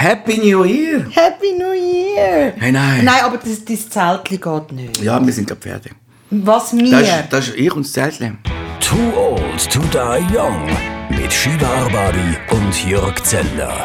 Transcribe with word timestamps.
Happy 0.00 0.38
New 0.38 0.62
Year! 0.64 1.08
Happy 1.10 1.54
New 1.58 1.72
Year! 1.72 2.52
Hey, 2.56 2.70
nein. 2.70 3.04
Nein, 3.04 3.20
aber 3.24 3.36
das, 3.36 3.64
das 3.64 3.90
Zeltli 3.90 4.38
geht 4.38 4.70
nicht. 4.70 5.02
Ja, 5.02 5.20
wir 5.26 5.32
sind 5.32 5.48
gerade 5.48 5.60
fertig. 5.60 5.92
Was 6.30 6.72
mir? 6.72 6.92
Das 6.92 7.02
ist, 7.02 7.32
das 7.32 7.48
ist 7.48 7.56
ich 7.56 7.74
und 7.74 7.84
das 7.84 7.92
Zeltchen. 7.94 8.38
Too 8.78 9.12
Old 9.16 9.68
to 9.68 9.80
Die 9.92 10.36
Young 10.36 10.70
mit 11.10 11.32
Shiva 11.32 11.66
Arbabi 11.66 12.36
und 12.52 12.88
Jörg 12.88 13.20
Zeller. 13.24 13.84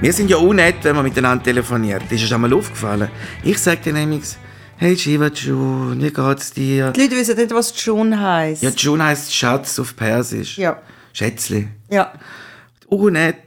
Wir 0.00 0.12
sind 0.12 0.30
ja 0.30 0.36
unnett, 0.36 0.76
wenn 0.82 0.94
man 0.94 1.04
miteinander 1.04 1.42
telefoniert. 1.42 2.02
Das 2.04 2.12
ist 2.12 2.20
dir 2.20 2.26
schon 2.28 2.42
mal 2.42 2.52
aufgefallen. 2.52 3.08
Ich 3.42 3.58
sage 3.58 3.80
dir 3.80 3.92
nämlich, 3.92 4.22
hey 4.76 4.96
Shiva 4.96 5.30
June, 5.34 6.00
wie 6.00 6.12
geht's 6.12 6.52
dir? 6.52 6.92
Die 6.92 7.00
Leute 7.00 7.16
wissen 7.16 7.36
nicht, 7.36 7.52
was 7.52 7.74
June 7.84 8.22
heisst. 8.22 8.62
Ja, 8.62 8.70
June 8.70 9.02
heisst 9.02 9.34
Schatz 9.34 9.80
auf 9.80 9.96
Persisch. 9.96 10.58
Ja. 10.58 10.80
Schätzli. 11.12 11.66
Ja. 11.90 12.12
Unnett. 12.86 13.45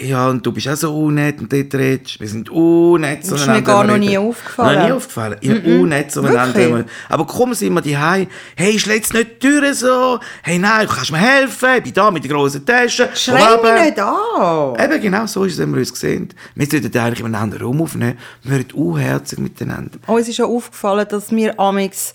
Ja, 0.00 0.28
und 0.28 0.44
du 0.44 0.52
bist 0.52 0.66
auch 0.66 0.76
so 0.76 0.96
unnett 0.96 1.40
und 1.40 1.52
dort 1.52 1.74
redest. 1.74 2.18
Wir 2.18 2.28
sind 2.28 2.48
unnett 2.48 3.22
Das 3.22 3.32
ist 3.32 3.46
mir 3.46 3.60
gar 3.60 3.84
noch 3.84 3.98
nie 3.98 4.16
aufgefallen. 4.16 4.78
Noch 4.78 4.86
nie 4.86 4.92
aufgefallen. 4.92 5.36
Ich 5.40 5.50
mm 5.50 5.80
unnett 5.80 6.10
zueinander. 6.10 6.84
Aber 7.08 7.26
komm, 7.26 7.52
sind 7.54 7.74
wir 7.74 7.82
die 7.82 7.96
Hey, 7.96 8.78
schlitz 8.78 9.12
nicht 9.12 9.42
die 9.42 9.48
Türen 9.48 9.74
so. 9.74 10.18
Hey, 10.42 10.58
nein, 10.58 10.86
du 10.86 10.92
kannst 10.92 11.12
mir 11.12 11.18
helfen. 11.18 11.68
Ich 11.76 11.82
bin 11.82 11.92
da 11.92 12.10
mit 12.10 12.24
der 12.24 12.30
grossen 12.30 12.64
Tasche. 12.64 13.10
Schrei 13.14 13.56
mich 13.62 13.84
nicht 13.84 14.00
an! 14.00 14.76
Eben, 14.78 15.00
genau 15.00 15.26
so 15.26 15.44
ist 15.44 15.54
es, 15.54 15.58
wenn 15.58 15.72
wir 15.72 15.80
uns 15.80 15.98
sehen. 15.98 16.30
Wir 16.54 16.66
sollten 16.66 16.98
eigentlich 16.98 17.20
in 17.20 17.26
einem 17.26 17.42
anderen 17.42 17.66
Raum 17.66 17.82
aufnehmen. 17.82 18.16
Wir 18.42 18.52
werden 18.52 18.72
unherzig 18.72 19.38
miteinander. 19.38 19.98
Uns 20.06 20.28
ist 20.28 20.38
ja 20.38 20.46
aufgefallen, 20.46 21.06
dass 21.10 21.30
wir 21.30 21.58
amix 21.60 22.14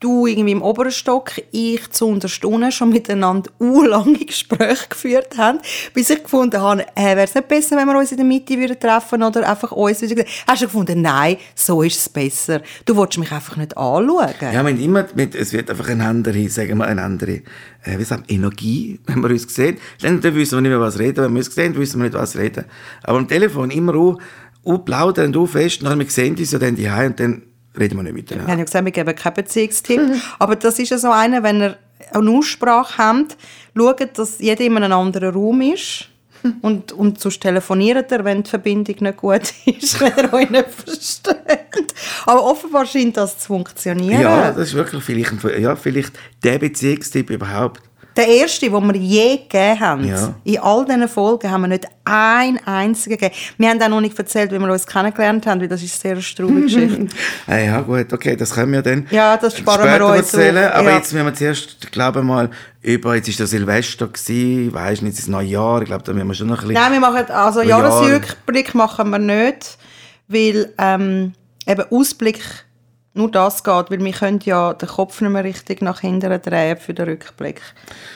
du 0.00 0.26
irgendwie 0.26 0.52
im 0.52 0.62
oberen 0.62 0.90
Stock, 0.90 1.32
ich 1.52 1.90
zu 1.90 2.06
unterstunden 2.06 2.70
schon 2.70 2.90
miteinander 2.90 3.50
lange 3.58 4.18
Gespräche 4.18 4.88
geführt 4.88 5.38
haben, 5.38 5.58
bis 5.94 6.10
ich 6.10 6.22
gefunden 6.22 6.60
habe, 6.60 6.86
äh, 6.94 7.16
wäre 7.16 7.24
es 7.24 7.34
nicht 7.34 7.48
besser, 7.48 7.76
wenn 7.76 7.86
wir 7.86 7.98
uns 7.98 8.10
in 8.10 8.18
der 8.18 8.26
Mitte 8.26 8.58
würden 8.58 8.78
treffen 8.78 9.22
oder 9.22 9.48
einfach 9.48 9.72
uns 9.72 10.02
wieder... 10.02 10.24
Hast 10.46 10.62
du 10.62 10.66
gefunden, 10.66 11.00
nein, 11.00 11.38
so 11.54 11.82
ist 11.82 11.98
es 11.98 12.08
besser. 12.08 12.60
Du 12.84 12.96
willst 12.96 13.18
mich 13.18 13.32
einfach 13.32 13.56
nicht 13.56 13.76
anschauen. 13.76 14.34
Ja, 14.40 14.64
wir 14.64 14.78
immer, 14.78 15.06
mit, 15.14 15.34
es 15.34 15.52
wird 15.52 15.70
einfach 15.70 15.88
eine 15.88 16.04
andere, 16.04 16.48
sagen 16.48 16.78
wir, 16.78 16.86
eine 16.86 17.02
andere, 17.02 17.42
äh, 17.82 17.98
wie 17.98 18.04
sagt 18.04 18.28
man, 18.28 18.36
Energie, 18.36 19.00
wenn 19.06 19.22
wir 19.22 19.30
uns 19.30 19.54
sehen. 19.54 19.78
Dann, 20.02 20.22
wissen 20.22 20.58
wir 20.58 20.60
nicht 20.60 20.70
mehr, 20.70 20.80
was 20.80 20.98
reden. 20.98 21.24
Wenn 21.24 21.32
wir 21.32 21.38
uns 21.38 21.54
sehen, 21.54 21.76
wissen 21.76 22.00
wir 22.00 22.08
nicht, 22.08 22.18
was 22.18 22.36
reden. 22.36 22.64
Aber 23.02 23.18
am 23.18 23.28
Telefon 23.28 23.70
immer 23.70 23.94
auch, 23.94 24.18
auch 24.64 24.78
plaudern 24.78 25.26
und 25.26 25.36
auch 25.36 25.46
fest. 25.46 25.82
Wir 25.82 26.10
sehen 26.10 26.36
uns 26.36 26.52
ja 26.52 26.58
dann 26.58 26.76
die 26.76 26.88
und 26.88 27.18
dann 27.18 27.42
reden 27.78 27.96
wir 27.96 28.02
nicht 28.02 28.12
Wir 28.14 28.22
miteinander. 28.22 28.52
haben 28.52 28.58
ja 28.58 28.64
gesagt, 28.64 28.84
wir 28.84 28.92
geben 28.92 29.14
keinen 29.14 29.34
Beziehungstipp. 29.34 30.00
Aber 30.38 30.56
das 30.56 30.78
ist 30.78 30.90
ja 30.90 30.98
so 30.98 31.10
einer, 31.10 31.42
wenn 31.42 31.60
ihr 31.60 31.76
eine 32.12 32.30
Aussprache 32.30 32.98
habt, 32.98 33.36
schaut, 33.76 34.18
dass 34.18 34.38
jeder 34.38 34.64
in 34.64 34.76
einem 34.76 34.92
anderen 34.92 35.34
Raum 35.34 35.60
ist. 35.60 36.08
Und, 36.62 36.92
und 36.92 37.18
sonst 37.18 37.40
telefoniert 37.40 38.12
er, 38.12 38.24
wenn 38.24 38.42
die 38.42 38.50
Verbindung 38.50 38.94
nicht 39.00 39.16
gut 39.16 39.52
ist, 39.64 40.00
wenn 40.00 40.12
er 40.12 40.32
euch 40.32 40.48
nicht 40.50 40.68
versteht. 40.68 41.94
Aber 42.24 42.44
offenbar 42.44 42.86
scheint 42.86 43.16
das 43.16 43.38
zu 43.38 43.46
funktionieren. 43.48 44.20
Ja, 44.20 44.52
das 44.52 44.68
ist 44.68 44.74
wirklich 44.74 45.02
vielleicht, 45.02 45.32
ja, 45.58 45.74
vielleicht 45.74 46.12
der 46.44 46.58
Beziehungstipp 46.58 47.30
überhaupt. 47.30 47.80
Der 48.16 48.26
erste, 48.28 48.70
den 48.70 48.86
wir 48.86 48.96
je 48.96 49.36
gegeben 49.36 49.78
haben, 49.80 50.04
Ja. 50.08 50.34
in 50.44 50.58
all 50.58 50.84
diesen 50.86 51.08
Folgen 51.08 51.50
haben 51.50 51.60
wir 51.62 51.68
nicht 51.68 51.86
einen 52.04 52.58
einzigen 52.66 53.18
gegeben. 53.18 53.34
Wir 53.58 53.68
haben 53.68 53.82
auch 53.82 53.88
noch 53.88 54.00
nicht 54.00 54.18
erzählt, 54.18 54.52
wie 54.52 54.58
wir 54.58 54.72
uns 54.72 54.86
kennengelernt 54.86 55.46
haben, 55.46 55.60
weil 55.60 55.68
das 55.68 55.82
ist 55.82 56.02
eine 56.04 56.14
sehr 56.16 56.22
straube 56.22 56.60
Geschichte. 56.62 57.08
Ah, 57.46 57.56
ja, 57.58 57.80
gut, 57.82 58.12
okay, 58.12 58.34
das 58.36 58.54
können 58.54 58.72
wir 58.72 58.80
dann 58.82 59.06
Ja, 59.10 59.36
das 59.36 59.58
sparen 59.58 59.82
wir 59.84 59.90
später 59.90 60.06
uns 60.06 60.16
erzählen. 60.34 60.68
auf, 60.68 60.74
Aber 60.76 60.90
ja. 60.90 60.96
jetzt 60.96 61.12
müssen 61.12 61.26
wir 61.26 61.34
zuerst, 61.34 61.76
ich 61.84 61.90
glaube 61.90 62.22
mal, 62.22 62.48
über, 62.82 63.16
jetzt 63.16 63.28
ist 63.28 63.38
der 63.40 63.46
Silvester 63.48 64.06
gewesen, 64.06 64.72
weisst 64.72 65.02
nicht, 65.02 65.18
das 65.18 65.26
Neujahr, 65.26 65.82
ich 65.82 65.86
glaube, 65.88 66.04
da 66.04 66.12
müssen 66.12 66.28
wir 66.28 66.34
schon 66.34 66.46
noch 66.46 66.62
ein 66.62 66.68
bisschen... 66.68 66.74
Nein, 66.82 66.92
wir 66.92 67.00
machen, 67.00 67.30
also. 67.30 67.60
Jahresrückblick 67.62 68.74
machen 68.74 69.10
wir 69.10 69.18
nicht, 69.18 69.76
weil 70.28 70.72
ähm, 70.78 71.32
eben 71.66 71.84
Ausblick 71.90 72.40
nur 73.16 73.30
das 73.30 73.64
geht, 73.64 73.90
weil 73.90 73.98
wir 74.04 74.12
können 74.12 74.40
ja 74.44 74.72
den 74.74 74.88
Kopf 74.88 75.20
nicht 75.20 75.30
mehr 75.30 75.44
richtig 75.44 75.82
nach 75.82 76.00
hinten 76.00 76.40
drehen 76.42 76.76
für 76.76 76.94
den 76.94 77.08
Rückblick. 77.08 77.60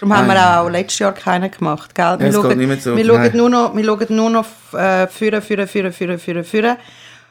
Darum 0.00 0.16
haben 0.16 0.30
Ah, 0.30 0.34
wir 0.34 0.60
auch 0.60 0.68
letztes 0.70 0.98
Jahr 1.00 1.12
keinen 1.12 1.50
gemacht, 1.50 1.94
gell? 1.94 2.18
Wir 2.18 2.26
geht 2.26 2.34
schauen, 2.34 2.80
so, 2.80 2.96
wir 2.96 3.04
schauen 3.04 3.20
nein. 3.20 3.36
nur 3.36 3.50
noch, 3.50 3.74
wir 3.76 3.84
schauen 3.84 4.06
nur 4.16 4.30
noch 4.30 4.46
äh, 4.72 5.06
führen, 5.08 5.42
führen, 5.42 5.66
führen, 5.66 5.92
führen, 5.92 6.18
führen, 6.18 6.44
führen. 6.44 6.76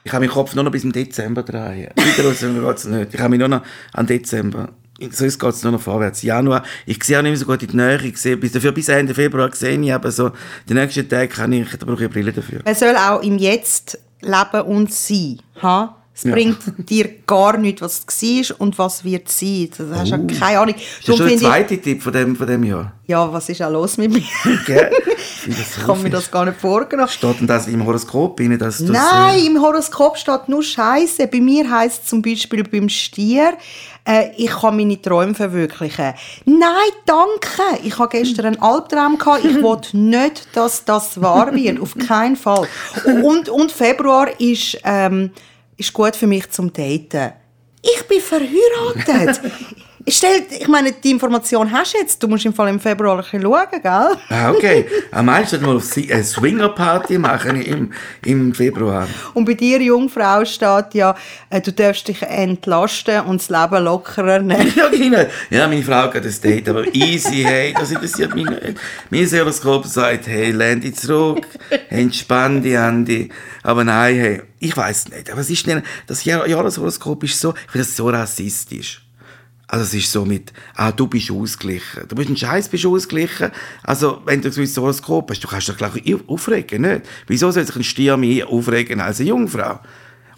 Ich 0.03 0.12
habe 0.13 0.25
meinen 0.25 0.34
Kopf 0.34 0.56
nur 0.56 0.63
noch 0.63 0.72
bis 0.72 0.84
im 0.84 0.91
Dezember 0.91 1.44
drehen. 1.44 1.90
Weiter 1.96 2.28
raus 2.28 2.40
geht 2.40 2.78
es 2.78 2.85
nicht. 2.85 3.13
Ich 3.13 3.19
habe 3.19 3.29
mich 3.29 3.40
nur 3.40 3.50
noch 3.50 3.62
an 3.94 4.08
Dezember. 4.08 4.69
Sonst 5.12 5.40
geht 5.40 5.50
es 5.50 5.63
nur 5.63 5.72
noch 5.74 5.81
vorwärts. 5.81 6.22
Januar, 6.24 6.63
ich 6.85 7.02
sehe 7.03 7.18
auch 7.18 7.22
nicht 7.22 7.31
mehr 7.31 7.38
so 7.38 7.46
gut 7.46 7.62
in 7.63 7.69
die 7.69 7.75
Nähe. 7.78 8.02
Ich 8.03 8.18
sehe, 8.18 8.35
bis, 8.35 8.52
dafür 8.52 8.72
bis 8.72 8.90
Ende 8.90 9.13
Februar 9.13 9.50
sehe 9.53 9.79
ich 9.79 9.94
aber 9.94 10.12
so, 10.12 10.31
die 10.68 10.74
nächsten 10.74 11.08
Tage 11.08 11.28
kann 11.29 11.52
ich, 11.53 11.69
da 11.78 11.85
brauche 11.85 11.96
ich 11.96 12.00
eine 12.02 12.09
Brille 12.09 12.34
dafür. 12.34 12.62
Man 12.66 12.75
soll 12.75 12.96
auch 12.96 13.22
im 13.22 13.38
Jetzt 13.38 13.97
leben 14.22 14.62
und 14.66 14.91
sein. 14.94 15.40
Ha? 15.62 15.96
Es 16.19 16.25
Ja. 16.25 16.34
bringt 16.34 16.57
dir 16.90 17.07
gar 17.25 17.57
nichts, 17.57 17.81
was 17.81 18.03
es 18.06 18.50
war 18.52 18.59
und 18.62 18.78
was 18.78 19.06
wird 19.06 19.30
sein. 19.30 19.69
Das 19.78 19.88
hast 20.00 20.12
du 20.12 20.18
ja 20.18 20.40
keine 20.40 20.59
Ahnung. 20.59 20.75
Oh. 20.78 20.81
Das 20.81 21.00
ist 21.00 21.06
schon 21.06 21.18
der 21.18 21.28
finde 21.28 21.34
ich, 21.34 21.50
zweite 21.50 21.78
Tipp 21.81 22.03
von 22.03 22.12
dem, 22.13 22.35
von 22.35 22.46
dem 22.47 22.63
Jahr. 22.66 22.91
ja, 23.07 23.31
was 23.31 23.47
ist 23.47 23.62
auch 23.62 23.72
los 23.72 23.97
mit 23.97 24.12
mir? 24.12 24.22
Gell? 24.66 24.91
Das 25.47 25.78
Ich 25.78 25.85
kann 25.85 26.02
mir 26.03 26.09
das 26.09 26.29
gar 26.29 26.44
nicht 26.44 26.59
vorstellen. 26.59 27.08
Steht 27.08 27.40
denn 27.40 27.47
das 27.47 27.68
im 27.68 27.85
Horoskop 27.85 28.38
rein, 28.40 28.58
dass 28.59 28.79
das... 28.79 28.90
Nein, 28.90 29.46
im 29.46 29.62
Horoskop 29.62 30.18
steht 30.18 30.50
nur 30.50 30.62
Scheiße. 30.62 31.28
Bei 31.28 31.40
mir 31.40 31.69
heißt 31.69 32.03
es 32.03 32.09
zum 32.09 32.22
Beispiel 32.22 32.63
beim 32.66 32.90
Stier, 32.90 33.53
äh, 34.06 34.31
ich 34.35 34.50
kann 34.52 34.75
meine 34.75 35.02
Träume 35.02 35.34
verwirklichen. 35.34 36.13
Nein, 36.46 36.91
danke. 37.06 37.81
Ich 37.84 37.97
habe 37.97 38.09
gestern 38.09 38.46
einen 38.47 38.62
Albtraum 38.62 39.18
gehabt. 39.18 39.46
Ich 39.46 39.56
will 39.56 39.79
nicht, 39.94 40.47
dass 40.53 40.84
das 40.84 41.22
wahr 41.22 41.53
wird. 41.56 41.79
Auf 41.79 41.96
keinen 41.97 42.35
Fall. 42.35 42.68
Und, 43.06 43.47
und 43.47 43.72
Februar 43.72 44.28
ist, 44.40 44.78
ähm, 44.84 45.31
ist 45.79 45.94
gut 45.94 46.16
für 46.16 46.28
mich 46.28 46.50
zum 46.51 46.72
Daten. 46.73 47.34
Ich 47.81 48.03
bin 48.07 48.22
verheiratet. 48.22 49.41
Stell, 50.09 50.44
ich 50.59 50.68
meine, 50.68 50.92
die 50.92 51.12
Information 51.12 51.72
hast 51.72 51.94
du 51.94 51.97
jetzt. 52.00 52.22
Du 52.24 52.28
musst 52.28 52.46
im 52.46 52.53
Fall 52.53 52.70
im 52.70 52.80
Februar 52.80 53.18
ein 53.18 53.22
bisschen 53.22 53.42
schauen, 53.42 53.68
gell? 53.72 54.18
Ah, 54.30 54.52
okay. 54.52 54.86
Am 55.12 55.25
meisten 55.25 55.62
mal 55.62 55.80
eine 55.80 56.24
Swinger-Party 56.24 57.18
machen 57.18 57.62
im, 57.62 57.92
im 58.25 58.53
Februar. 58.53 59.08
Und 59.34 59.46
bei 59.46 59.53
dir, 59.53 59.81
Jungfrau, 59.81 60.44
steht 60.46 60.94
ja, 60.94 61.16
äh, 61.50 61.62
du 61.62 61.72
darfst 61.72 62.08
dich 62.08 62.22
entlasten 62.24 63.22
und 63.25 63.40
das 63.42 63.50
Leben 63.50 63.84
lockerer 63.84 64.40
nehmen. 64.40 64.74
Ja, 64.75 64.88
genau. 64.90 65.25
Ja, 65.50 65.68
meine 65.68 65.84
Frau 65.84 65.94
hat 66.14 66.16
ein 66.16 66.36
Date, 66.44 66.70
aber 66.70 66.86
easy, 66.96 67.44
hey, 67.44 67.74
das 67.78 67.91
interessiert 67.91 68.34
mich 68.34 68.50
nicht. 68.50 68.80
Mein 69.09 69.26
Horoskop 69.30 69.86
sagt, 69.86 70.28
hey, 70.28 70.52
lehn 70.52 70.80
dich 70.81 70.96
zurück, 70.96 71.46
entspann 71.90 72.62
dich, 72.62 72.78
Andi. 72.78 73.30
Aber 73.64 73.84
nein, 73.84 74.16
hey, 74.16 74.41
ich 74.59 74.76
weiß 74.76 75.09
nicht. 75.09 75.30
Aber 75.31 75.41
es 75.41 75.50
ist 75.50 75.68
nicht, 75.68 75.81
das 76.08 76.24
Jahr- 76.24 76.47
Jahreshoroskop 76.47 77.24
ist 77.26 77.40
so, 77.40 77.53
ich 77.53 77.72
finde 77.72 77.86
das 77.86 77.96
so 77.96 78.09
rassistisch. 78.09 79.02
Also 79.72 79.84
es 79.84 79.94
ist 79.94 80.12
so 80.12 80.25
mit, 80.25 80.52
ah, 80.75 80.91
du 80.91 81.06
bist 81.06 81.30
ausgeglichen. 81.30 82.07
Du 82.07 82.16
bist 82.16 82.28
ein 82.28 82.35
Scheiß, 82.35 82.69
bist 82.69 82.88
ausgeglichen. 82.88 83.52
Also, 83.84 84.19
wenn 84.25 84.41
du 84.41 84.50
ein 84.50 84.53
gewisses 84.53 84.75
Horoskop 84.75 85.30
hast, 85.30 85.41
du 85.41 85.47
kannst 85.47 85.68
dich 85.68 85.78
gleich 85.78 86.16
aufregen, 86.28 86.81
nicht? 86.81 87.02
Wieso 87.28 87.52
soll 87.52 87.63
sich 87.63 87.75
ein 87.75 87.84
Stier 87.84 88.18
mehr 88.18 88.47
aufregen 88.47 89.00
als 89.00 89.19
eine 89.19 89.29
Jungfrau? 89.29 89.79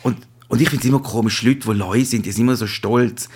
Und, 0.03 0.18
und 0.50 0.59
ich 0.62 0.70
finde 0.70 0.84
es 0.84 0.90
immer 0.90 1.02
komisch, 1.02 1.44
Leute, 1.44 1.59
die 1.59 1.72
Leute 1.72 2.03
sind, 2.03 2.25
die 2.25 2.31
sind 2.34 2.44
immer 2.44 2.58
so 2.58 2.68
stolz. 2.68 3.30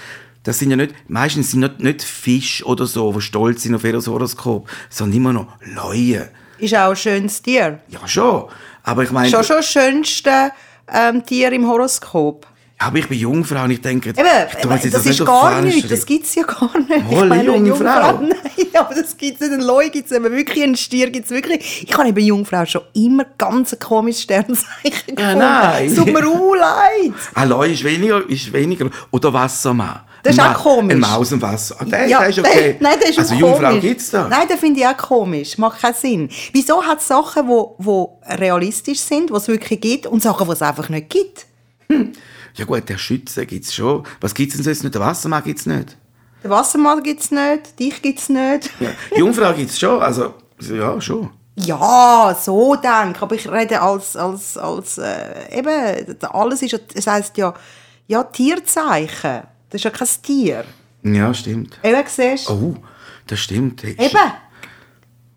Das 0.43 0.59
sind 0.59 0.69
ja 0.69 0.75
nicht, 0.75 0.93
meistens 1.07 1.51
sind 1.51 1.61
nicht, 1.61 1.79
nicht 1.79 2.03
Fisch 2.03 2.61
oder 2.65 2.87
so, 2.87 3.13
die 3.13 3.21
stolz 3.21 3.63
sind 3.63 3.73
auf 3.73 3.85
ihr 3.85 3.93
Horoskop, 3.93 4.69
sondern 4.89 5.17
immer 5.17 5.31
noch 5.31 5.47
Leute. 5.61 6.29
Ist 6.57 6.75
auch 6.75 6.89
ein 6.89 6.95
schönes 6.97 7.41
Tier. 7.41 7.79
Ja, 7.87 8.05
schon. 8.05 8.49
Aber 8.83 9.03
ich 9.03 9.11
meine, 9.11 9.29
Schon 9.29 9.45
schon 9.45 9.55
das 9.55 9.71
schönste 9.71 10.51
ähm, 10.93 11.25
Tier 11.25 11.53
im 11.53 11.65
Horoskop. 11.65 12.45
Aber 12.77 12.97
ich 12.97 13.07
bin 13.07 13.17
Jungfrau 13.17 13.63
und 13.63 13.71
ich 13.71 13.81
denke, 13.81 14.09
Eben, 14.09 14.19
ich 14.19 14.55
tu 14.61 14.69
jetzt 14.69 14.93
das, 14.93 15.05
nicht 15.05 15.13
ist 15.19 15.21
auf 15.21 15.27
gar 15.27 15.61
nichts, 15.61 15.89
das 15.89 16.05
gibt 16.05 16.25
es 16.25 16.35
ja 16.35 16.43
gar 16.43 16.77
nicht. 16.77 17.05
Hol, 17.09 17.31
eine 17.31 17.43
Jungfrau. 17.43 17.83
Nein, 18.21 18.33
aber 18.73 18.93
das 18.95 19.15
gibt 19.15 19.39
es 19.41 19.49
nicht. 19.49 19.59
Ein 19.59 19.65
Leu 19.65 19.89
gibt 19.89 20.11
es 20.11 20.21
wirklich, 20.21 20.63
ein 20.63 20.75
Stier 20.75 21.09
gibt 21.09 21.25
es 21.25 21.31
wirklich. 21.31 21.85
Ich 21.87 21.97
habe 21.97 22.09
eben 22.09 22.19
Jungfrau 22.19 22.65
schon 22.65 22.81
immer 22.93 23.25
ganz 23.37 23.73
ein 23.73 23.79
komisches 23.79 24.23
Sternzeichen 24.23 25.17
Ja, 25.17 25.35
nein. 25.35 25.87
Es 25.87 25.95
tut 25.95 26.07
mir 26.07 26.19
auch 26.27 26.53
leid. 26.55 27.13
Alloy 27.33 27.73
ist 27.73 27.83
weniger, 27.83 28.29
ist 28.29 28.51
weniger. 28.51 28.89
Oder 29.11 29.31
Wassermann. 29.33 30.01
Das 30.21 30.33
ist 30.33 30.39
Ein 30.39 30.47
auch 30.55 30.65
Ma- 30.65 30.71
komisch. 30.71 30.93
Ein 30.95 30.99
Maus 30.99 31.31
im 31.31 31.41
Wasser. 31.41 31.75
Ah, 31.79 31.85
der, 31.85 32.07
Ja, 32.07 32.19
der 32.19 32.29
ist 32.29 32.39
okay. 32.39 32.75
nein, 32.79 32.97
der 32.99 33.09
ist 33.09 33.19
also 33.19 33.35
auch 33.35 33.39
Jungfrau 33.39 33.67
komisch. 33.69 33.81
gibt's 33.81 34.09
da. 34.11 34.27
Nein, 34.27 34.47
den 34.49 34.57
finde 34.57 34.79
ich 34.81 34.87
auch 34.87 34.97
komisch. 34.97 35.57
Macht 35.59 35.81
keinen 35.81 35.93
Sinn. 35.93 36.29
Wieso 36.51 36.83
hat 36.83 36.99
es 36.99 37.07
Sachen, 37.07 37.43
die 37.43 37.47
wo, 37.49 37.75
wo 37.77 38.19
realistisch 38.27 38.99
sind, 38.99 39.29
die 39.29 39.33
es 39.35 39.47
wirklich 39.47 39.79
gibt, 39.79 40.07
und 40.07 40.21
Sachen, 40.23 40.45
die 40.47 40.53
es 40.53 40.61
einfach 40.61 40.89
nicht 40.89 41.09
gibt? 41.09 41.45
Ja 42.55 42.65
gut, 42.65 42.87
der 42.87 42.97
Schütze 42.97 43.45
gibt's 43.45 43.73
schon. 43.73 44.03
Was 44.21 44.33
gibt's 44.33 44.55
denn 44.55 44.63
sonst 44.63 44.83
nicht? 44.83 44.95
Der 44.95 45.01
Wassermann 45.01 45.43
gibt's 45.43 45.65
nicht. 45.65 45.97
Den 46.43 46.51
Wassermann 46.51 47.03
gibt 47.03 47.21
es 47.21 47.31
nicht, 47.31 47.79
dich 47.79 48.01
gibt 48.01 48.19
es 48.19 48.29
nicht. 48.29 48.69
Ja. 48.79 48.89
Jungfrau 49.17 49.53
gibt's 49.53 49.79
schon. 49.79 50.01
Also, 50.01 50.35
ja, 50.59 50.99
schon. 51.01 51.31
Ja, 51.55 52.37
so 52.39 52.75
denk. 52.75 53.21
Aber 53.21 53.35
ich 53.35 53.49
rede 53.49 53.81
als, 53.81 54.15
als, 54.15 54.57
als 54.57 54.97
äh, 54.97 55.57
eben, 55.57 56.17
alles 56.21 56.61
ist 56.61 56.71
ja, 56.71 56.79
es 56.93 57.07
heisst 57.07 57.37
ja, 57.37 57.53
ja, 58.07 58.23
Tierzeichen. 58.23 59.41
Das 59.69 59.79
ist 59.79 59.83
ja 59.83 59.89
kein 59.89 60.07
Tier. 60.21 60.65
Ja, 61.03 61.33
stimmt. 61.33 61.79
Eben, 61.83 62.03
siehst 62.07 62.49
du? 62.49 62.53
Oh, 62.53 62.75
das 63.27 63.39
stimmt. 63.39 63.83
Hey, 63.83 63.95
Eben. 63.99 64.31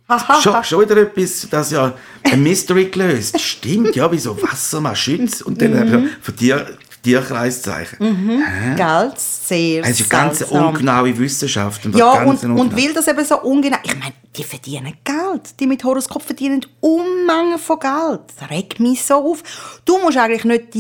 Haha. 0.09 0.41
Schon, 0.41 0.65
schon 0.65 0.81
wieder 0.83 0.97
etwas, 0.97 1.47
das 1.51 1.71
ja 1.71 1.95
ein 2.23 2.43
Mystery 2.43 2.87
gelöst. 2.87 3.39
Stimmt, 3.39 3.95
ja, 3.95 4.11
wie 4.11 4.19
so 4.19 4.41
Wassermaschütz 4.41 5.43
und 5.43 5.61
dann 5.61 5.73
mhm. 5.73 6.09
von 6.21 6.37
dir 6.37 6.79
Tierkreiszeichen. 7.09 7.99
Mhm. 7.99 8.77
Gell? 8.77 9.13
Sehr 9.17 9.83
Es 9.83 10.01
ist 10.01 10.13
eine 10.13 10.23
ganz 10.23 10.39
seltsam. 10.39 10.69
ungenaue 10.69 11.19
Wissenschaft. 11.19 11.87
Und 11.87 11.97
Ja, 11.97 12.25
ganz 12.25 12.45
und, 12.45 12.59
und 12.59 12.77
weil 12.77 12.93
das 12.93 13.09
eben 13.09 13.25
so 13.25 13.41
ungenau... 13.41 13.79
Ich 13.83 13.99
meine, 13.99 14.13
die 14.37 14.45
verdienen 14.45 14.95
Geld. 15.05 15.59
Die 15.59 15.67
mit 15.67 15.83
Horoskop 15.85 16.23
verdienen 16.23 16.65
Unmengen 16.81 17.59
von 17.59 17.79
Geld. 17.79 18.21
Das 18.39 18.51
regt 18.51 18.79
mich 18.81 19.05
so 19.05 19.15
auf. 19.15 19.43
Du 19.85 19.99
musst 19.99 20.19
eigentlich 20.19 20.45
nicht 20.45 20.75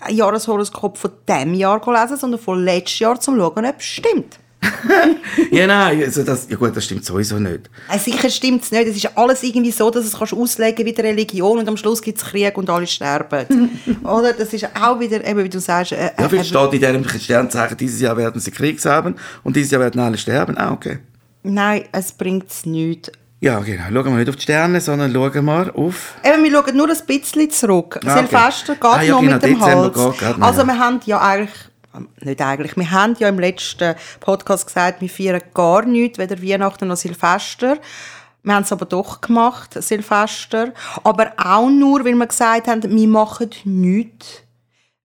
dein 0.00 0.14
Jahreshoroskop 0.16 0.98
von 0.98 1.10
diesem 1.28 1.54
Jahr 1.54 1.80
lesen, 1.86 2.16
sondern 2.16 2.40
von 2.40 2.62
letztes 2.64 2.98
Jahr, 2.98 3.12
um 3.12 3.20
zu 3.20 3.36
schauen, 3.36 3.66
ob 3.66 3.78
es 3.78 3.84
stimmt. 3.84 4.38
Ja, 5.50 5.66
nein, 5.66 6.02
also 6.02 6.22
das, 6.24 6.48
ja 6.50 6.56
gut, 6.56 6.76
das 6.76 6.84
stimmt 6.84 7.04
sowieso 7.04 7.38
nicht. 7.38 7.70
Äh, 7.92 7.98
Sicher 7.98 8.28
stimmt 8.28 8.62
es 8.64 8.70
nicht. 8.72 8.86
Es 8.88 8.96
ist 8.96 9.16
alles 9.16 9.42
irgendwie 9.42 9.70
so, 9.70 9.90
dass 9.90 10.04
es 10.04 10.18
kannst 10.18 10.32
auslegen 10.34 10.84
wie 10.84 10.92
die 10.92 11.00
Religion 11.00 11.58
und 11.58 11.68
am 11.68 11.76
Schluss 11.76 12.02
gibt 12.02 12.18
es 12.18 12.24
Krieg 12.24 12.56
und 12.58 12.68
alle 12.68 12.86
sterben. 12.86 13.78
Oder? 14.04 14.32
Das 14.32 14.52
ist 14.52 14.68
auch 14.80 14.98
wieder, 15.00 15.24
eben 15.24 15.44
wie 15.44 15.48
du 15.48 15.60
sagst... 15.60 15.92
Äh, 15.92 16.10
Ja, 16.18 16.24
äh, 16.24 16.28
vielleicht 16.28 16.48
steht 16.50 16.72
in 16.74 16.80
diesem 16.80 17.20
Sternzeichen, 17.20 17.76
dieses 17.76 18.00
Jahr 18.00 18.16
werden 18.16 18.40
sie 18.40 18.50
Krieg 18.50 18.84
haben 18.84 19.14
und 19.44 19.54
dieses 19.56 19.70
Jahr 19.70 19.80
werden 19.80 20.00
alle 20.00 20.18
sterben. 20.18 20.58
Ah, 20.58 20.72
okay. 20.72 20.98
Nein, 21.44 21.84
es 21.92 22.12
bringt 22.12 22.50
es 22.50 22.66
nichts. 22.66 23.12
Ja, 23.40 23.60
genau. 23.60 23.84
Schauen 23.84 24.04
wir 24.12 24.16
nicht 24.18 24.28
auf 24.28 24.36
die 24.36 24.42
Sterne, 24.42 24.80
sondern 24.80 25.12
schauen 25.12 25.44
wir 25.44 25.72
auf... 25.76 26.14
Eben, 26.24 26.42
wir 26.42 26.50
schauen 26.50 26.76
nur 26.76 26.88
ein 26.90 26.96
bisschen 27.06 27.50
zurück. 27.50 28.00
Ah, 28.04 28.14
okay. 28.18 28.26
Silvester 28.26 28.74
geht 28.74 28.84
Ah, 28.84 29.02
ja, 29.02 29.12
noch 29.12 29.20
genau, 29.20 29.34
mit 29.34 29.42
dem 29.44 29.54
Dezember 29.60 29.82
Hals. 29.82 29.94
geht 29.94 30.18
gerade 30.18 30.40
noch, 30.40 30.46
also 30.48 30.60
ja. 30.62 30.66
wir 30.66 30.78
haben 30.78 31.00
ja 31.04 31.20
eigentlich, 31.20 31.50
nicht 32.20 32.40
eigentlich, 32.40 32.76
wir 32.76 32.90
haben 32.90 33.14
ja 33.18 33.28
im 33.28 33.38
letzten 33.38 33.94
Podcast 34.20 34.66
gesagt, 34.66 35.00
wir 35.00 35.08
feiern 35.08 35.42
gar 35.54 35.84
nichts, 35.84 36.18
weder 36.18 36.42
Weihnachten 36.42 36.88
noch 36.88 36.96
Silvester. 36.96 37.78
Wir 38.42 38.54
haben 38.54 38.62
es 38.62 38.72
aber 38.72 38.86
doch 38.86 39.20
gemacht, 39.20 39.74
Silvester. 39.82 40.72
Aber 41.04 41.32
auch 41.36 41.68
nur, 41.68 42.04
weil 42.04 42.14
wir 42.14 42.26
gesagt 42.26 42.68
haben, 42.68 42.82
wir 42.82 43.08
machen 43.08 43.50
nichts, 43.64 44.42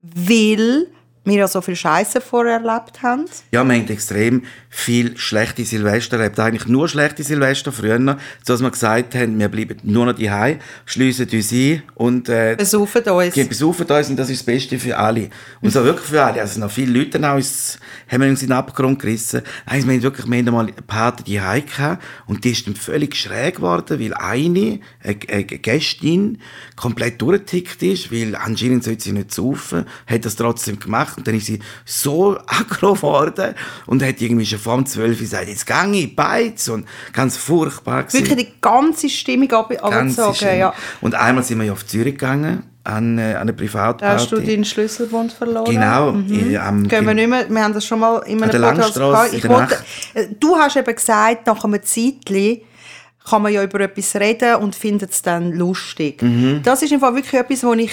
weil 0.02 0.88
wir 1.26 1.48
so 1.48 1.62
viel 1.62 1.76
Scheiße 1.76 2.20
vorher 2.22 2.56
erlebt 2.56 3.02
haben. 3.02 3.26
Ja, 3.52 3.64
wir 3.64 3.76
haben 3.76 3.88
extrem 3.88 4.44
viel 4.70 5.18
schlechte 5.18 5.64
Silvester 5.64 6.18
erlebt. 6.18 6.40
Eigentlich 6.40 6.68
nur 6.68 6.90
schlechte 6.90 7.24
Silvester 7.24 7.72
früher, 7.72 8.00
so 8.44 8.54
dass 8.54 8.62
wir 8.62 8.72
gesagt 8.72 9.16
haben, 9.16 9.40
wir 9.40 9.48
bleiben 9.48 9.78
nur 9.84 10.06
noch 10.06 10.14
daheim, 10.14 10.60
schliessen 10.86 11.30
uns 11.32 11.52
ein 11.52 11.84
und 11.96 12.30
äh, 12.30 12.56
Besaufen 12.58 13.04
uns. 13.04 13.34
gehen 13.34 13.48
besaufen 13.48 13.86
uns 13.86 14.10
und 14.10 14.18
das 14.18 14.30
ist 14.30 14.42
das 14.42 14.46
Beste 14.46 14.78
für 14.80 14.98
alle. 14.98 15.30
Und 15.62 15.72
so 15.72 15.84
wirklich 15.84 16.08
für 16.08 16.24
alle. 16.24 16.42
Also 16.42 16.60
noch 16.60 16.72
viele 16.72 17.00
Leute 17.00 17.20
auch 17.20 17.34
haben 17.34 18.22
wir 18.22 18.30
uns 18.30 18.42
in 18.42 18.50
den 18.50 18.58
Abgrund 18.58 19.00
gerissen. 19.00 19.42
Also 19.66 19.88
wir 19.88 19.94
haben 19.94 20.04
wirklich, 20.04 20.28
wir 20.28 20.38
haben 20.38 20.48
einmal 20.48 20.66
eine 20.66 20.74
Party 20.74 21.36
daheim 21.36 21.66
gehabt 21.66 22.04
und 22.28 22.44
die 22.44 22.52
ist 22.52 22.68
dann 22.68 22.76
völlig 22.76 23.16
schräg 23.16 23.58
geworden, 23.58 24.00
weil 24.00 24.14
eine, 24.14 24.80
eine, 25.02 25.18
eine 25.30 25.44
Gästin, 25.46 26.40
komplett 26.76 27.22
durchgetickt 27.22 27.82
ist, 27.84 28.12
weil 28.12 28.36
anscheinend 28.36 28.84
sollte 28.84 29.04
sie 29.04 29.12
nicht 29.12 29.34
saufen, 29.34 29.86
hat 30.08 30.26
das 30.26 30.36
trotzdem 30.36 30.80
gemacht 30.80 31.13
und 31.18 31.28
dann 31.28 31.36
ist 31.36 31.46
sie 31.48 31.60
so 31.86 32.38
aggro 32.48 32.94
geworden 32.94 33.56
und 33.86 34.04
hat 34.04 34.22
irgendwie 34.22 34.46
schon 34.46 34.60
vor 34.60 34.76
dem 34.76 34.86
12 34.86 35.20
gesagt, 35.20 35.48
jetzt 35.48 35.66
gehe 35.68 35.92
ich, 35.94 36.16
beiz 36.16 36.68
und 36.68 36.86
ganz 37.12 37.38
furchtbar 37.38 38.04
gewesen. 38.04 38.28
Wirklich 38.28 38.48
die 38.48 38.54
ganze 38.62 39.10
Stimmung 39.10 39.52
abgezogen. 39.52 40.58
Ja. 40.58 40.74
Und 41.02 41.16
einmal 41.16 41.44
sind 41.44 41.60
wir 41.60 41.66
ja 41.66 41.74
auf 41.74 41.86
Zürich 41.86 42.14
gegangen, 42.14 42.64
an, 42.84 43.18
äh, 43.18 43.34
an 43.36 43.42
eine 43.44 43.54
Privatparty. 43.54 44.02
Da 44.04 44.14
hast 44.14 44.32
du 44.32 44.40
deinen 44.42 44.66
Schlüsselbund 44.66 45.32
verloren. 45.32 45.66
Genau. 45.72 46.10
in- 46.10 46.58
am- 46.58 46.88
Gehen 46.88 47.06
wir 47.06 47.14
nicht 47.14 47.30
mehr, 47.30 47.50
wir 47.50 47.64
haben 47.64 47.74
das 47.74 47.86
schon 47.86 48.00
mal 48.00 48.18
in 48.26 48.44
einem 48.44 48.62
Podcast 48.62 48.96
gehabt. 48.96 49.34
Ich 49.34 49.48
wollte, 49.48 49.78
äh, 50.14 50.28
du 50.40 50.56
hast 50.58 50.76
eben 50.76 50.94
gesagt, 50.96 51.48
nach 51.48 51.64
einem 51.64 51.82
Zeitchen 51.84 52.62
kann 53.30 53.42
man 53.42 53.54
ja 53.54 53.64
über 53.64 53.80
etwas 53.80 54.16
reden 54.18 54.56
und 54.56 54.76
findet 54.76 55.12
es 55.12 55.22
dann 55.22 55.54
lustig. 55.54 56.22
Mhm. 56.22 56.60
Das 56.64 56.82
ist 56.82 56.92
im 56.92 57.00
Fall 57.00 57.16
wirklich 57.16 57.40
etwas, 57.40 57.64
was 57.64 57.78
ich 57.78 57.92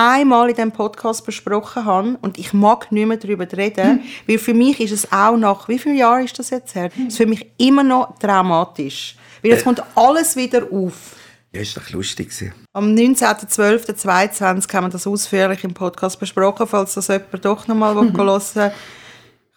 einmal 0.00 0.48
in 0.48 0.54
diesem 0.56 0.72
Podcast 0.72 1.26
besprochen 1.26 1.84
habe 1.84 2.18
und 2.22 2.38
ich 2.38 2.54
mag 2.54 2.90
nicht 2.90 3.06
mehr 3.06 3.18
darüber 3.18 3.46
reden, 3.52 4.02
weil 4.26 4.38
für 4.38 4.54
mich 4.54 4.80
ist 4.80 4.92
es 4.92 5.12
auch 5.12 5.36
nach, 5.36 5.68
wie 5.68 5.78
viele 5.78 5.96
Jahre 5.96 6.24
ist 6.24 6.38
das 6.38 6.50
jetzt 6.50 6.74
her? 6.74 6.90
Es 6.96 7.08
ist 7.14 7.16
für 7.18 7.26
mich 7.26 7.46
immer 7.58 7.82
noch 7.82 8.18
dramatisch. 8.18 9.16
Weil 9.42 9.50
Äh. 9.50 9.54
jetzt 9.54 9.64
kommt 9.64 9.82
alles 9.94 10.36
wieder 10.36 10.62
auf. 10.72 11.16
Ja, 11.52 11.60
ist 11.60 11.76
doch 11.76 11.90
lustig. 11.90 12.30
Am 12.72 12.94
19.12.22 12.94 14.72
haben 14.72 14.84
wir 14.86 14.88
das 14.88 15.06
ausführlich 15.06 15.64
im 15.64 15.74
Podcast 15.74 16.18
besprochen. 16.18 16.66
Falls 16.66 16.94
das 16.94 17.08
jemand 17.08 17.44
doch 17.44 17.66
nochmal 17.66 17.94
mhm. 17.94 18.16
hören 18.16 18.72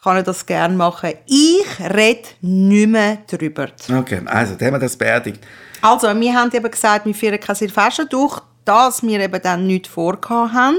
kann 0.04 0.18
ich 0.18 0.24
das 0.26 0.46
gerne 0.46 0.76
machen. 0.76 1.14
Ich 1.26 1.66
rede 1.80 2.28
nicht 2.42 2.90
mehr 2.90 3.20
darüber. 3.28 3.70
Okay, 3.90 4.22
also, 4.26 4.56
dann 4.56 4.68
haben 4.68 4.74
wir 4.74 4.80
das 4.80 4.98
beerdigt. 4.98 5.40
Also, 5.82 6.08
wir 6.20 6.34
haben 6.34 6.52
eben 6.54 6.70
gesagt, 6.70 7.06
wir 7.06 7.16
feiern 7.16 7.40
kein 7.40 7.56
Silvester 7.56 8.04
durch. 8.06 8.42
Dass 8.66 9.04
wir 9.04 9.20
eben 9.20 9.42
dann 9.42 9.68
nichts 9.68 9.90
vorgehabt 9.90 10.54
haben, 10.54 10.78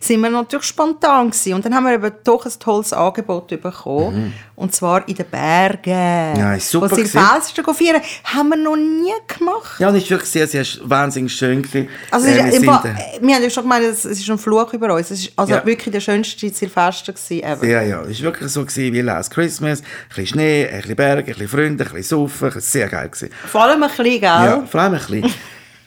sind 0.00 0.20
wir 0.20 0.28
natürlich 0.30 0.66
spontan 0.66 1.30
gewesen. 1.30 1.54
Und 1.54 1.64
dann 1.64 1.74
haben 1.74 1.84
wir 1.84 1.94
eben 1.94 2.12
doch 2.24 2.44
ein 2.44 2.52
tolles 2.58 2.92
Angebot 2.92 3.48
bekommen. 3.48 4.34
Und 4.54 4.74
zwar 4.74 5.08
in 5.08 5.14
den 5.14 5.26
Bergen. 5.26 6.32
Mhm. 6.34 6.38
Ja, 6.38 6.54
ist 6.54 6.70
super 6.70 6.90
Wo 6.90 6.94
Silvester 6.94 7.64
feiern, 7.74 8.02
haben 8.24 8.48
wir 8.50 8.56
noch 8.56 8.76
nie 8.76 9.12
gemacht. 9.26 9.80
Ja, 9.80 9.88
und 9.88 9.96
es 9.96 10.02
war 10.04 10.10
wirklich 10.10 10.30
sehr, 10.30 10.46
sehr 10.46 10.64
wahnsinnig 10.84 11.32
schön. 11.34 11.62
Gewesen. 11.62 11.88
Also 12.10 12.26
Äh, 12.28 12.32
es 12.32 12.36
wir 12.38 12.52
ist, 12.60 12.64
Fall, 12.66 12.96
äh, 12.96 13.26
wir 13.26 13.34
haben 13.34 13.42
ja 13.42 13.50
schon 13.50 13.62
gemeint, 13.64 13.84
es 13.84 14.04
ist 14.04 14.28
ein 14.30 14.38
Fluch 14.38 14.72
über 14.74 14.94
uns. 14.94 15.10
Es 15.10 15.20
ist 15.24 15.32
also 15.36 15.54
Ja. 15.54 15.64
wirklich 15.66 15.90
der 15.92 16.00
schönste 16.00 16.48
Silvester 16.50 17.12
gewesen 17.12 17.42
ever. 17.42 17.66
Ja, 17.66 17.82
ja, 17.82 18.02
es 18.02 18.18
war 18.18 18.24
wirklich 18.32 18.50
so 18.52 18.60
gewesen 18.64 18.92
wie 18.92 19.00
Last 19.00 19.30
Christmas. 19.32 19.80
Ein 19.80 19.84
bisschen 20.10 20.26
Schnee, 20.26 20.68
ein 20.70 20.80
bisschen 20.82 20.96
Berge, 20.96 21.20
ein 21.20 21.24
bisschen 21.32 21.48
Freunde, 21.48 21.84
ein 21.84 21.90
bisschen 21.92 22.02
Saufen. 22.02 22.54
War 22.54 22.60
sehr 22.60 22.88
geil. 22.88 23.08
Gewesen. 23.08 23.30
Vor 23.50 23.62
allem 23.62 23.82
ein 23.82 23.88
bisschen, 23.88 24.04
gell? 24.04 24.20
Ja, 24.22 24.62
vor 24.70 24.80
allem 24.80 24.94
ein 24.94 25.00
bisschen. 25.00 25.34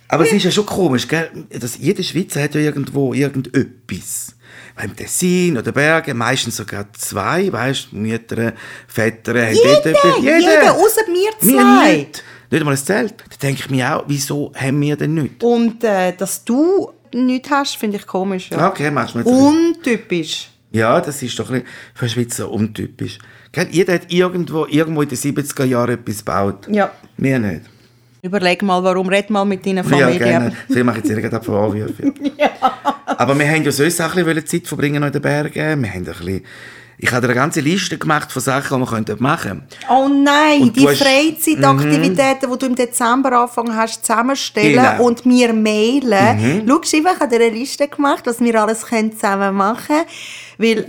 Aber 0.07 0.23
es 0.23 0.31
ist 0.33 0.43
ja 0.43 0.51
schon 0.51 0.65
komisch, 0.65 1.07
gell? 1.07 1.29
Dass 1.49 1.77
jeder 1.77 2.03
Schweizer 2.03 2.41
hat 2.43 2.55
ja 2.55 2.61
irgendwo 2.61 3.13
irgendetwas. 3.13 4.35
Beim 4.75 4.95
Tessin 4.95 5.57
oder 5.57 5.71
Bergen, 5.71 6.17
meistens 6.17 6.57
sogar 6.57 6.85
zwei, 6.93 7.51
weißt 7.51 7.89
du, 7.91 7.97
Mütter, 7.97 8.53
Väter 8.87 9.33
haben 9.33 9.55
dort 9.63 9.85
Jeder, 9.85 9.97
etwas. 9.97 10.19
jeder, 10.21 10.73
außer 10.75 11.01
wir 11.07 11.31
Wir 11.49 11.57
zwei. 11.59 11.93
nicht. 11.97 12.23
Nicht 12.51 12.59
einmal 12.59 12.73
ein 12.75 12.77
Zelt. 12.77 13.15
Da 13.29 13.35
denke 13.41 13.61
ich 13.65 13.69
mir 13.69 13.95
auch, 13.97 14.03
wieso 14.07 14.51
haben 14.55 14.79
wir 14.81 14.95
denn 14.95 15.13
nicht? 15.15 15.43
Und 15.43 15.83
äh, 15.83 16.13
dass 16.15 16.43
du 16.45 16.91
nichts 17.13 17.49
hast, 17.49 17.77
finde 17.77 17.97
ich 17.97 18.05
komisch. 18.05 18.49
Ja. 18.51 18.69
Okay, 18.69 18.91
machst 18.91 19.15
du 19.15 19.19
mir 19.19 19.23
jetzt 19.25 19.33
Untypisch. 19.33 20.49
Ja, 20.71 20.99
das 20.99 21.21
ist 21.23 21.39
doch 21.39 21.49
ein 21.51 21.63
für 21.93 22.09
Schweizer 22.09 22.51
untypisch. 22.51 23.17
Gell? 23.53 23.67
Jeder 23.71 23.93
hat 23.93 24.11
irgendwo, 24.11 24.65
irgendwo 24.65 25.01
in 25.01 25.09
den 25.09 25.17
70er 25.17 25.63
Jahren 25.63 25.91
etwas 25.95 26.17
gebaut. 26.19 26.67
Ja. 26.69 26.91
Wir 27.17 27.39
nicht. 27.39 27.61
Überleg 28.25 28.61
mal, 28.63 28.83
warum 28.83 29.07
red 29.07 29.29
mal 29.29 29.45
mit 29.45 29.65
deiner 29.65 29.83
Ja, 29.83 29.89
Familie. 29.89 30.19
gerne. 30.19 30.51
Sie 30.67 30.83
mache 30.83 30.97
jetzt 30.97 31.09
irgendeine 31.09 31.43
Vorwürfe. 31.43 32.13
Aber 33.05 33.37
wir 33.37 33.47
haben 33.47 33.63
ja 33.63 33.71
sonst 33.71 34.01
auch 34.01 34.15
ein 34.15 34.25
bisschen 34.25 34.45
Zeit 34.47 34.67
verbringen 34.67 35.01
in 35.03 35.11
den 35.11 35.21
Bergen. 35.21 35.53
Wir 35.83 35.89
haben 35.89 35.99
ein 35.99 36.03
bisschen... 36.05 36.41
Ich 36.97 37.11
habe 37.11 37.25
eine 37.25 37.35
ganze 37.35 37.59
Liste 37.59 37.97
gemacht 37.97 38.31
von 38.31 38.41
Sachen, 38.41 38.77
die 38.79 38.85
wir 38.85 38.89
könnten 38.89 39.17
machen 39.21 39.63
Oh 39.89 40.07
nein, 40.07 40.71
die 40.73 40.81
du 40.81 40.89
hast- 40.89 41.03
Freizeitaktivitäten, 41.03 42.49
die 42.51 42.57
du 42.57 42.65
im 42.67 42.75
Dezember 42.75 43.33
angefangen 43.33 43.75
hast, 43.75 44.05
zusammenstellen 44.05 44.75
Genau. 44.81 45.03
und 45.03 45.25
mir 45.25 45.51
mailen. 45.53 46.63
Schau, 46.67 46.81
Shiva, 46.83 47.09
ich 47.15 47.19
habe 47.19 47.35
eine 47.35 47.49
Liste 47.49 47.89
gemacht, 47.89 48.21
was 48.25 48.39
wir 48.39 48.61
alles 48.61 48.85
können 48.85 49.11
zusammen 49.11 49.55
machen 49.55 49.87
können. 49.87 50.05
Weil 50.57 50.79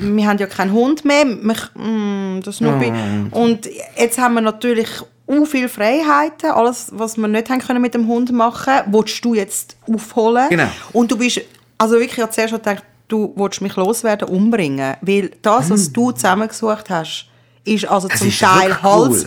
eben, 0.00 0.16
wir 0.16 0.26
haben 0.28 0.38
ja 0.38 0.46
keinen 0.46 0.72
Hund 0.72 1.04
mehr, 1.04 1.24
mich, 1.24 1.58
mm, 1.74 2.40
das 2.44 2.60
Nubi. 2.60 2.92
Und 3.32 3.68
jetzt 3.98 4.18
haben 4.18 4.34
wir 4.34 4.42
natürlich 4.42 4.88
u 5.26 5.44
viele 5.44 5.68
Freiheiten, 5.68 6.50
alles, 6.50 6.88
was 6.92 7.16
wir 7.16 7.28
nicht 7.28 7.50
haben 7.50 7.60
können 7.60 7.82
mit 7.82 7.94
dem 7.94 8.06
Hund 8.06 8.32
machen, 8.32 8.74
willst 8.86 9.24
du 9.24 9.34
jetzt 9.34 9.76
aufholen. 9.92 10.48
Genau. 10.48 10.68
Und 10.92 11.10
du 11.10 11.18
bist, 11.18 11.40
also 11.78 11.94
wirklich, 11.94 12.12
ich 12.12 12.22
habe 12.22 12.32
zuerst 12.32 12.50
schon 12.50 12.58
gedacht, 12.60 12.84
du 13.08 13.32
willst 13.36 13.60
mich 13.60 13.74
loswerden, 13.76 14.28
umbringen. 14.28 14.96
Weil 15.00 15.30
das, 15.42 15.70
was 15.70 15.92
du 15.92 16.12
zusammengesucht 16.12 16.90
hast, 16.90 17.28
ist 17.64 17.84
also 17.86 18.08
Mm. 18.08 18.12
Es 18.12 18.18
zum 18.20 18.28
ist 18.28 18.38
Teil 18.38 18.68
wirklich 18.68 18.84
cool. 18.84 19.26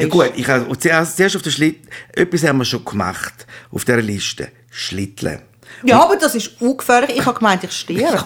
Ja 0.00 0.08
gut, 0.08 0.32
ich 0.36 0.48
habe 0.48 0.78
zuerst, 0.78 1.16
zuerst 1.16 1.36
auf 1.36 1.42
der 1.42 1.50
Schlittel... 1.50 1.88
Etwas 2.12 2.44
haben 2.44 2.58
wir 2.58 2.64
schon 2.64 2.84
gemacht 2.84 3.46
auf 3.72 3.84
dieser 3.84 4.00
Liste. 4.00 4.48
Schlitteln. 4.70 5.40
Ja, 5.82 6.02
aber 6.02 6.16
das 6.16 6.34
ist 6.34 6.60
ungefährlich. 6.60 7.16
Ich 7.16 7.26
habe 7.26 7.38
gemeint, 7.38 7.64
ich 7.64 7.72
stehe. 7.72 8.04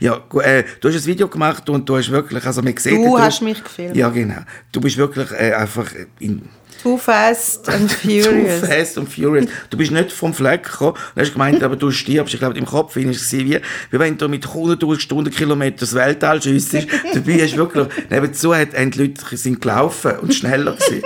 Ja, 0.00 0.20
äh, 0.42 0.64
du 0.80 0.88
hast 0.88 0.96
ein 0.96 1.06
Video 1.06 1.28
gemacht 1.28 1.68
und 1.68 1.88
du 1.88 1.96
hast 1.96 2.10
wirklich, 2.10 2.44
also 2.44 2.62
man 2.62 2.76
sieht... 2.76 2.92
Du 2.92 3.18
hast 3.18 3.40
mich 3.42 3.62
gefilmt. 3.62 3.96
Ja, 3.96 4.08
genau. 4.10 4.40
Du 4.72 4.80
bist 4.80 4.96
wirklich 4.96 5.30
äh, 5.32 5.52
einfach 5.52 5.86
in... 6.18 6.48
Too 6.82 6.98
fast 6.98 7.68
and 7.68 7.90
Too 8.02 8.22
furious. 8.22 8.60
fast 8.60 8.98
and 8.98 9.08
furious. 9.08 9.46
Du 9.70 9.76
bist 9.76 9.90
nicht 9.90 10.12
vom 10.12 10.34
Fleck 10.34 10.64
gekommen 10.64 10.96
und 11.14 11.22
hast 11.22 11.32
gemeint, 11.32 11.62
aber 11.62 11.74
du 11.76 11.90
stirbst. 11.90 12.34
Ich 12.34 12.40
glaube, 12.40 12.56
im 12.58 12.66
Kopf 12.66 12.96
war 12.96 13.02
es 13.04 13.32
wie, 13.32 13.54
wie 13.90 13.98
wenn 13.98 14.16
du 14.18 14.28
mit 14.28 14.46
100'000 14.46 15.00
Stundenkilometern 15.00 15.78
das 15.80 15.94
Weltall 15.94 16.40
schiessest. 16.42 16.88
Dabei 17.14 17.42
hast 17.42 17.54
du 17.54 17.56
wirklich, 17.56 17.88
nebenzu 18.10 18.54
hat, 18.54 18.74
haben 18.76 18.90
die 18.90 18.98
Leute 18.98 19.36
sind 19.36 19.60
gelaufen 19.60 20.12
und 20.20 20.34
schneller 20.34 20.72
gewesen. 20.74 21.02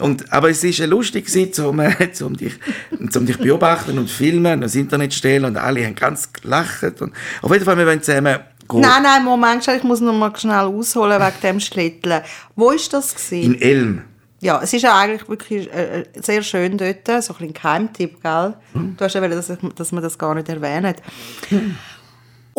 Und, 0.00 0.32
aber 0.32 0.50
es 0.50 0.62
war 0.64 0.86
lustig, 0.86 1.26
um, 1.58 1.78
um, 1.78 2.36
dich, 2.36 2.54
um 2.90 3.26
dich 3.26 3.38
beobachten 3.38 3.98
und 3.98 4.10
filmen 4.10 4.54
und 4.54 4.62
ins 4.62 4.74
Internet 4.74 5.14
stellen 5.14 5.44
und 5.44 5.56
alle 5.56 5.84
haben 5.84 5.94
ganz 5.94 6.32
gelacht. 6.32 7.00
Und 7.00 7.12
auf 7.42 7.52
jeden 7.52 7.64
Fall, 7.64 7.76
wir 7.76 7.86
wollen 7.86 8.02
zusammen 8.02 8.38
gehen. 8.68 8.80
Nein, 8.80 9.02
nein, 9.02 9.24
Moment, 9.24 9.66
ich 9.66 9.82
muss 9.82 10.00
noch 10.00 10.12
mal 10.12 10.34
schnell 10.36 10.66
ausholen 10.66 11.20
wegen 11.20 11.40
dem 11.42 11.60
Schlitteln. 11.60 12.22
Wo 12.56 12.66
war 12.66 12.76
das? 12.90 13.14
Gewesen? 13.14 13.54
In 13.54 13.60
Elm. 13.62 14.02
ja, 14.40 14.60
es 14.62 14.72
ist 14.72 14.82
ja 14.82 14.98
eigentlich 14.98 15.28
wirklich 15.28 15.72
äh, 15.72 16.00
äh, 16.00 16.04
sehr 16.20 16.42
schön 16.42 16.78
dort, 16.78 17.06
so 17.06 17.12
ein 17.12 17.38
bisschen 17.38 17.54
Geheimtipp, 17.54 18.22
gell? 18.22 18.54
Du 18.74 19.04
hast 19.04 19.14
ja 19.14 19.20
wollen, 19.20 19.32
dass, 19.32 19.50
ich, 19.50 19.58
dass 19.74 19.92
man 19.92 20.02
das 20.02 20.18
gar 20.18 20.34
nicht 20.34 20.48
erwähnt. 20.48 20.96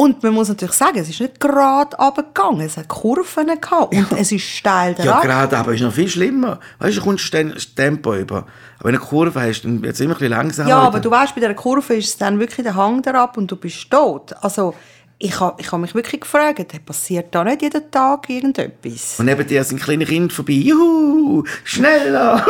Und 0.02 0.24
man 0.24 0.34
muss 0.34 0.50
natürlich 0.50 0.74
sagen, 0.74 0.98
es 0.98 1.10
ist 1.10 1.22
nicht 1.22 1.40
gerade 1.40 1.96
runtergegangen, 1.96 2.62
es 2.62 2.76
hat 2.76 2.88
Kurven 2.88 3.46
gehabt 3.46 3.94
und 3.94 4.12
es 4.18 4.32
ist 4.32 4.44
steil 4.44 4.96
Ja, 4.98 5.20
gerade, 5.22 5.56
aber 5.56 5.76
ist 5.76 5.82
noch 5.82 5.94
viel 5.94 6.10
schlimmer. 6.10 6.60
Weißt 6.80 6.98
du, 6.98 7.02
du 7.02 7.06
kommst 7.06 7.32
das 7.32 7.76
Tempo 7.76 8.16
über. 8.16 8.38
Aber 8.80 8.86
wenn 8.86 8.96
du 8.96 9.00
eine 9.00 9.08
Kurve 9.08 9.40
hast, 9.40 9.62
dann 9.62 9.84
wird 9.84 9.94
es 9.94 10.00
immer 10.00 10.16
ein 10.16 10.18
bisschen 10.18 10.32
langsamer. 10.32 10.70
Ja, 10.70 10.80
aber 10.80 11.00
du 11.02 11.12
weißt, 11.12 11.36
bei 11.36 11.42
dieser 11.42 11.54
Kurve 11.54 11.94
ist 11.94 12.08
es 12.08 12.18
dann 12.18 12.40
wirklich 12.40 12.64
der 12.64 12.76
Hang 12.76 13.06
ab 13.06 13.38
und 13.38 13.52
du 13.52 13.56
bist 13.56 13.92
tot. 13.92 14.34
Also, 14.42 14.74
ich 15.24 15.40
habe 15.40 15.62
ich 15.62 15.72
ha 15.72 15.78
mich 15.78 15.94
wirklich 15.94 16.22
gefragt, 16.22 16.86
passiert 16.86 17.28
da 17.34 17.44
nicht 17.44 17.62
jeden 17.62 17.92
Tag 17.92 18.28
irgendetwas? 18.30 19.20
Und 19.20 19.26
neben 19.28 19.46
dir 19.46 19.64
sind 19.64 19.80
kleine 19.82 20.06
Kinder 20.06 20.34
vorbei. 20.34 20.54
Juhu, 20.54 21.44
schneller! 21.64 22.44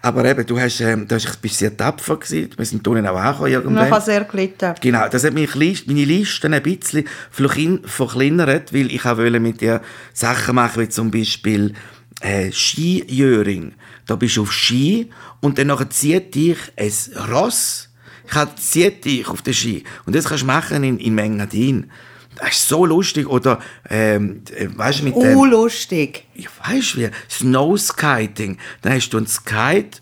Aber 0.02 0.24
eben, 0.24 0.46
du, 0.46 0.58
hast, 0.58 0.80
ähm, 0.80 1.06
du 1.06 1.14
hast, 1.14 1.40
bist 1.42 1.58
sehr 1.58 1.76
tapfer 1.76 2.16
gewesen. 2.16 2.50
Wir 2.56 2.64
sind 2.64 2.86
unten 2.88 3.06
auch 3.06 3.16
angekommen 3.16 3.44
Und 3.44 3.48
ich 3.48 3.54
irgendwann. 3.64 3.90
habe 3.90 4.04
sehr 4.04 4.24
gelitten. 4.24 4.74
Genau, 4.80 5.08
das 5.08 5.24
hat 5.24 5.34
mich 5.34 5.54
meine 5.54 6.04
Liste 6.04 6.48
ein 6.48 6.62
bisschen 6.62 7.04
verklein- 7.30 7.86
verkleinert, 7.86 8.72
weil 8.72 8.90
ich 8.90 9.04
auch 9.04 9.16
mit 9.16 9.60
dir 9.60 9.80
Sachen 10.12 10.54
machen, 10.54 10.82
wie 10.82 10.88
zum 10.88 11.10
Beispiel 11.10 11.74
äh, 12.20 12.50
Skijöring. 12.50 13.74
Da 14.06 14.16
bist 14.16 14.36
du 14.36 14.42
auf 14.42 14.52
Ski 14.52 15.10
und 15.40 15.58
dann 15.58 15.72
zieht 15.90 16.34
dich 16.34 16.58
ein 16.76 16.92
Ross, 17.30 17.90
kann- 18.26 18.56
zieht 18.56 19.04
dich 19.04 19.26
auf 19.28 19.42
den 19.42 19.54
Ski. 19.54 19.84
Und 20.06 20.14
das 20.14 20.26
kannst 20.26 20.42
du 20.42 20.46
machen 20.46 20.82
in, 20.84 20.98
in 20.98 21.14
Mengadin. 21.14 21.90
Das 22.36 22.50
ist 22.56 22.68
so 22.68 22.84
lustig. 22.84 23.28
Oder, 23.28 23.60
ähm, 23.88 24.42
äh, 24.56 24.68
weißt 24.74 25.00
du, 25.00 25.04
mit 25.04 25.14
dem... 25.16 25.36
Oh, 25.36 25.44
lustig. 25.44 26.24
Ich 26.34 26.48
weiß 26.66 26.96
wie, 26.96 27.08
Snowskiting. 27.30 28.58
Dann 28.82 28.92
hast 28.94 29.10
du 29.10 29.18
einen 29.18 29.26
Skite, 29.26 30.00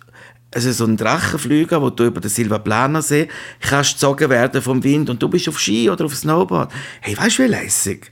also 0.54 0.72
so 0.72 0.84
einen 0.84 0.96
Drachenflüger, 0.96 1.80
wo 1.82 1.90
du 1.90 2.06
über 2.06 2.20
den 2.20 2.30
Silvaplanersee 2.30 3.28
kannst 3.60 3.94
gezogen 3.94 4.30
werden 4.30 4.62
vom 4.62 4.82
Wind 4.82 5.10
und 5.10 5.22
du 5.22 5.28
bist 5.28 5.48
auf 5.48 5.58
Ski 5.58 5.90
oder 5.90 6.04
auf 6.04 6.14
Snowboard. 6.14 6.72
Hey, 7.00 7.16
weißt 7.16 7.38
du, 7.38 7.42
wie 7.44 7.48
lässig? 7.48 8.10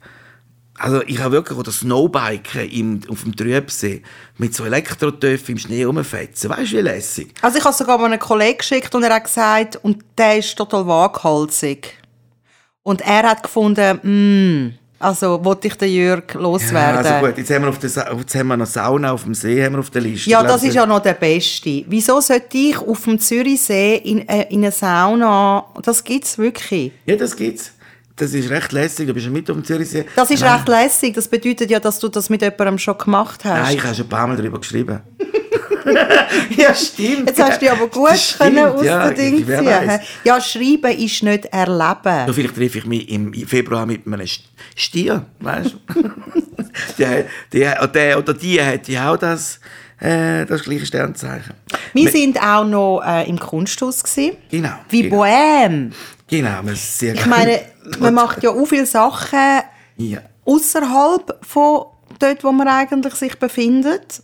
Also 0.83 1.03
ich 1.07 1.19
habe 1.19 1.33
wirklich 1.33 1.59
oder 1.59 1.71
Snowbiken 1.71 2.71
im, 2.71 3.01
auf 3.11 3.23
dem 3.25 3.37
Trübsee 3.37 4.03
mit 4.39 4.55
so 4.55 4.65
Elektrotöpfen 4.65 5.53
im 5.55 5.59
Schnee 5.59 5.85
rumfetzen. 5.85 6.49
Weißt 6.49 6.73
du, 6.73 6.77
wie 6.79 6.81
lässig? 6.81 7.35
Also 7.43 7.59
ich 7.59 7.65
habe 7.65 7.75
sogar 7.77 7.99
mal 7.99 8.07
einen 8.07 8.19
Kollegen 8.19 8.57
geschickt 8.59 8.95
und 8.95 9.03
er 9.03 9.15
hat 9.15 9.25
gesagt, 9.25 9.77
und 9.83 9.99
der 10.17 10.39
ist 10.39 10.57
total 10.57 10.87
waghalsig. 10.87 11.99
Und 12.83 13.03
er 13.03 13.25
hat 13.25 13.43
gefunden, 13.43 14.01
hm, 14.03 14.75
also 14.99 15.45
wollte 15.45 15.69
ich 15.69 15.75
den 15.75 15.93
Jürg 15.93 16.35
Ja, 16.35 16.41
loswerden. 16.41 17.07
also 17.07 17.27
gut, 17.27 17.37
jetzt 17.39 17.51
haben, 17.51 17.63
wir 17.63 17.69
auf 17.69 17.79
der, 17.79 17.91
Sa- 17.91 18.13
jetzt 18.19 18.35
haben 18.35 18.49
wir 18.49 18.57
noch 18.57 18.67
Sauna 18.67 19.13
auf 19.13 19.25
dem 19.25 19.35
See 19.35 19.63
haben 19.63 19.75
wir 19.75 19.81
auf 19.81 19.91
der 19.91 20.01
Liste. 20.01 20.31
Ja, 20.31 20.41
glaub, 20.41 20.53
das 20.53 20.63
ist 20.63 20.75
ja 20.75 20.87
noch 20.87 21.01
der 21.01 21.13
Beste. 21.15 21.85
Wieso 21.89 22.21
sollte 22.21 22.57
ich 22.57 22.79
auf 22.79 23.05
dem 23.05 23.19
Zürichsee 23.19 23.97
in, 23.97 24.27
äh, 24.27 24.47
in 24.51 24.61
eine 24.63 24.73
Sauna, 24.73 25.67
das 25.83 26.03
gibt's 26.05 26.39
wirklich. 26.39 26.93
Ja, 27.05 27.17
das 27.17 27.37
gibt's. 27.37 27.73
Das 28.21 28.35
ist 28.35 28.51
recht 28.51 28.73
lässig. 28.73 29.07
Du 29.07 29.15
bist 29.15 29.27
ja 29.27 29.33
mit 29.33 29.51
auf 29.51 29.57
dem 29.57 29.65
Zürichsee. 29.65 30.05
Das 30.15 30.31
ist 30.31 30.41
Nein. 30.43 30.53
recht 30.57 30.69
lässig. 30.69 31.15
Das 31.15 31.27
bedeutet 31.29 31.71
ja, 31.71 31.81
dass 31.81 31.99
du 31.99 32.09
das 32.09 32.29
mit 32.29 32.43
jemandem 32.43 32.79
schon 32.79 32.99
gemacht 32.99 33.45
hast. 33.45 33.63
Nein, 33.69 33.77
ich 33.77 33.83
habe 33.85 33.95
schon 33.95 34.05
ein 34.07 34.09
paar 34.09 34.27
Mal 34.27 34.37
darüber 34.37 34.59
geschrieben. 34.61 35.01
ja, 36.57 36.75
stimmt. 36.75 37.29
Jetzt 37.29 37.43
hast 37.43 37.57
du 37.57 37.61
dich 37.61 37.71
aber 37.71 37.87
gut 37.89 38.11
Das 38.11 38.37
können 38.39 38.59
aus 38.59 38.85
ja, 38.85 39.09
den 39.11 39.17
Dingen 39.17 39.43
wer 39.47 39.61
ziehen. 39.61 40.01
Ja, 40.25 40.41
schreiben 40.41 40.99
ist 40.99 41.23
nicht 41.23 41.47
erleben. 41.47 41.99
Ja, 42.05 42.33
vielleicht 42.33 42.55
treffe 42.55 42.79
ich 42.79 42.87
mich 42.87 43.09
im 43.09 43.33
Februar 43.33 43.87
mit 43.87 44.07
einem 44.07 44.21
St- 44.21 44.41
Stier, 44.77 45.25
weißt 45.41 45.75
du? 45.95 46.03
der, 46.99 47.25
der, 47.53 47.87
der 47.89 48.19
oder 48.19 48.35
die 48.35 48.63
hat 48.63 48.89
ja 48.89 49.13
auch 49.13 49.17
das, 49.17 49.59
äh, 49.99 50.45
das 50.47 50.63
gleiche 50.63 50.87
Sternzeichen. 50.87 51.55
Wir 51.93 52.11
sind 52.11 52.41
auch 52.41 52.65
noch 52.65 53.03
äh, 53.05 53.29
im 53.29 53.39
Kunsthaus 53.39 54.03
gewesen. 54.05 54.37
Genau. 54.51 54.71
Wie 54.89 55.03
genau. 55.03 55.25
Bohème. 55.25 55.91
Genau, 56.31 56.63
man 56.63 56.75
ist 56.75 56.99
sehr 56.99 57.15
Ich 57.15 57.27
meine, 57.27 57.61
man 57.99 58.15
macht 58.15 58.43
ja 58.43 58.51
auch 58.51 58.67
viele 58.67 58.87
Sachen 58.87 59.39
Ja. 59.97 60.21
außerhalb 60.45 61.45
von 61.45 61.87
dort, 62.19 62.45
wo 62.45 62.53
man 62.53 62.69
eigentlich 62.69 63.15
sich 63.15 63.39
befindet. 63.39 64.23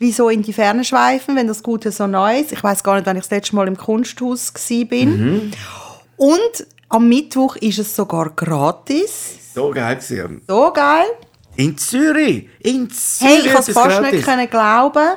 Wie 0.00 0.12
so 0.12 0.28
in 0.28 0.42
die 0.42 0.52
Ferne 0.52 0.84
schweifen, 0.84 1.34
wenn 1.34 1.48
das 1.48 1.60
Gute 1.64 1.90
so 1.90 2.06
neu 2.06 2.38
ist. 2.38 2.52
Ich 2.52 2.62
weiß 2.62 2.84
gar 2.84 2.94
nicht, 2.94 3.06
wann 3.06 3.16
ich 3.16 3.24
das 3.24 3.32
letzte 3.32 3.56
Mal 3.56 3.66
im 3.66 3.76
Kunsthaus 3.76 4.52
bin. 4.88 5.40
Mhm. 5.40 5.50
Und 6.16 6.66
am 6.88 7.08
Mittwoch 7.08 7.56
ist 7.56 7.78
es 7.80 7.96
sogar 7.96 8.30
gratis. 8.30 9.52
So 9.54 9.70
geil 9.72 9.96
gewesen. 9.96 10.42
So 10.46 10.72
geil. 10.72 11.06
In 11.56 11.76
Zürich. 11.76 12.48
In 12.60 12.88
Zürich. 12.88 13.34
Hey, 13.34 13.46
ich 13.46 13.52
konnte 13.52 13.70
es 13.72 13.76
fast 13.76 13.88
gratis. 13.98 14.12
nicht 14.12 14.24
können 14.24 14.48
glauben. 14.48 15.08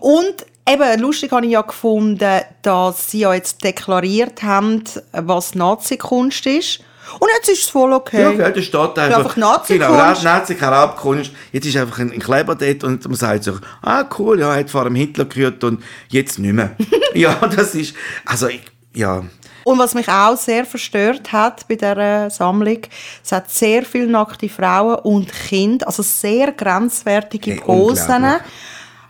Und 0.00 0.46
eben, 0.72 1.00
lustig 1.00 1.32
habe 1.32 1.46
ich 1.46 1.52
ja 1.52 1.62
gefunden, 1.62 2.40
dass 2.62 3.10
sie 3.10 3.20
ja 3.20 3.34
jetzt 3.34 3.62
deklariert 3.64 4.42
haben, 4.42 4.84
was 5.12 5.54
Nazi-Kunst 5.54 6.46
ist. 6.46 6.80
Und 7.18 7.28
jetzt 7.36 7.48
ist 7.48 7.64
es 7.64 7.68
voll 7.70 7.92
okay. 7.92 8.22
Ja, 8.22 8.30
okay, 8.30 8.52
da 8.54 8.62
steht 8.62 8.98
einfach, 8.98 9.18
einfach 9.18 9.36
Nazi-Kunst. 9.36 9.68
Genau, 9.68 9.96
Nazi. 9.96 11.30
Jetzt 11.52 11.66
ist 11.66 11.76
einfach 11.76 11.98
ein, 11.98 12.12
ein 12.12 12.20
Kleber 12.20 12.54
dort 12.54 12.84
und 12.84 13.04
man 13.04 13.14
sagt 13.16 13.44
sich, 13.44 13.54
ah 13.82 14.04
cool, 14.18 14.38
ja, 14.38 14.54
er 14.54 14.60
hat 14.60 14.70
vor 14.70 14.84
dem 14.84 14.94
Hitler 14.94 15.24
gehört 15.24 15.64
und 15.64 15.82
jetzt 16.08 16.38
nicht 16.38 16.52
mehr. 16.52 16.76
ja, 17.14 17.34
das 17.34 17.74
ist, 17.74 17.94
also, 18.24 18.46
ich, 18.48 18.62
ja. 18.94 19.24
Und 19.64 19.78
was 19.78 19.94
mich 19.94 20.08
auch 20.08 20.36
sehr 20.36 20.64
verstört 20.64 21.32
hat 21.32 21.66
bei 21.68 21.74
dieser 21.74 22.30
Sammlung, 22.30 22.78
es 23.22 23.32
hat 23.32 23.50
sehr 23.50 23.84
viele 23.84 24.06
nackte 24.06 24.48
Frauen 24.48 24.96
und 25.00 25.32
Kinder, 25.32 25.86
also 25.86 26.02
sehr 26.02 26.52
grenzwertige 26.52 27.56
Posen. 27.56 28.36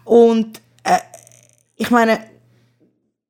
Und 0.05 0.61
ich 1.81 1.91
meine, 1.91 2.21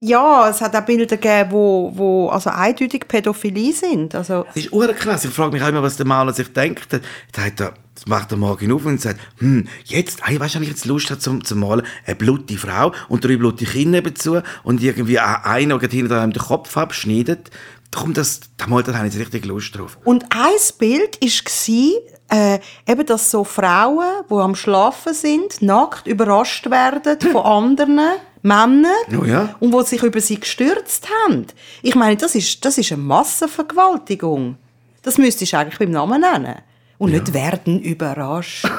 ja, 0.01 0.49
es 0.49 0.61
hat 0.61 0.75
auch 0.75 0.81
Bilder 0.81 1.05
gegeben, 1.07 1.53
wo, 1.53 1.93
wo 1.95 2.29
also 2.31 2.51
eindeutig 2.51 3.07
Pädophilie 3.07 3.73
sind. 3.73 4.15
Also, 4.15 4.45
Das 4.45 4.57
ist 4.57 4.73
ur 4.73 4.89
krass. 4.89 5.25
Ich 5.25 5.31
frage 5.31 5.53
mich 5.53 5.63
auch 5.63 5.69
immer, 5.69 5.83
was 5.83 5.97
der 5.97 6.07
Maler 6.07 6.33
sich 6.33 6.53
denkt. 6.53 6.91
Der, 6.91 7.01
hat 7.45 7.61
da, 7.61 7.75
das 7.95 8.07
macht 8.07 8.33
er 8.33 8.39
morgen 8.39 8.73
auf 8.73 8.85
und 8.87 9.01
sagt, 9.01 9.21
hm, 9.39 9.69
jetzt, 9.85 10.27
hey, 10.27 10.41
weißt 10.41 10.55
du, 10.55 10.59
wenn 10.59 10.63
ich 10.65 10.71
jetzt 10.71 10.87
Lust 10.87 11.11
habe 11.11 11.21
zum, 11.21 11.45
zum 11.45 11.61
Malen, 11.61 11.87
eine 12.07 12.17
blutige 12.17 12.59
Frau 12.59 12.93
und 13.09 13.25
drei 13.25 13.37
blutige 13.37 13.71
Kinder 13.71 13.99
nebenzu 13.99 14.41
und 14.65 14.83
irgendwie 14.83 15.21
einer 15.21 15.79
geht 15.79 15.93
hinter 15.93 16.21
einem 16.21 16.33
den 16.33 16.43
Kopf 16.43 16.77
abschneidet, 16.77 17.51
darum, 17.93 18.13
das, 18.13 18.41
da 18.57 18.67
malt 18.67 18.89
er, 18.89 18.95
ich 19.05 19.15
jetzt 19.15 19.19
richtig 19.19 19.45
Lust 19.45 19.79
drauf. 19.79 19.99
Und 20.05 20.25
ein 20.31 20.79
Bild 20.79 21.21
war, 21.21 22.03
äh, 22.33 22.59
eben, 22.89 23.07
dass 23.07 23.31
so 23.31 23.45
Frauen, 23.45 24.25
die 24.29 24.35
am 24.35 24.55
Schlafen 24.55 25.15
sind, 25.15 25.63
nackt 25.63 26.07
überrascht 26.07 26.71
werden 26.71 27.21
von 27.21 27.43
anderen 27.45 28.01
Männern 28.43 28.87
Oh 29.19 29.25
ja. 29.25 29.55
und 29.61 29.73
die 29.73 29.83
sich 29.87 30.03
über 30.03 30.21
sie 30.21 30.41
gestürzt 30.41 31.09
haben. 31.27 31.47
Ich 31.83 31.95
meine, 31.95 32.17
das 32.17 32.35
ist, 32.35 32.65
das 32.65 32.79
ist 32.79 32.93
eine 32.93 33.03
Massenvergewaltigung. 33.03 34.57
Das 35.03 35.19
müsstest 35.19 35.53
du 35.53 35.59
eigentlich 35.59 35.79
beim 35.79 35.91
Namen 35.91 36.21
nennen. 36.21 36.57
Und 36.99 37.13
nicht 37.13 37.33
werden 37.33 37.81
überrascht. 37.81 38.67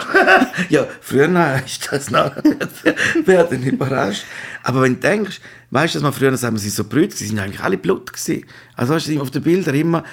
Ja, 0.69 0.85
früher 1.01 1.61
ist 1.65 1.89
das 1.91 2.11
noch, 2.11 2.31
werden 3.25 3.63
überrascht. 3.63 4.23
Aber 4.63 4.83
wenn 4.83 4.95
du 4.95 4.99
denkst, 4.99 5.41
weißt 5.71 5.95
du, 5.95 5.97
dass 5.97 6.03
man 6.03 6.13
früher, 6.13 6.35
sagen 6.37 6.57
sie 6.57 6.69
so 6.69 6.83
brüt, 6.83 7.13
sie 7.13 7.25
sind 7.25 7.39
eigentlich 7.39 7.61
alle 7.61 7.77
blut 7.77 8.13
gewesen. 8.13 8.45
Also 8.75 8.93
weißt 8.93 9.07
du, 9.07 9.21
auf 9.21 9.31
den 9.31 9.41
Bildern 9.41 9.73
immer, 9.73 10.03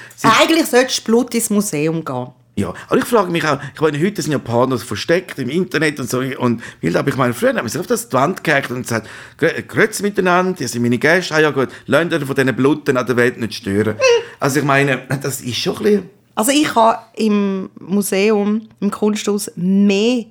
Eigentlich 0.41 0.67
solltest 0.67 1.01
du 1.01 1.05
Blut 1.05 1.35
ins 1.35 1.51
Museum 1.51 2.03
gehen. 2.05 2.29
Ja, 2.59 2.75
aber 2.89 2.99
ich 2.99 3.05
frage 3.05 3.31
mich 3.31 3.45
auch, 3.47 3.59
ich 3.75 3.81
meine, 3.81 4.01
heute 4.05 4.21
sind 4.21 4.33
ja 4.33 4.39
Pornos 4.39 4.83
versteckt 4.83 5.39
im 5.39 5.49
Internet 5.49 6.01
und 6.01 6.11
so, 6.11 6.19
und 6.19 6.61
wild, 6.81 6.97
aber 6.97 7.09
ich 7.09 7.17
meine, 7.17 7.33
früher 7.33 7.51
haben 7.55 7.63
wir 7.63 7.69
sich 7.69 7.81
auf 7.81 7.87
das 7.87 8.09
die 8.09 8.15
Wand 8.15 8.43
gehackt 8.43 8.73
und 8.73 8.83
gesagt, 8.83 9.09
"Grü- 9.41 9.63
grüezi 9.63 10.03
miteinander, 10.03 10.55
die 10.59 10.67
sind 10.67 10.83
meine 10.83 10.99
Gäste, 10.99 11.37
ah 11.37 11.41
ja 11.41 11.51
gut, 11.51 11.69
lasst 11.87 12.13
euch 12.13 12.25
von 12.25 12.35
diesen 12.35 12.57
Bluten 12.57 12.97
an 12.97 13.07
der 13.07 13.17
Welt 13.17 13.39
nicht 13.39 13.55
stören. 13.55 13.95
Also 14.41 14.59
ich 14.59 14.65
meine, 14.65 15.03
das 15.23 15.41
ist 15.41 15.57
schon 15.57 15.77
ein 15.77 15.83
bisschen, 15.85 16.11
Also 16.35 16.51
ich 16.51 16.75
habe 16.75 16.99
im 17.15 17.71
Museum, 17.79 18.69
im 18.81 18.91
Kunsthaus, 18.91 19.51
mehr 19.55 20.25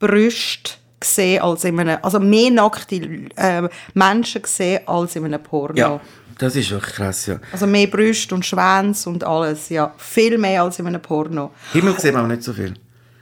Brüste 0.00 0.72
gesehen 1.00 1.42
als 1.42 1.62
in 1.64 1.78
einem, 1.78 1.98
also 2.02 2.18
mehr 2.18 2.50
nackte 2.50 2.96
äh, 3.36 3.68
Menschen 3.94 4.42
gesehen 4.42 4.80
als 4.86 5.14
in 5.16 5.24
einem 5.24 5.40
Porno. 5.42 5.76
ja, 5.76 6.00
das 6.38 6.56
ist 6.56 6.70
wirklich 6.70 6.94
krass, 6.94 7.26
ja. 7.26 7.38
Also 7.52 7.66
mehr 7.66 7.86
Brüste 7.88 8.34
und 8.34 8.46
Schwänze 8.46 9.10
und 9.10 9.24
alles, 9.24 9.68
ja. 9.68 9.92
Viel 9.98 10.38
mehr 10.38 10.62
als 10.62 10.78
in 10.78 10.86
einem 10.86 11.00
Porno. 11.02 11.50
Himmel 11.72 11.94
gesehen 11.94 12.16
haben 12.16 12.28
wir 12.28 12.36
nicht 12.36 12.44
so 12.44 12.52
viel. 12.52 12.74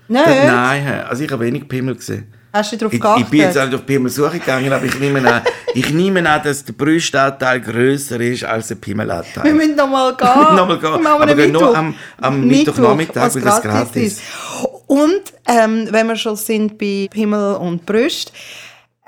Nicht? 0.08 0.26
Nein, 0.26 0.82
hä, 0.84 1.00
also 1.08 1.24
ich 1.24 1.30
habe 1.32 1.44
wenig 1.44 1.66
Pimmel 1.68 1.96
gesehen. 1.96 2.32
Hast 2.52 2.72
du 2.72 2.76
darauf 2.78 2.92
Ich, 2.94 3.00
geachtet? 3.00 3.24
ich 3.24 3.30
bin 3.30 3.40
jetzt 3.40 3.58
auch 3.58 3.64
nicht 3.66 3.74
auf 3.74 3.84
Pimmelsuche 3.84 4.38
gegangen, 4.38 4.72
aber 4.72 4.84
ich 4.84 4.98
nehme 4.98 5.18
an, 5.30 5.42
ich 5.74 5.90
nehme 5.92 6.26
an 6.30 6.42
dass 6.42 6.64
der 6.64 6.72
Brüstanteil 6.72 7.60
grösser 7.60 8.18
ist 8.20 8.44
als 8.44 8.68
der 8.68 8.76
wir 8.78 8.80
Pimmelanteil. 8.80 9.52
müssen 9.52 9.74
noch 9.76 9.88
mal 9.88 10.14
gehen. 10.16 10.56
Noch 10.56 10.66
mal 10.68 10.78
gehen. 10.78 11.02
Wir 11.02 11.10
Aber 11.10 11.26
gehen 11.34 11.52
nur 11.52 11.62
Mittwoch. 11.62 11.76
am- 11.76 11.94
am 12.18 12.46
Mittwochnachmittag, 12.46 13.34
weil 13.34 13.42
das 13.42 13.62
gratis 13.62 14.02
ist. 14.12 14.22
Und 14.86 15.22
ähm, 15.46 15.88
wenn 15.90 16.06
wir 16.06 16.16
schon 16.16 16.36
sind 16.36 16.78
bei 16.78 17.10
Himmel 17.12 17.56
und 17.56 17.84
Brüste, 17.84 18.32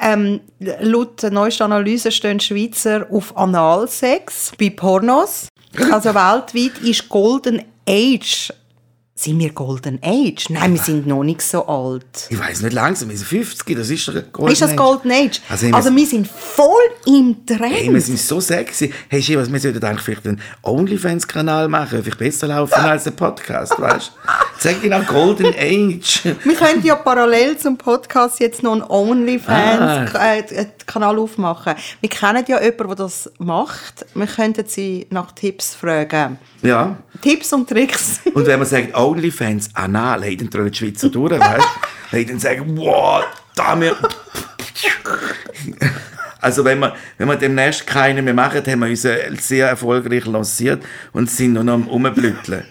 ähm, 0.00 0.40
laut 0.58 1.22
der 1.22 1.30
neuesten 1.30 1.64
Analyse 1.64 2.12
stehen 2.12 2.40
Schweizer 2.40 3.06
auf 3.10 3.36
Analsex 3.36 4.52
bei 4.58 4.70
Pornos. 4.70 5.48
Also 5.92 6.14
weltweit 6.14 6.78
ist 6.82 7.08
Golden 7.08 7.62
Age 7.88 8.52
Sind 9.20 9.40
wir 9.40 9.50
Golden 9.50 9.98
Age? 10.00 10.48
Nein, 10.50 10.74
wir 10.74 10.80
sind 10.80 11.08
noch 11.08 11.24
nicht 11.24 11.42
so 11.42 11.66
alt. 11.66 12.28
Ich 12.30 12.38
weiß 12.38 12.62
nicht 12.62 12.72
langsam, 12.72 13.08
wir 13.10 13.16
sind 13.16 13.26
50, 13.26 13.76
das 13.76 13.90
ist 13.90 14.06
doch 14.06 14.14
Golden 14.30 14.52
Ist 14.52 14.62
das. 14.62 14.76
Golden 14.76 15.10
Age? 15.10 15.40
Also, 15.48 15.66
wir- 15.66 15.74
Also 15.74 15.96
wir 15.96 16.06
sind 16.06 16.28
voll 16.28 16.70
im 17.06 17.44
Trend. 17.44 17.74
Hey, 17.74 17.92
wir 17.92 18.00
sind 18.00 18.20
so 18.20 18.38
sexy. 18.38 18.92
Hey, 19.08 19.20
Shiva, 19.20 19.44
wir 19.44 19.58
sollten 19.58 19.84
eigentlich 19.84 20.02
vielleicht 20.02 20.24
einen 20.28 20.40
OnlyFans-Kanal 20.62 21.66
machen, 21.66 22.00
vielleicht 22.04 22.18
besser 22.20 22.46
laufen 22.46 22.74
als 22.74 23.08
ein 23.08 23.16
Podcast, 23.16 23.72
weißt 23.80 24.12
du? 24.14 24.20
Sag 24.60 24.80
genau 24.82 25.00
Golden 25.02 25.52
Age. 25.58 26.22
Wir 26.44 26.54
können 26.54 26.84
ja 26.84 26.94
parallel 26.94 27.58
zum 27.58 27.76
Podcast 27.76 28.38
jetzt 28.38 28.62
noch 28.62 28.74
einen 28.74 28.82
OnlyFans-Kanal 28.82 31.18
aufmachen. 31.18 31.74
Wir 32.00 32.08
kennen 32.08 32.44
ja 32.46 32.62
jemanden, 32.62 32.86
der 32.88 32.96
das 32.96 33.30
macht. 33.38 34.06
Wir 34.14 34.26
könnten 34.26 34.64
sie 34.66 35.06
nach 35.10 35.32
Tipps 35.32 35.74
fragen. 35.74 36.38
Ja. 36.62 36.96
Tipps 37.20 37.52
und 37.52 37.68
Tricks. 37.68 38.20
Und 38.32 38.46
wenn 38.46 38.60
man 38.60 38.68
sagt 38.68 38.94
OnlyFans 39.08 39.70
hey, 40.22 40.36
dann 40.36 40.50
drehen 40.50 40.70
die 40.70 40.78
Schweizer 40.78 41.08
durch, 41.08 41.38
weißt 41.38 41.66
du? 42.12 42.24
Dann 42.24 42.38
sagen, 42.38 42.76
wow, 42.76 43.24
da 43.54 43.80
wir... 43.80 43.96
Also 46.40 46.64
wenn 46.64 46.78
wir, 46.78 46.94
wenn 47.16 47.26
wir 47.26 47.36
demnächst 47.36 47.86
keinen 47.86 48.24
mehr 48.24 48.34
machen, 48.34 48.64
haben 48.64 48.80
wir 48.80 48.88
uns 48.88 49.02
sehr 49.02 49.68
erfolgreich 49.68 50.24
lanciert 50.24 50.84
und 51.12 51.28
sind 51.28 51.54
noch 51.54 51.66
am 51.66 51.82
Rumblütteln. 51.82 52.64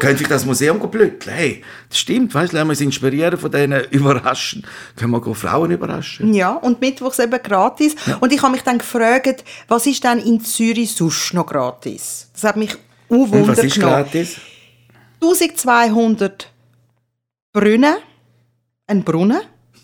Könnte 0.00 0.24
ich 0.24 0.28
das 0.28 0.44
Museum 0.44 0.78
blütteln? 0.90 1.34
Hey, 1.34 1.62
das 1.88 1.98
stimmt, 1.98 2.34
weißt 2.34 2.52
du, 2.52 2.56
lassen 2.56 2.68
wir 2.68 2.72
uns 2.72 2.80
inspirieren 2.80 3.38
von 3.38 3.50
denen, 3.50 3.84
überraschen. 3.90 4.66
Können 4.96 5.12
wir 5.12 5.34
Frauen 5.34 5.70
überraschen? 5.70 6.34
Ja, 6.34 6.54
und 6.54 6.80
mittwochs 6.80 7.20
eben 7.20 7.40
gratis. 7.42 7.94
Und 8.20 8.32
ich 8.32 8.42
habe 8.42 8.52
mich 8.52 8.62
dann 8.62 8.78
gefragt, 8.78 9.44
was 9.68 9.86
ist 9.86 10.02
denn 10.02 10.18
in 10.18 10.40
Zürich 10.40 10.92
sonst 10.92 11.32
noch 11.34 11.46
gratis? 11.46 12.28
Das 12.34 12.44
hat 12.44 12.56
mich 12.56 12.76
Und 13.08 13.30
Wunder 13.30 13.48
was 13.48 13.58
ist 13.60 13.78
gratis? 13.78 14.36
1200 15.32 16.50
Brunnen, 17.52 17.96
ein 18.86 19.02
Brunnen, 19.02 19.40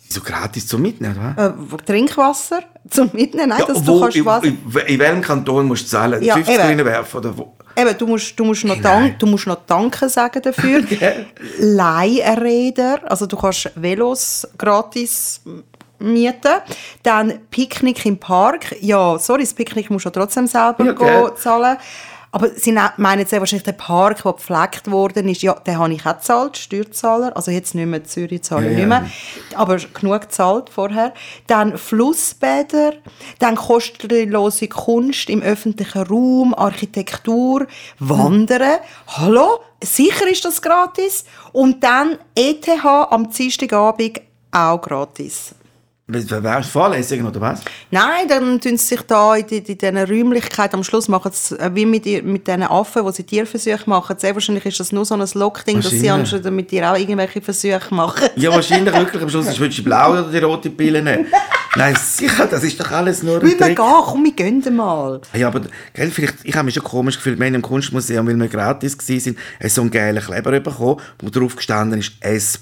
So 0.09 0.21
gratis 0.21 0.67
zum 0.67 0.81
Mitnehmen, 0.81 1.15
wa? 1.35 1.45
äh, 1.47 1.77
Trinkwasser 1.85 2.61
zum 2.89 3.09
Mitnehmen. 3.13 3.49
Nein, 3.49 3.63
dass 3.67 3.83
du 3.83 3.87
wo, 3.87 4.01
kannst 4.01 4.17
in, 4.17 4.25
Wasser... 4.25 4.45
in, 4.47 4.57
in 4.87 4.99
welchem 4.99 5.21
Kanton 5.21 5.65
musst 5.67 5.85
du 5.85 5.89
zahlen? 5.89 6.21
Ja, 6.23 6.35
50 6.35 6.53
eben. 6.55 6.63
reinwerfen 6.63 7.19
oder 7.19 7.37
wo? 7.37 7.53
Eben, 7.75 7.97
du 7.97 8.05
musst, 8.05 8.39
du 8.39 8.43
musst, 8.45 8.63
noch, 8.65 8.79
dank, 8.79 9.17
du 9.17 9.25
musst 9.25 9.47
noch 9.47 9.57
Danke 9.65 10.07
sagen 10.07 10.39
dafür. 10.43 10.81
Gell? 10.89 11.25
Leihräder, 11.57 12.99
also 13.09 13.25
du 13.25 13.35
kannst 13.35 13.71
Velos 13.75 14.47
gratis 14.57 15.41
mieten. 15.99 16.53
Dann 17.01 17.39
Picknick 17.49 18.05
im 18.05 18.19
Park. 18.19 18.75
Ja, 18.81 19.17
sorry, 19.17 19.41
das 19.41 19.53
Picknick 19.53 19.89
musst 19.89 20.05
du 20.05 20.09
ja 20.09 20.11
trotzdem 20.11 20.45
selber 20.45 20.85
Ja, 20.85 20.91
gell. 20.91 21.31
zahlen. 21.35 21.77
Aber 22.35 22.49
sie 22.49 22.71
ne- 22.71 22.91
meinen 22.97 23.27
sehr 23.27 23.39
wahrscheinlich 23.41 23.63
den 23.63 23.77
Park, 23.77 24.23
der 24.23 24.33
gepflegt 24.33 24.89
worden 24.89 25.29
ist. 25.29 25.43
Ja, 25.43 25.53
den 25.53 25.77
habe 25.77 25.93
ich 25.93 26.03
auch 26.03 26.15
gezahlt, 26.17 26.57
Steuerzahler. 26.57 27.31
Also 27.37 27.51
jetzt 27.51 27.75
nicht 27.75 27.85
mehr 27.85 28.03
Zürich 28.03 28.41
zahle 28.41 28.71
ich 28.71 28.77
Ja, 28.79 28.85
nicht 28.85 28.91
ja. 28.91 29.01
mehr. 29.01 29.11
Aber 29.55 29.77
genug 29.77 30.21
gezahlt 30.21 30.71
vorher. 30.71 31.13
Dann 31.45 31.77
Flussbäder, 31.77 32.93
dann 33.37 33.55
kostenlose 33.55 34.67
Kunst 34.67 35.29
im 35.29 35.43
öffentlichen 35.43 36.01
Raum, 36.01 36.55
Architektur, 36.55 37.67
Wandern. 37.99 38.79
Hallo? 39.09 39.59
Sicher 39.83 40.27
ist 40.27 40.43
das 40.43 40.59
gratis. 40.59 41.25
Und 41.51 41.83
dann 41.83 42.17
ETH 42.33 42.67
am 42.83 43.29
Dienstagabend 43.29 44.21
auch 44.51 44.81
gratis. 44.81 45.53
Ist 46.15 46.69
Vorlesungen 46.69 47.27
oder 47.27 47.41
was? 47.41 47.61
Nein, 47.91 48.27
dann 48.27 48.59
tun 48.59 48.77
sie 48.77 48.85
sich 48.85 49.01
da 49.01 49.35
in, 49.35 49.47
die, 49.47 49.57
in 49.57 49.77
diesen 49.77 49.97
Räumlichkeiten 49.97 50.75
am 50.75 50.83
Schluss 50.83 51.07
machen 51.07 51.31
sie, 51.33 51.55
wie 51.73 51.85
mit, 51.85 52.05
mit 52.23 52.47
diesen 52.47 52.63
Affen, 52.63 53.03
wo 53.03 53.11
sie 53.11 53.23
Tierversuche 53.23 53.89
machen. 53.89 54.15
Sehr 54.19 54.33
wahrscheinlich 54.33 54.65
ist 54.65 54.79
das 54.79 54.91
nur 54.91 55.05
so 55.05 55.15
ein 55.15 55.27
Lockding, 55.33 55.81
dass 55.81 55.91
sie 55.91 56.09
anscheinend 56.09 56.51
mit 56.51 56.71
dir 56.71 56.91
auch 56.91 56.97
irgendwelche 56.97 57.41
Versuche 57.41 57.93
machen. 57.93 58.29
Ja, 58.35 58.51
wahrscheinlich 58.51 58.93
wirklich. 58.93 59.21
Am 59.21 59.29
Schluss 59.29 59.47
willst 59.47 59.59
du 59.59 59.67
die 59.67 59.81
blaue 59.81 60.23
oder 60.23 60.31
die 60.31 60.37
rote 60.39 60.69
Pille 60.69 61.01
nehmen. 61.01 61.25
Nein, 61.75 61.95
sicher, 61.95 62.45
das 62.45 62.63
ist 62.63 62.79
doch 62.79 62.91
alles 62.91 63.23
nur 63.23 63.37
ein 63.37 63.41
wir 63.41 63.57
Trick. 63.57 63.75
gehen, 63.75 63.85
komm, 64.05 64.23
wir 64.23 64.31
gehen 64.33 64.63
mal. 64.75 65.19
Ja, 65.33 65.47
aber 65.47 65.61
gell, 65.93 66.11
vielleicht, 66.11 66.35
ich 66.43 66.55
habe 66.55 66.65
mich 66.65 66.75
schon 66.75 66.83
komisch 66.83 67.15
gefühlt, 67.15 67.39
wir 67.39 67.47
haben 67.47 67.55
im 67.55 67.63
Kunstmuseum, 67.63 68.27
weil 68.27 68.39
wir 68.39 68.47
gratis 68.47 68.95
waren, 68.97 69.37
haben 69.59 69.69
so 69.69 69.81
einen 69.81 69.89
geilen 69.91 70.23
Kleber 70.23 70.59
bekommen, 70.59 71.01
wo 71.19 71.29
drauf 71.29 71.55
gestanden 71.55 71.99
ist 71.99 72.13
S+. 72.19 72.59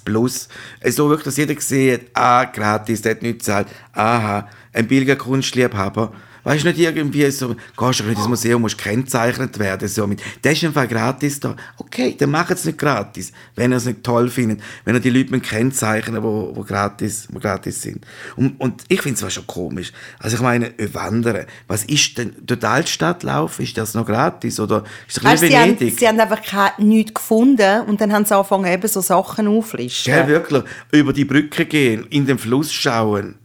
So 0.92 1.10
wirklich, 1.10 1.26
dass 1.26 1.36
jeder 1.36 1.56
gesehen 1.56 2.00
hat, 2.00 2.08
ah, 2.14 2.46
gratis, 2.46 3.02
der 3.02 3.12
hat 3.12 3.22
nichts 3.22 3.41
gezahlt, 3.42 3.68
aha, 3.94 4.48
ein 4.74 4.88
billiger 4.88 5.16
Kunstliebhaber. 5.16 6.12
Weißt 6.44 6.64
du 6.64 6.70
nicht 6.70 6.80
irgendwie 6.80 7.30
so, 7.30 7.56
gehst 7.78 8.00
du 8.00 8.04
in 8.04 8.16
das 8.16 8.28
Museum, 8.28 8.62
musst 8.62 8.78
gekennzeichnet 8.78 9.60
werden, 9.60 9.88
so 9.88 10.08
mit, 10.08 10.22
das 10.42 10.54
ist 10.54 10.64
einfach 10.64 10.88
gratis 10.90 11.40
da. 11.40 11.56
Okay, 11.78 12.16
dann 12.18 12.32
macht 12.32 12.52
es 12.52 12.66
nicht 12.66 12.80
gratis, 12.80 13.32
wenn 13.56 13.72
ihr 13.72 13.78
es 13.78 13.86
nicht 13.86 14.04
toll 14.04 14.28
findet, 14.28 14.60
wenn 14.84 14.96
ihr 14.96 15.02
die 15.02 15.12
Leute 15.12 15.32
mit 15.32 15.44
kennzeichnen, 15.44 16.24
wo, 16.24 16.52
wo 16.56 16.64
gratis, 16.64 17.28
wo 17.32 17.40
gratis 17.40 17.84
sind. 17.84 18.04
Und, 18.36 18.60
und 18.60 18.84
ich 18.88 19.02
finde 19.02 19.14
es 19.14 19.20
zwar 19.20 19.30
schon 19.30 19.46
komisch. 19.46 19.92
Also 20.18 20.38
ich 20.38 20.42
meine, 20.42 20.78
äh, 20.80 20.92
wandern, 20.94 21.46
was 21.68 21.84
ist 21.84 22.18
denn, 22.18 22.34
durch 22.42 22.60
die 22.60 22.66
Altstadt 22.66 23.22
laufen, 23.22 23.62
ist 23.62 23.78
das 23.78 23.94
noch 23.94 24.08
gratis, 24.08 24.60
oder 24.60 24.84
ist 25.08 25.18
das 25.18 25.24
ein 25.24 25.32
Weißt, 25.34 25.42
bisschen 25.44 25.78
sie, 25.78 25.86
haben, 25.86 25.98
sie 25.98 26.08
haben 26.08 26.20
einfach 26.20 26.80
nichts 26.80 27.14
gefunden 27.14 27.82
und 27.82 28.02
dann 28.02 28.12
haben 28.12 28.26
sie 28.26 28.36
angefangen, 28.36 28.66
eben 28.66 28.88
so 28.88 29.02
Sachen 29.02 29.48
aufzulisten. 29.48 30.12
Gell, 30.12 30.28
wirklich, 30.28 30.64
über 30.92 31.14
die 31.14 31.26
Brücke 31.26 31.68
gehen, 31.68 32.08
in 32.10 32.26
den 32.26 32.40
Fluss 32.40 32.74
schauen, 32.74 33.36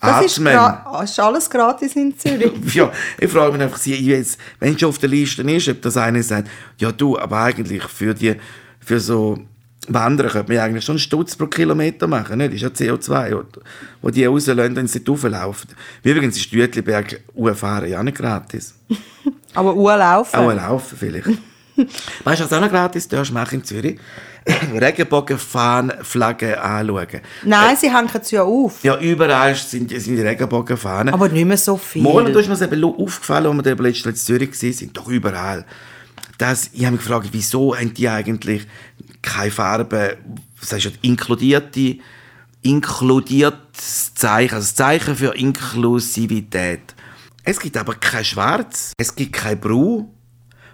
das 0.00 0.24
ist, 0.26 0.38
gra- 0.40 1.04
ist 1.04 1.20
alles 1.20 1.50
gratis 1.50 1.94
in 1.96 2.18
Zürich. 2.18 2.52
Ja, 2.74 2.90
ich 3.18 3.30
frage 3.30 3.52
mich 3.52 3.62
einfach, 3.62 3.84
jetzt, 3.84 4.38
wenn 4.58 4.74
es 4.74 4.80
schon 4.80 4.88
auf 4.88 4.98
der 4.98 5.08
Liste 5.08 5.42
ist, 5.42 5.68
ob 5.68 5.82
das 5.82 5.96
einer 5.96 6.22
sagt, 6.22 6.48
ja 6.78 6.90
du, 6.92 7.18
aber 7.18 7.38
eigentlich 7.40 7.82
für 7.84 8.14
die, 8.14 8.36
für 8.80 8.98
so 9.00 9.38
Wandern 9.88 10.28
könnte 10.28 10.52
man 10.52 10.62
eigentlich 10.62 10.84
schon 10.84 10.94
einen 10.94 10.98
Stutz 11.00 11.36
pro 11.36 11.46
Kilometer 11.46 12.06
machen, 12.06 12.38
nicht? 12.38 12.52
Das 12.62 12.62
ist 12.62 12.80
ja 12.80 12.92
CO2, 12.92 13.34
oder? 13.34 13.46
wo 14.02 14.10
die 14.10 14.24
rauslösen, 14.24 14.76
wenn 14.76 14.86
sie 14.86 15.02
rauflaufen. 15.06 15.70
Übrigens 16.02 16.36
ist 16.36 16.50
Jütliberg 16.50 17.20
fahren 17.54 17.88
ja 17.88 18.02
nicht 18.02 18.16
gratis. 18.16 18.74
Aber 19.54 19.74
Uhr 19.74 19.96
laufen. 19.96 20.36
Auch 20.36 20.52
laufen 20.52 20.96
vielleicht. 20.98 21.26
weißt 22.24 22.40
du, 22.40 22.44
was 22.44 22.52
auch 22.52 22.60
noch 22.60 22.70
gratis 22.70 23.08
darfst 23.08 23.32
machen 23.32 23.56
in 23.60 23.64
Zürich? 23.64 23.98
Regenbogenfahnenflaggen 24.80 26.54
anschauen. 26.54 27.20
Nein, 27.44 27.76
sie 27.76 27.94
hängen 27.94 28.10
es 28.20 28.30
ja 28.30 28.42
auf. 28.42 28.82
Ja, 28.82 28.98
überall 28.98 29.54
sind, 29.54 29.90
sind 29.90 30.16
die 30.16 30.22
Regenbogenfahnen. 30.22 31.12
Aber 31.12 31.28
nicht 31.28 31.44
mehr 31.44 31.56
so 31.56 31.76
viel. 31.76 32.02
Da 32.02 32.40
ist 32.40 32.48
mir 32.48 32.54
es 32.54 32.62
eben 32.62 32.84
aufgefallen, 32.84 33.58
als 33.58 33.66
wir 33.66 33.76
letztes 33.76 34.04
Mal 34.04 34.10
in 34.10 34.16
Zürich 34.16 34.62
waren, 34.62 34.72
sind 34.72 34.96
doch 34.96 35.08
überall. 35.08 35.64
Das, 36.38 36.70
ich 36.72 36.84
habe 36.84 36.92
mich 36.92 37.04
gefragt, 37.04 37.28
wieso 37.32 37.76
haben 37.76 37.92
die 37.92 38.08
eigentlich 38.08 38.66
keine 39.20 39.50
Farbe, 39.50 40.16
das 40.58 40.72
heißt 40.72 40.92
inkludierte, 41.02 41.98
inkludiertes 42.62 44.14
Zeichen, 44.14 44.54
also 44.54 44.66
das 44.66 44.74
Zeichen 44.74 45.16
für 45.16 45.34
Inklusivität. 45.34 46.94
Es 47.44 47.60
gibt 47.60 47.76
aber 47.76 47.94
kein 47.94 48.24
Schwarz, 48.24 48.92
es 48.96 49.14
gibt 49.14 49.34
kein 49.34 49.60
Brau, 49.60 50.08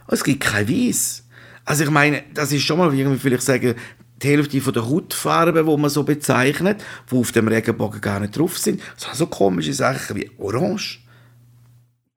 es 0.09 0.23
gibt 0.23 0.43
kein 0.43 0.69
Weiß. 0.69 1.25
Also 1.67 1.85
ich 1.85 1.91
meine, 1.91 2.23
das 2.33 2.53
ist 2.53 2.63
schon 2.63 2.79
mal 2.79 2.95
irgendwie 2.95 3.19
vielleicht 3.19 3.43
sagen, 3.43 3.75
die 4.23 4.29
Hälfte 4.29 4.61
von 4.61 4.73
der 4.73 4.89
Hautfarbe, 4.89 5.63
die 5.63 5.77
man 5.77 5.91
so 5.91 6.05
bezeichnet, 6.05 6.83
die 7.11 7.17
auf 7.17 7.33
dem 7.33 7.49
Regenbogen 7.49 8.01
gar 8.01 8.21
nicht 8.21 8.39
drauf 8.39 8.57
sind. 8.57 8.81
So, 8.97 9.09
so 9.13 9.27
komische 9.27 9.75
Sachen 9.75 10.17
wie 10.17 10.31
Orange. 10.39 11.01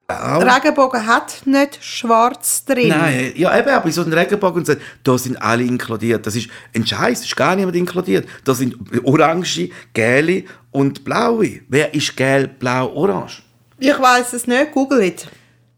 Blau. 0.07 0.39
Der 0.39 0.55
Regenbogen 0.55 1.05
hat 1.05 1.41
nicht 1.45 1.83
schwarz 1.83 2.63
drin. 2.65 2.89
Nein, 2.89 3.33
ja 3.35 3.57
eben, 3.59 3.69
aber 3.69 3.91
so 3.91 4.01
einem 4.01 4.13
Regenbogen 4.13 4.59
und 4.59 4.65
sagt, 4.65 4.81
da 5.03 5.17
sind 5.17 5.39
alle 5.41 5.63
inkludiert. 5.63 6.25
Das 6.25 6.35
ist 6.35 6.49
ein 6.73 6.85
Scheiß, 6.85 7.21
ist 7.21 7.35
gar 7.35 7.55
niemand 7.55 7.75
inkludiert. 7.75 8.27
Da 8.43 8.53
sind 8.55 8.75
Orange, 9.03 9.69
Gelbe 9.93 10.45
und 10.71 11.03
Blaue. 11.03 11.61
Wer 11.67 11.93
ist 11.93 12.15
gelb, 12.15 12.59
blau, 12.59 12.91
orange? 12.93 13.43
Ich 13.77 13.99
weiß 13.99 14.33
es 14.33 14.47
nicht, 14.47 14.71
google 14.71 15.03
it. 15.03 15.27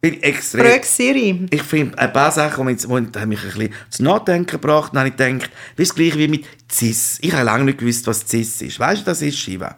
Bin 0.02 0.22
extrem. 0.24 0.66
Frag 0.66 0.84
Siri. 0.84 1.46
Ich 1.52 1.62
finde, 1.62 1.96
ein 2.00 2.12
paar 2.12 2.32
Sachen, 2.32 2.66
die 2.68 2.74
mich, 2.74 2.84
haben 2.86 3.06
ein 3.16 3.30
bisschen 3.30 3.74
zu 3.90 4.04
Nachdenken 4.04 4.48
gebracht. 4.48 4.92
Dann 4.94 5.02
habe 5.02 5.10
ich 5.10 5.16
gedacht, 5.16 5.52
wie 5.76 5.84
das 5.84 5.94
gleiche 5.94 6.18
wie 6.18 6.28
mit 6.28 6.46
CIS. 6.72 7.20
Ich 7.22 7.32
habe 7.32 7.44
lange 7.44 7.66
nicht 7.66 7.78
gewusst, 7.78 8.08
was 8.08 8.26
CIS 8.28 8.64
ist. 8.64 8.80
Weißt 8.80 9.02
du, 9.02 9.06
das 9.06 9.22
ist 9.22 9.38
Shiva? 9.38 9.78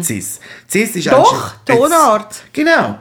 CIS. 0.00 0.38
CIS 0.70 0.96
ist 0.96 1.06
Doch, 1.08 1.56
Tonart. 1.64 2.44
Genau. 2.52 2.98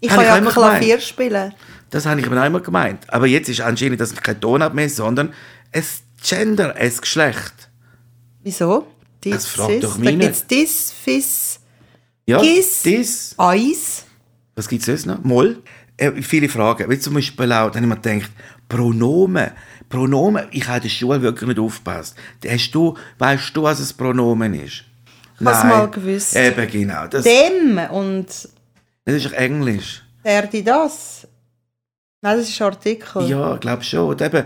Ich 0.00 0.08
Habe 0.10 0.22
kann 0.22 0.30
ja 0.32 0.38
immer 0.38 0.52
Klavier 0.52 1.00
spielen. 1.00 1.52
Das 1.90 2.06
habe 2.06 2.20
ich 2.20 2.30
mir 2.30 2.40
auch 2.40 2.46
immer 2.46 2.60
gemeint. 2.60 3.12
Aber 3.12 3.26
jetzt 3.26 3.48
ist 3.48 3.60
anscheinend 3.60 4.00
das 4.00 4.14
kein 4.14 4.40
Tonart 4.40 4.74
mehr, 4.74 4.88
sondern 4.88 5.32
ein 5.72 5.84
Gender, 6.22 6.74
ein 6.76 6.96
Geschlecht. 6.96 7.68
Wieso? 8.42 8.86
Dis, 9.22 9.32
Das 9.32 9.46
fragt 9.46 9.82
doch 9.82 9.94
Da 9.94 10.00
mich 10.00 10.18
gibt 10.18 10.34
es. 10.34 10.46
Dis, 10.46 10.92
Fis, 10.92 11.60
Ja, 12.26 12.40
Gis. 12.40 13.34
Eis. 13.36 14.04
Was 14.54 14.68
gibt 14.68 14.80
es 14.82 14.86
sonst 14.86 15.06
noch? 15.06 15.22
Moll? 15.24 15.62
Äh, 15.96 16.22
viele 16.22 16.48
Fragen. 16.48 16.90
Wie 16.90 16.98
zum 16.98 17.14
Beispiel 17.14 17.52
auch, 17.52 17.70
dann 17.70 17.88
habe 17.88 18.00
ich 18.00 18.04
mir 18.06 18.16
gedacht, 18.16 18.32
Pronomen. 18.68 19.50
Pronomen, 19.88 20.46
ich 20.50 20.66
habe 20.66 20.78
in 20.78 20.82
der 20.82 20.88
Schule 20.88 21.22
wirklich 21.22 21.48
nicht 21.48 21.60
aufgepasst. 21.60 22.16
Hast 22.46 22.70
du, 22.72 22.96
weißt 23.18 23.56
du, 23.56 23.62
was 23.62 23.80
ein 23.80 23.96
Pronomen 23.96 24.54
ist? 24.54 24.84
Habe 25.40 25.50
es 25.50 25.64
mal 25.64 25.90
gewusst. 25.90 26.36
Eben, 26.36 26.70
genau. 26.70 27.06
Das, 27.06 27.24
Dem 27.24 27.78
und 27.90 28.26
das 29.04 29.14
ist 29.14 29.26
doch 29.26 29.32
Englisch. 29.32 30.02
der, 30.24 30.46
die, 30.46 30.62
das. 30.64 31.26
Nein, 32.22 32.38
das 32.38 32.48
ist 32.48 32.62
Artikel. 32.62 33.28
Ja, 33.28 33.54
ich 33.54 33.60
glaube 33.60 33.82
schon. 33.82 34.08
Und 34.08 34.22
eben, 34.22 34.44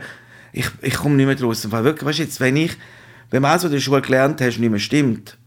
ich, 0.53 0.67
ich 0.83 0.95
komme 0.95 1.15
nicht 1.15 1.27
mehr 1.27 1.37
draus. 1.37 1.71
Weil 1.71 1.85
wirklich, 1.85 2.07
weißt 2.09 2.19
du, 2.19 2.23
jetzt, 2.25 2.41
wenn 2.41 2.57
ich, 2.57 2.77
wenn 3.31 3.43
man 3.43 3.55
was 3.55 3.63
du 3.63 3.69
in 3.69 3.75
der 3.75 3.81
Schule 3.81 4.03
gelernt 4.03 4.41
hast, 4.41 4.59
nicht 4.59 4.71
mehr 4.71 4.81
stimmt, 4.81 5.39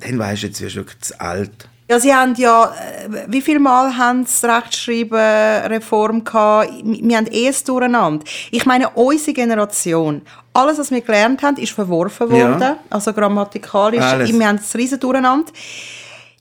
dann 0.00 0.18
weißt 0.18 0.42
du, 0.42 0.46
jetzt 0.46 0.60
wirst 0.60 0.76
du 0.76 0.80
wirklich 0.80 1.00
zu 1.00 1.20
alt. 1.20 1.68
Ja, 1.90 1.98
sie 1.98 2.14
haben 2.14 2.34
ja, 2.34 2.64
äh, 2.64 3.24
wie 3.28 3.40
viel 3.40 3.58
Mal 3.58 3.96
haben 3.96 4.26
sie 4.26 4.46
Rechtschreiben-Reform 4.46 6.22
gehabt? 6.22 6.70
Wir 6.84 7.16
haben 7.16 7.26
eh 7.28 7.48
es 7.48 7.64
durcheinander. 7.64 8.24
Ich 8.50 8.66
meine, 8.66 8.90
unsere 8.90 9.32
Generation, 9.32 10.20
alles, 10.52 10.78
was 10.78 10.90
wir 10.90 11.00
gelernt 11.00 11.42
haben, 11.42 11.56
ist 11.56 11.72
verworfen 11.72 12.30
worden. 12.30 12.60
Ja. 12.60 12.76
Also 12.90 13.12
grammatikalisch, 13.14 14.04
Alles. 14.04 14.38
wir 14.38 14.46
haben 14.46 14.56
es 14.56 14.74
riesen 14.74 15.00
durcheinander. 15.00 15.50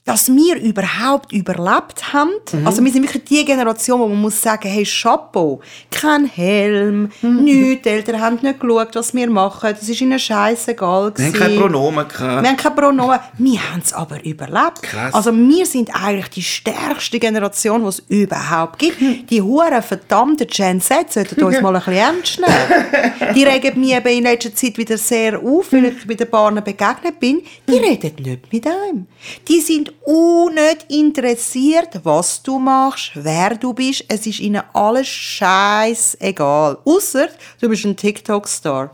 Dass 0.08 0.30
wir 0.30 0.56
überhaupt 0.60 1.32
überlebt 1.34 2.14
haben, 2.14 2.32
Mhm. 2.54 2.66
also 2.66 2.84
wir 2.84 2.92
sind 2.92 3.04
wirklich 3.04 3.26
die 3.26 3.44
Generation, 3.46 4.00
wo 4.00 4.08
man 4.08 4.22
muss 4.22 4.42
sagen, 4.42 4.68
hey, 4.70 4.86
Chapeau, 4.86 5.60
kein 5.92 6.26
Helm, 6.26 7.10
Mhm. 7.22 7.44
nichts, 7.44 7.84
die 7.84 7.90
Eltern 7.90 8.22
haben 8.22 8.40
nicht 8.42 8.60
geschaut, 8.60 8.96
was 8.96 9.14
wir 9.14 9.30
machen, 9.30 9.70
das 9.78 9.88
ist 9.90 10.00
ihnen 10.02 10.18
scheißegal 10.18 11.12
Wir 11.18 11.26
haben 11.26 11.34
keine 11.34 11.60
Pronomen 11.60 12.08
gehabt. 12.08 12.42
Wir 12.42 12.50
haben 12.50 12.58
keine 12.58 12.76
Pronomen. 12.76 13.20
Wir 13.38 13.60
haben 13.72 13.82
es 13.84 13.92
aber 13.94 14.24
überlebt. 14.26 14.82
Krass. 14.82 15.14
Also 15.14 15.36
wir 15.36 15.66
sind 15.66 15.90
eigentlich 15.94 16.30
die 16.30 16.42
stärkste 16.44 17.20
Generation, 17.20 17.82
die 17.84 17.90
es 17.90 18.00
überhaupt 18.08 18.80
gibt. 18.80 18.98
Die 19.30 19.42
huren 19.42 19.84
verdammten 19.84 20.48
Gen 20.48 20.80
Z 20.80 21.12
sollten 21.12 21.44
uns 21.44 21.60
mal 21.62 21.76
ein 21.76 21.82
bisschen 21.84 21.94
ernst 21.94 22.40
nehmen. 22.40 23.34
Die 23.36 23.44
regen 23.44 23.80
mich 23.80 23.94
eben 23.94 24.08
in 24.08 24.24
letzter 24.24 24.56
Zeit 24.56 24.78
wieder 24.78 24.98
sehr 24.98 25.38
auf, 25.40 25.74
weil 25.74 25.86
ich 25.86 26.08
bei 26.08 26.14
den 26.14 26.30
Bahnen 26.30 26.64
begegnet 26.64 27.20
bin. 27.20 27.42
Die 27.68 27.76
reden 27.78 28.14
nicht 28.24 28.52
mit 28.54 28.66
einem. 28.66 29.08
Die 29.48 29.60
sind 29.60 29.92
auch 30.08 30.50
nicht 30.50 30.90
interessiert, 30.90 32.00
was 32.04 32.42
du 32.42 32.58
machst, 32.60 33.12
wer 33.16 33.56
du 33.56 33.74
bist. 33.74 34.06
Es 34.08 34.26
ist 34.26 34.40
ihnen 34.40 34.64
alles 34.74 35.08
scheißegal. 35.08 36.78
Ausser 36.86 37.28
du 37.60 37.70
bist 37.70 37.86
ein 37.86 37.96
TikTok-Star. 37.96 38.92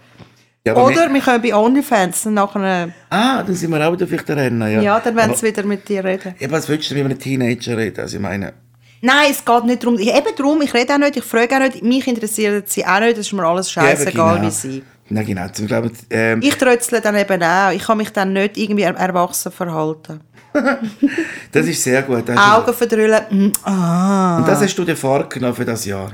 Ja, 0.65 0.75
Oder 0.77 1.13
wir 1.13 1.19
können 1.19 1.41
bei 1.41 1.53
OnlyFans 1.53 2.25
nachher... 2.25 2.89
Ah, 3.09 3.43
dann 3.43 3.53
sind 3.53 3.69
wir 3.69 3.85
auch 3.85 3.93
wieder 3.93 4.07
vielleicht 4.07 4.29
rennen. 4.29 4.61
Ja, 4.61 4.81
Ja, 4.81 4.99
dann 4.99 5.15
werden 5.15 5.35
sie 5.35 5.45
wieder 5.45 5.63
mit 5.63 5.87
dir 5.87 6.03
reden. 6.03 6.35
Ja, 6.39 6.49
was 6.49 6.69
willst 6.69 6.89
du 6.89 6.95
mit 6.95 7.03
einem 7.03 7.19
Teenager 7.19 7.77
reden? 7.77 7.99
Also 7.99 8.15
ich 8.15 8.21
meine, 8.21 8.53
Nein, 9.01 9.31
es 9.31 9.43
geht 9.43 9.65
nicht 9.65 9.83
darum. 9.83 9.99
Ich, 9.99 10.07
eben 10.07 10.35
darum, 10.37 10.61
ich 10.61 10.73
rede 10.73 10.93
auch 10.93 10.97
nicht, 10.97 11.17
ich 11.17 11.25
frage 11.25 11.55
auch 11.55 11.59
nicht, 11.59 11.83
mich 11.83 12.07
interessiert 12.07 12.69
sie 12.69 12.85
auch 12.85 13.01
nicht, 13.01 13.17
das 13.17 13.27
ist 13.27 13.33
mir 13.33 13.43
alles 13.43 13.69
scheißegal, 13.69 14.35
genau. 14.35 14.47
wie 14.47 14.51
sie. 14.51 14.83
Nein, 15.09 15.25
genau. 15.25 15.45
Ich 15.45 15.67
glaube, 15.67 15.91
ähm, 16.09 16.41
Ich 16.41 16.55
trötzle 16.55 17.01
dann 17.01 17.17
eben 17.17 17.43
auch. 17.43 17.71
Ich 17.71 17.83
kann 17.83 17.97
mich 17.97 18.11
dann 18.11 18.31
nicht 18.31 18.57
irgendwie 18.57 18.83
er 18.83 18.95
erwachsen 18.95 19.51
verhalten. 19.51 20.21
Das 21.51 21.65
ist 21.67 21.83
sehr 21.83 22.01
gut. 22.03 22.27
Das 22.27 22.37
hast 22.37 22.57
Augen 22.57 22.73
verdrüllen. 22.73 23.21
mm, 23.29 23.51
ah. 23.67 24.37
Und 24.37 24.47
das 24.47 24.61
hast 24.61 24.75
du 24.75 24.83
dir 24.83 24.95
vorgenommen 24.97 25.55
für 25.55 25.65
das 25.65 25.85
Jahr. 25.85 26.11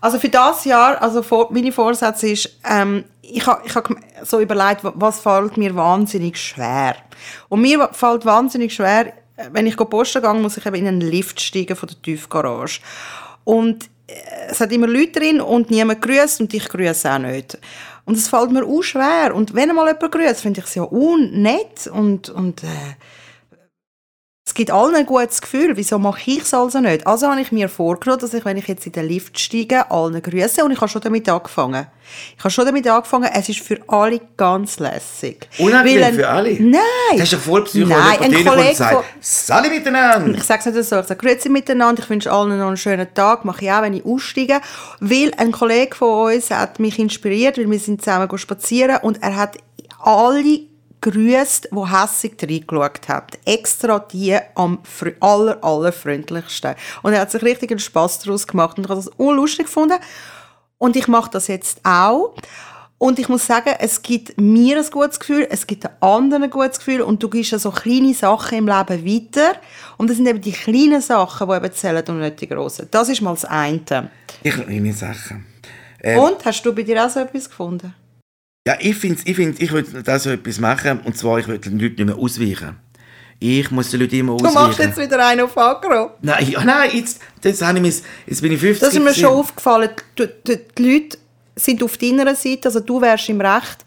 Also 0.00 0.18
für 0.18 0.28
das 0.28 0.64
Jahr, 0.64 1.00
also 1.00 1.22
vor, 1.22 1.48
meine 1.52 1.70
Vorsätze 1.70 2.28
ist, 2.28 2.58
ähm, 2.68 3.04
ich 3.22 3.46
habe 3.46 3.62
ich 3.64 3.74
hab 3.74 3.88
so 4.24 4.40
überlegt, 4.40 4.82
wa- 4.82 4.92
was 4.96 5.20
fällt 5.20 5.56
mir 5.56 5.74
wahnsinnig 5.76 6.36
schwer. 6.36 6.96
Und 7.48 7.60
mir 7.60 7.88
fällt 7.92 8.24
wahnsinnig 8.24 8.74
schwer, 8.74 9.12
wenn 9.52 9.66
ich 9.66 9.76
posten 9.76 10.20
gehe, 10.22 10.34
muss 10.34 10.56
ich 10.56 10.66
eben 10.66 10.76
in 10.76 10.88
einen 10.88 11.00
Lift 11.00 11.40
steigen 11.40 11.76
von 11.76 11.88
der 11.88 12.02
Tiefgarage. 12.02 12.80
Und 13.44 13.84
äh, 14.08 14.14
es 14.50 14.60
hat 14.60 14.72
immer 14.72 14.88
Leute 14.88 15.20
drin 15.20 15.40
und 15.40 15.70
niemand 15.70 16.02
grüßt 16.02 16.40
und 16.40 16.52
ich 16.52 16.68
grüße 16.68 17.10
auch 17.10 17.18
nicht. 17.18 17.58
Und 18.04 18.16
es 18.16 18.28
fällt 18.28 18.50
mir 18.50 18.64
auch 18.64 18.82
schwer. 18.82 19.32
Und 19.32 19.54
wenn 19.54 19.72
mal 19.74 19.86
jemand 19.86 20.10
grüßt, 20.12 20.40
finde 20.40 20.60
ich 20.60 20.66
es 20.66 20.74
ja 20.74 20.82
unnett 20.82 21.86
und, 21.92 22.28
und 22.30 22.64
äh, 22.64 22.66
es 24.52 24.54
gibt 24.54 24.70
allen 24.70 24.94
ein 24.94 25.06
gutes 25.06 25.40
Gefühl. 25.40 25.74
Wieso 25.78 25.98
mache 25.98 26.20
ich 26.30 26.42
es 26.42 26.52
also 26.52 26.78
nicht? 26.78 27.06
Also 27.06 27.26
habe 27.26 27.40
ich 27.40 27.52
mir 27.52 27.70
vorgenommen, 27.70 28.20
dass 28.20 28.34
ich, 28.34 28.44
wenn 28.44 28.58
ich 28.58 28.68
jetzt 28.68 28.84
in 28.84 28.92
den 28.92 29.08
Lift 29.08 29.38
steige, 29.40 29.90
allen 29.90 30.20
grüße. 30.20 30.62
Und 30.62 30.72
ich 30.72 30.76
habe 30.78 30.90
schon 30.90 31.00
damit 31.00 31.26
angefangen. 31.30 31.86
Ich 32.36 32.44
habe 32.44 32.50
schon 32.50 32.66
damit 32.66 32.86
angefangen. 32.86 33.30
Es 33.32 33.48
ist 33.48 33.60
für 33.60 33.78
alle 33.86 34.20
ganz 34.36 34.78
lässig. 34.78 35.48
Unangenehm 35.58 36.04
ein- 36.04 36.14
für 36.16 36.28
alle? 36.28 36.50
Nein. 36.60 36.82
Das 37.12 37.22
ist 37.22 37.32
doch 37.32 37.38
voll 37.38 37.64
Psycho, 37.64 37.88
Nein, 37.88 38.18
ein 38.20 38.44
Kollege 38.44 38.68
und 38.68 38.76
sagt, 38.76 38.92
von- 38.92 39.04
«Sali 39.22 39.70
miteinander!» 39.70 40.36
ich 40.36 40.44
sage 40.44 40.68
es 40.68 40.74
nicht 40.76 40.86
so, 40.86 41.00
ich 41.00 41.06
sage 41.06 41.16
Grüezi 41.26 41.48
miteinander, 41.48 42.02
ich 42.02 42.10
wünsche 42.10 42.30
allen 42.30 42.58
noch 42.58 42.66
einen 42.66 42.76
schönen 42.76 43.06
Tag, 43.14 43.46
mache 43.46 43.64
ich 43.64 43.72
auch, 43.72 43.80
wenn 43.80 43.94
ich 43.94 44.04
aussteige. 44.04 44.60
Weil 45.00 45.32
ein 45.38 45.52
Kollege 45.52 45.96
von 45.96 46.34
uns 46.34 46.50
hat 46.50 46.78
mich 46.78 46.98
inspiriert, 46.98 47.56
weil 47.56 47.70
wir 47.70 47.78
sind 47.78 48.02
zusammen 48.04 48.28
spazieren 48.36 48.98
und 49.00 49.22
er 49.22 49.34
hat 49.34 49.56
alle 49.98 50.60
grüßt, 51.02 51.68
die 51.70 51.92
hässig 51.92 52.36
reingeschaut 52.40 53.08
haben. 53.08 53.26
Extra 53.44 53.98
die 53.98 54.38
am 54.54 54.78
aller, 55.20 55.62
aller 55.62 55.92
freundlichsten. 55.92 56.74
Und 57.02 57.12
er 57.12 57.20
hat 57.20 57.30
sich 57.30 57.42
richtig 57.42 57.70
einen 57.70 57.80
Spass 57.80 58.20
daraus 58.20 58.46
gemacht 58.46 58.78
und 58.78 58.84
ich 58.84 58.90
habe 58.90 59.00
das 59.00 59.10
unlustig 59.18 59.66
gefunden. 59.66 59.98
Und 60.78 60.96
ich 60.96 61.06
mache 61.06 61.30
das 61.30 61.48
jetzt 61.48 61.80
auch. 61.84 62.34
Und 62.98 63.18
ich 63.18 63.28
muss 63.28 63.46
sagen, 63.46 63.74
es 63.80 64.00
gibt 64.00 64.40
mir 64.40 64.78
ein 64.78 64.90
gutes 64.90 65.18
Gefühl, 65.18 65.46
es 65.50 65.66
gibt 65.66 65.82
den 65.82 65.90
anderen 66.00 66.44
ein 66.44 66.50
gutes 66.50 66.78
Gefühl 66.78 67.02
und 67.02 67.20
du 67.20 67.28
gibst 67.28 67.50
ja 67.50 67.58
so 67.58 67.72
kleine 67.72 68.14
Sachen 68.14 68.58
im 68.58 68.68
Leben 68.68 69.04
weiter. 69.04 69.56
Und 69.98 70.08
das 70.08 70.18
sind 70.18 70.26
eben 70.28 70.40
die 70.40 70.52
kleinen 70.52 71.02
Sachen, 71.02 71.48
die 71.48 71.54
eben 71.56 71.72
zählen 71.72 72.04
und 72.06 72.20
nicht 72.20 72.40
die 72.40 72.48
grossen. 72.48 72.86
Das 72.92 73.08
ist 73.08 73.20
mal 73.20 73.32
das 73.32 73.44
eine. 73.44 74.10
Ich 74.44 74.54
kleine 74.54 74.92
Sachen. 74.92 75.46
Ähm, 76.00 76.18
Und, 76.20 76.44
hast 76.44 76.62
du 76.62 76.72
bei 76.72 76.82
dir 76.82 77.04
auch 77.04 77.10
so 77.10 77.20
etwas 77.20 77.48
gefunden? 77.48 77.92
Ja, 78.66 78.76
ich 78.78 78.96
finde, 78.96 79.20
ich, 79.24 79.34
find, 79.36 79.60
ich 79.60 79.72
würde 79.72 80.02
da 80.04 80.18
so 80.18 80.30
etwas 80.30 80.60
machen, 80.60 81.00
und 81.00 81.16
zwar, 81.16 81.38
ich 81.38 81.48
würde 81.48 81.68
den 81.68 81.80
Leuten 81.80 81.96
nicht 81.96 82.06
mehr 82.06 82.16
ausweichen. 82.16 82.76
Ich 83.40 83.70
muss 83.72 83.90
den 83.90 84.00
Leuten 84.00 84.14
immer 84.20 84.36
Du 84.36 84.46
ausweichen. 84.46 84.54
machst 84.54 84.78
jetzt 84.78 84.98
wieder 84.98 85.26
einen 85.26 85.40
auf 85.40 85.58
Agro. 85.58 86.12
Nein, 86.22 86.48
ja, 86.48 86.64
nein, 86.64 86.90
jetzt, 86.94 87.20
das 87.40 87.60
habe 87.60 87.78
ich 87.78 87.82
mis, 87.82 88.02
jetzt 88.24 88.40
bin 88.40 88.52
ich 88.52 88.60
50 88.60 88.80
Das 88.80 88.94
ist 88.94 89.02
mir 89.02 89.12
schon 89.14 89.36
aufgefallen. 89.36 89.90
Du, 90.14 90.28
du, 90.44 90.56
die 90.78 90.82
Leute 90.92 91.18
sind 91.56 91.82
auf 91.82 91.96
deiner 91.98 92.36
Seite, 92.36 92.68
also 92.68 92.78
du 92.78 93.00
wärst 93.00 93.28
im 93.30 93.40
Recht. 93.40 93.84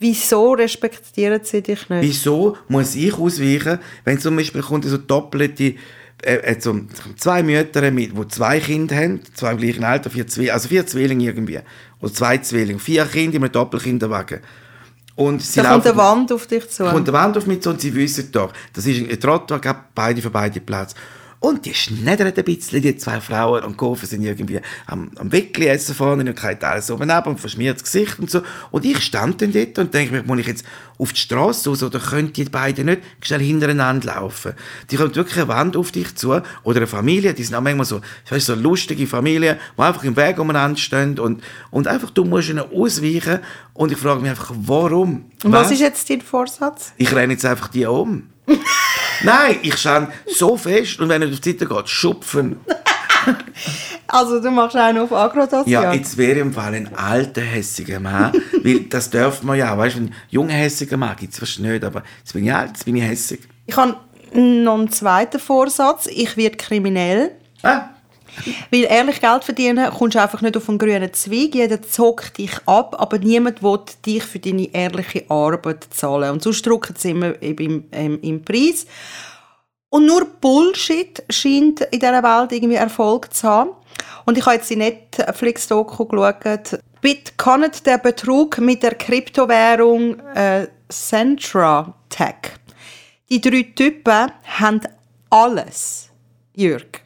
Wieso 0.00 0.52
respektieren 0.54 1.40
sie 1.44 1.62
dich 1.62 1.88
nicht? 1.88 2.02
Wieso 2.02 2.56
muss 2.68 2.96
ich 2.96 3.14
ausweichen, 3.14 3.78
wenn 4.04 4.18
zum 4.18 4.34
Beispiel 4.36 4.60
kommt 4.60 4.84
so 4.86 4.98
doppelte, 4.98 5.76
äh, 6.22 6.36
äh, 6.36 6.60
so 6.60 6.80
zwei 7.16 7.42
Mütter, 7.42 7.90
mit, 7.90 8.12
die 8.16 8.28
zwei 8.28 8.58
Kinder 8.60 8.96
haben, 8.96 9.20
zwei 9.34 9.52
im 9.52 9.58
gleichen 9.58 9.84
Alter, 9.84 10.10
vier 10.10 10.26
Zwillinge, 10.26 10.54
also 10.54 10.68
vier 10.68 10.86
Zwillinge 10.86 11.24
irgendwie, 11.24 11.60
oder 12.00 12.12
zwei 12.12 12.38
Zwillinge, 12.38 12.78
vier 12.78 13.04
Kinder 13.04 13.36
in 13.36 13.44
einem 13.44 13.52
Doppelkinderwagen. 13.52 14.40
Und 15.14 15.42
sie 15.42 15.62
da 15.62 15.72
kommt 15.72 15.86
eine 15.86 15.96
Wand 15.96 16.32
auf 16.32 16.46
dich 16.46 16.68
zu. 16.68 16.84
kommt 16.84 17.08
eine 17.08 17.12
Wand 17.18 17.38
auf 17.38 17.46
mich 17.46 17.62
zu 17.62 17.70
und 17.70 17.80
sie 17.80 17.94
wissen 17.94 18.30
doch, 18.32 18.52
das 18.72 18.86
ist 18.86 19.10
ein 19.10 19.20
Trottoir, 19.20 19.58
gab 19.60 19.94
beide 19.94 20.20
für 20.20 20.30
beide 20.30 20.60
Platz. 20.60 20.94
Und 21.38 21.66
die 21.66 21.74
schneddern 21.74 22.32
ein 22.34 22.44
bisschen, 22.44 22.80
die 22.80 22.96
zwei 22.96 23.20
Frauen 23.20 23.62
und 23.62 23.76
Kofen 23.76 24.08
sind 24.08 24.22
irgendwie 24.22 24.60
am, 24.86 25.10
am 25.16 25.30
Weckli 25.30 25.66
essen 25.66 25.94
vorne 25.94 26.24
und 26.24 26.34
kein 26.34 26.62
alles 26.62 26.90
oben 26.90 27.10
ab 27.10 27.26
und 27.26 27.38
verschmiert 27.38 27.76
das 27.76 27.84
Gesicht 27.84 28.18
und 28.18 28.30
so. 28.30 28.40
Und 28.70 28.84
ich 28.84 29.00
stand 29.02 29.42
dann 29.42 29.52
dort 29.52 29.78
und 29.78 29.92
denke 29.92 30.14
mir, 30.14 30.22
muss 30.22 30.38
ich 30.38 30.46
jetzt 30.46 30.64
auf 30.98 31.12
die 31.12 31.20
Straße 31.20 31.68
raus 31.68 31.82
oder 31.82 31.98
können 31.98 32.32
die 32.32 32.44
beiden 32.44 32.86
nicht 32.86 33.02
schnell 33.20 33.40
hintereinander 33.40 34.14
laufen? 34.14 34.54
Die 34.90 34.96
kommt 34.96 35.14
wirklich 35.14 35.36
eine 35.36 35.48
Wand 35.48 35.76
auf 35.76 35.92
dich 35.92 36.14
zu 36.16 36.40
oder 36.62 36.76
eine 36.76 36.86
Familie, 36.86 37.34
die 37.34 37.44
sind 37.44 37.54
auch 37.54 37.60
manchmal 37.60 37.86
so, 37.86 38.00
weißt, 38.30 38.46
so 38.46 38.54
lustige 38.54 39.06
Familien, 39.06 39.58
die 39.76 39.82
einfach 39.82 40.04
im 40.04 40.16
Weg 40.16 40.38
umeinander 40.38 40.78
stehen 40.78 41.18
und, 41.18 41.42
und 41.70 41.86
einfach, 41.86 42.10
du 42.10 42.24
musst 42.24 42.48
ihnen 42.48 42.60
ausweichen 42.60 43.40
und 43.74 43.92
ich 43.92 43.98
frage 43.98 44.20
mich 44.20 44.30
einfach, 44.30 44.52
warum? 44.56 45.26
und 45.44 45.52
was 45.52 45.70
ist 45.70 45.80
jetzt 45.80 46.08
dein 46.08 46.22
Vorsatz? 46.22 46.92
Ich 46.96 47.14
renne 47.14 47.34
jetzt 47.34 47.44
einfach 47.44 47.68
die 47.68 47.84
um. 47.84 48.30
Nein, 49.22 49.56
ich 49.62 49.76
schaue 49.76 50.08
so 50.26 50.56
fest 50.56 51.00
und 51.00 51.08
wenn 51.08 51.22
er 51.22 51.28
auf 51.28 51.40
die 51.40 51.50
Seite 51.50 51.66
geht, 51.66 51.88
schupfen. 51.88 52.60
Also 54.08 54.40
du 54.40 54.52
machst 54.52 54.76
einen 54.76 54.98
auf 54.98 55.12
Agro 55.12 55.46
das 55.46 55.66
Ja, 55.66 55.92
jetzt 55.92 56.16
wäre 56.16 56.38
im 56.38 56.52
Fall 56.52 56.74
ein 56.74 56.94
alter 56.94 57.40
hässiger 57.40 57.98
Mann, 57.98 58.32
weil 58.62 58.80
das 58.82 59.10
darf 59.10 59.42
man 59.42 59.58
ja, 59.58 59.76
weißt 59.76 59.96
du, 59.96 60.00
ein 60.02 60.14
junger 60.30 60.52
hässiger 60.52 60.96
Mann 60.96 61.16
gibt 61.16 61.32
es 61.32 61.40
fast 61.40 61.58
nicht, 61.58 61.82
aber 61.82 62.04
jetzt 62.18 62.32
bin 62.32 62.44
ich 62.44 62.52
alt, 62.52 62.68
jetzt 62.68 62.84
bin 62.84 62.94
ich 62.94 63.02
hässig. 63.02 63.40
Ich 63.66 63.76
habe 63.76 63.96
noch 64.32 64.74
einen 64.78 64.90
zweiten 64.92 65.40
Vorsatz. 65.40 66.06
Ich 66.06 66.36
werde 66.36 66.56
kriminell. 66.56 67.32
Ah, 67.62 67.88
Weil 68.70 68.84
ehrlich 68.84 69.20
Geld 69.20 69.44
verdienen 69.44 69.90
kommst 69.90 70.14
du 70.14 70.22
einfach 70.22 70.42
nicht 70.42 70.56
auf 70.56 70.68
einen 70.68 70.78
grünen 70.78 71.12
Zweig. 71.12 71.54
Jeder 71.54 71.82
zockt 71.82 72.38
dich 72.38 72.56
ab, 72.66 72.96
aber 72.98 73.18
niemand 73.18 73.62
will 73.62 73.80
dich 74.04 74.24
für 74.24 74.38
deine 74.38 74.72
ehrliche 74.72 75.24
Arbeit 75.28 75.86
zahlen. 75.90 76.32
Und 76.32 76.42
sonst 76.42 76.66
drücken 76.66 76.94
sie 76.96 77.10
immer 77.10 77.40
im, 77.42 77.84
im, 77.90 78.20
im 78.20 78.44
Preis. 78.44 78.86
Und 79.88 80.06
nur 80.06 80.26
Bullshit 80.40 81.22
scheint 81.30 81.80
in 81.80 82.00
dieser 82.00 82.22
Welt 82.22 82.52
irgendwie 82.52 82.74
Erfolg 82.74 83.32
zu 83.32 83.48
haben. 83.48 83.70
Und 84.24 84.36
ich 84.36 84.44
habe 84.44 84.56
jetzt 84.56 84.68
die 84.68 84.76
Netflix-Doku 84.76 86.04
geschaut. 86.04 86.80
Bitconet, 87.00 87.86
der 87.86 87.98
Betrug 87.98 88.58
mit 88.58 88.82
der 88.82 88.94
Kryptowährung 88.94 90.18
äh, 90.34 90.66
Centra 90.88 91.94
Tech. 92.08 92.58
Die 93.30 93.40
drei 93.40 93.62
Typen 93.74 94.32
haben 94.44 94.80
alles, 95.30 96.10
Jürg, 96.54 97.00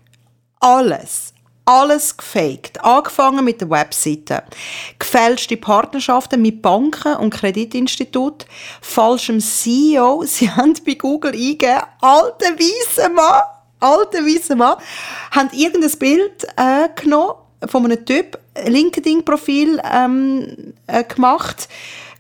alles, 0.61 1.33
alles 1.65 2.17
gefaked. 2.17 2.83
Angefangen 2.85 3.45
mit 3.45 3.61
der 3.61 3.71
Webseite. 3.71 4.43
Gefälschte 4.99 5.57
Partnerschaften 5.57 6.43
mit 6.43 6.63
Banken 6.63 7.17
und 7.17 7.31
Kreditinstituten. 7.31 8.49
Falschem 8.81 9.41
CEO. 9.41 10.23
Sie 10.27 10.51
haben 10.51 10.75
bei 10.87 10.95
Google 10.95 11.33
eingegeben, 11.33 11.83
alter 12.01 12.55
weißer 12.59 13.09
Mann, 13.09 13.43
alter 13.81 14.25
weißer 14.25 14.57
Mann, 14.57 14.77
haben 15.31 15.51
irgendein 15.53 15.99
Bild 15.99 16.45
äh, 16.57 16.89
genommen 16.95 17.35
von 17.67 17.85
einem 17.85 18.05
Typ 18.05 18.39
LinkedIn-Profil 18.67 19.81
ähm, 19.93 20.75
äh, 20.87 21.05
gemacht, 21.05 21.69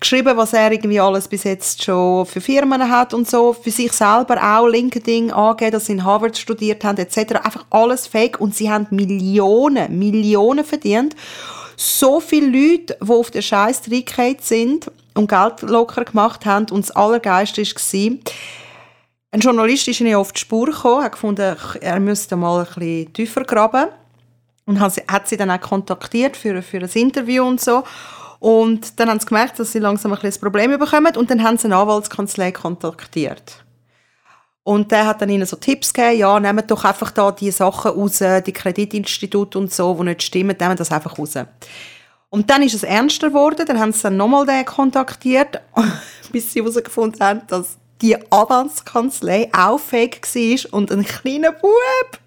geschrieben, 0.00 0.36
was 0.36 0.54
er 0.54 0.72
irgendwie 0.72 0.98
alles 0.98 1.28
bis 1.28 1.44
jetzt 1.44 1.84
schon 1.84 2.24
für 2.24 2.40
Firmen 2.40 2.90
hat 2.90 3.12
und 3.12 3.28
so, 3.28 3.52
für 3.52 3.70
sich 3.70 3.92
selber 3.92 4.42
auch 4.42 4.66
LinkedIn 4.66 5.30
angegeben, 5.30 5.72
dass 5.72 5.86
sie 5.86 5.92
in 5.92 6.04
Harvard 6.04 6.36
studiert 6.36 6.82
haben, 6.82 6.96
etc. 6.96 7.34
Einfach 7.42 7.66
alles 7.70 8.06
fake 8.06 8.40
und 8.40 8.54
sie 8.54 8.70
haben 8.70 8.86
Millionen, 8.90 9.98
Millionen 9.98 10.64
verdient. 10.64 11.14
So 11.76 12.20
viele 12.20 12.46
Leute, 12.46 12.96
die 13.00 13.10
auf 13.10 13.30
den 13.30 13.42
Scheiß 13.42 13.82
reingekommen 13.90 14.36
sind 14.40 14.90
und 15.14 15.28
Geld 15.28 15.62
locker 15.62 16.04
gemacht 16.04 16.46
haben 16.46 16.66
und 16.70 16.84
das 16.84 16.90
Allergeiste 16.90 17.62
war, 17.62 18.18
ein 19.32 19.40
Journalist 19.40 19.86
ist 19.86 20.00
ihnen 20.00 20.16
auf 20.16 20.32
die 20.32 20.40
Spur 20.40 20.66
gekommen, 20.66 21.04
hat 21.04 21.12
gefunden, 21.12 21.56
er 21.80 22.00
müsste 22.00 22.34
mal 22.34 22.60
ein 22.60 22.66
bisschen 22.74 23.12
tiefer 23.12 23.44
graben 23.44 23.86
und 24.66 24.80
hat 24.80 25.28
sie 25.28 25.36
dann 25.36 25.50
auch 25.50 25.60
kontaktiert 25.60 26.36
für, 26.36 26.62
für 26.62 26.78
ein 26.78 26.90
Interview 26.94 27.44
und 27.44 27.60
so. 27.60 27.84
Und 28.40 28.98
dann 28.98 29.10
haben 29.10 29.20
sie 29.20 29.26
gemerkt, 29.26 29.58
dass 29.58 29.70
sie 29.70 29.78
langsam 29.78 30.12
ein 30.12 30.18
ein 30.20 30.40
Problem 30.40 30.76
bekommen 30.76 31.14
und 31.16 31.30
dann 31.30 31.44
haben 31.44 31.58
sie 31.58 31.66
eine 31.66 31.76
Anwaltskanzlei 31.76 32.50
kontaktiert. 32.52 33.62
Und 34.62 34.90
der 34.90 35.06
hat 35.06 35.20
dann 35.20 35.28
ihnen 35.28 35.46
so 35.46 35.56
Tipps 35.56 35.92
gegeben, 35.92 36.18
ja, 36.18 36.40
nehmt 36.40 36.70
doch 36.70 36.84
einfach 36.84 37.10
da 37.10 37.32
die 37.32 37.50
Sachen 37.50 37.92
raus, 37.92 38.22
die 38.46 38.52
Kreditinstitute 38.52 39.58
und 39.58 39.72
so, 39.72 39.94
die 39.94 40.04
nicht 40.04 40.22
stimmen, 40.22 40.56
nehmt 40.58 40.80
das 40.80 40.90
einfach 40.90 41.18
raus. 41.18 41.34
Und 42.30 42.48
dann 42.48 42.62
ist 42.62 42.74
es 42.74 42.82
ernster 42.82 43.28
geworden, 43.28 43.66
dann 43.66 43.78
haben 43.78 43.92
sie 43.92 44.02
dann 44.02 44.16
nochmal 44.16 44.46
den 44.46 44.64
kontaktiert, 44.64 45.60
bis 46.32 46.52
sie 46.52 46.60
herausgefunden 46.60 47.20
haben, 47.20 47.42
dass 47.46 47.79
die 48.02 48.16
Anwaltskanzlei 48.30 49.50
auch 49.56 49.78
fake 49.78 50.22
war 50.22 50.72
und 50.72 50.90
ein 50.90 51.04
kleiner 51.04 51.52
Bub 51.52 52.18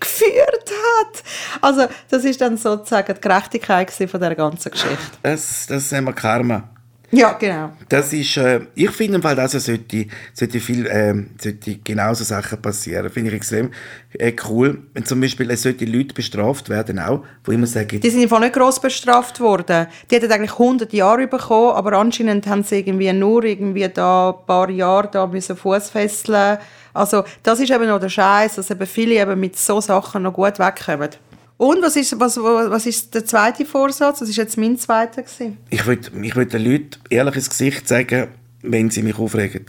geführt 0.00 0.70
hat. 0.70 1.22
Also 1.60 1.86
das 2.10 2.24
ist 2.24 2.40
dann 2.40 2.56
sozusagen 2.56 3.14
die 3.14 3.20
Gerechtigkeit 3.20 3.92
von 3.92 4.20
der 4.20 4.34
ganzen 4.34 4.72
Geschichte. 4.72 4.98
Das, 5.22 5.66
das 5.66 5.92
haben 5.92 6.04
wir 6.04 6.12
Karma. 6.12 6.71
Ja, 7.14 7.34
genau. 7.34 7.72
Das 7.90 8.10
ist, 8.14 8.38
äh, 8.38 8.60
ich 8.74 8.90
finde 8.90 9.16
im 9.16 9.22
Fall, 9.22 9.36
dass 9.36 9.52
es 9.52 9.66
sollte, 9.66 10.06
sollte 10.32 10.60
viel, 10.60 10.86
äh, 10.86 11.14
sollte 11.38 11.76
genauso 11.84 12.24
Sachen 12.24 12.62
passieren. 12.62 13.10
Finde 13.10 13.28
ich 13.28 13.36
extrem 13.36 13.70
äh, 14.14 14.32
cool. 14.48 14.78
Wenn 14.94 15.04
zum 15.04 15.20
Beispiel 15.20 15.50
es 15.50 15.60
sollte 15.60 15.84
Leute 15.84 16.14
bestraft 16.14 16.70
werden 16.70 16.98
auch, 16.98 17.22
wo 17.44 17.52
immer 17.52 17.66
sagen... 17.66 18.00
Die 18.00 18.08
sind 18.08 18.22
einfach 18.22 18.40
nicht 18.40 18.54
gross 18.54 18.80
bestraft 18.80 19.40
worden. 19.40 19.88
Die 20.10 20.14
hätten 20.14 20.32
eigentlich 20.32 20.52
100 20.52 20.90
Jahre 20.94 21.26
bekommen, 21.26 21.72
aber 21.72 21.92
anscheinend 21.98 22.46
haben 22.46 22.62
sie 22.62 22.78
irgendwie 22.78 23.12
nur 23.12 23.44
irgendwie 23.44 23.88
da 23.90 24.30
ein 24.30 24.46
paar 24.46 24.70
Jahre 24.70 25.10
da 25.12 25.26
müssen 25.26 25.54
Fuß 25.54 25.90
fesseln. 25.90 26.56
Also 26.94 27.24
das 27.42 27.60
ist 27.60 27.70
eben 27.70 27.88
noch 27.88 28.00
der 28.00 28.08
Scheiß, 28.08 28.54
dass 28.54 28.70
eben 28.70 28.86
viele 28.86 29.20
eben 29.20 29.38
mit 29.38 29.58
so 29.58 29.82
Sachen 29.82 30.22
noch 30.22 30.32
gut 30.32 30.58
wegkommen. 30.58 31.10
Und 31.56 31.82
was 31.82 31.96
ist, 31.96 32.18
was, 32.18 32.36
was 32.38 32.86
ist 32.86 33.14
der 33.14 33.24
zweite 33.24 33.64
Vorsatz? 33.64 34.18
Das 34.18 34.28
ist 34.28 34.36
jetzt 34.36 34.58
mein 34.58 34.76
zweiter. 34.78 35.22
Gewesen. 35.22 35.58
Ich 35.70 35.86
würde 35.86 36.10
ich 36.20 36.34
würd 36.34 36.52
den 36.52 36.64
Leuten 36.64 36.90
ehrlich 37.08 37.36
ins 37.36 37.50
Gesicht 37.50 37.86
sagen, 37.86 38.28
wenn 38.62 38.90
sie 38.90 39.02
mich 39.02 39.18
aufregen. 39.18 39.66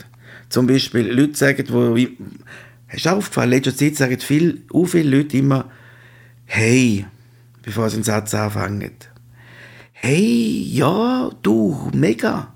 Zum 0.49 0.67
Beispiel 0.67 1.11
Leute 1.11 1.35
sagen, 1.35 1.65
wo... 1.69 1.97
Hast 2.87 3.05
du 3.05 3.09
auch 3.09 3.17
aufgefallen, 3.17 3.51
in 3.51 3.57
letzter 3.57 3.75
Zeit 3.75 3.95
sagen 3.95 4.19
viel, 4.19 4.63
auch 4.71 4.85
viele 4.85 5.17
Leute 5.17 5.37
immer 5.37 5.69
«Hey», 6.45 7.05
bevor 7.63 7.89
sie 7.89 7.95
einen 7.95 8.03
Satz 8.03 8.35
anfangen. 8.35 8.91
«Hey, 9.93 10.67
ja, 10.71 11.31
du, 11.41 11.89
mega». 11.93 12.53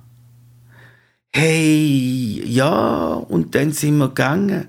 «Hey, 1.33 2.43
ja», 2.45 3.13
und 3.13 3.55
dann 3.55 3.71
sind 3.71 3.97
wir 3.97 4.09
gegangen. 4.09 4.67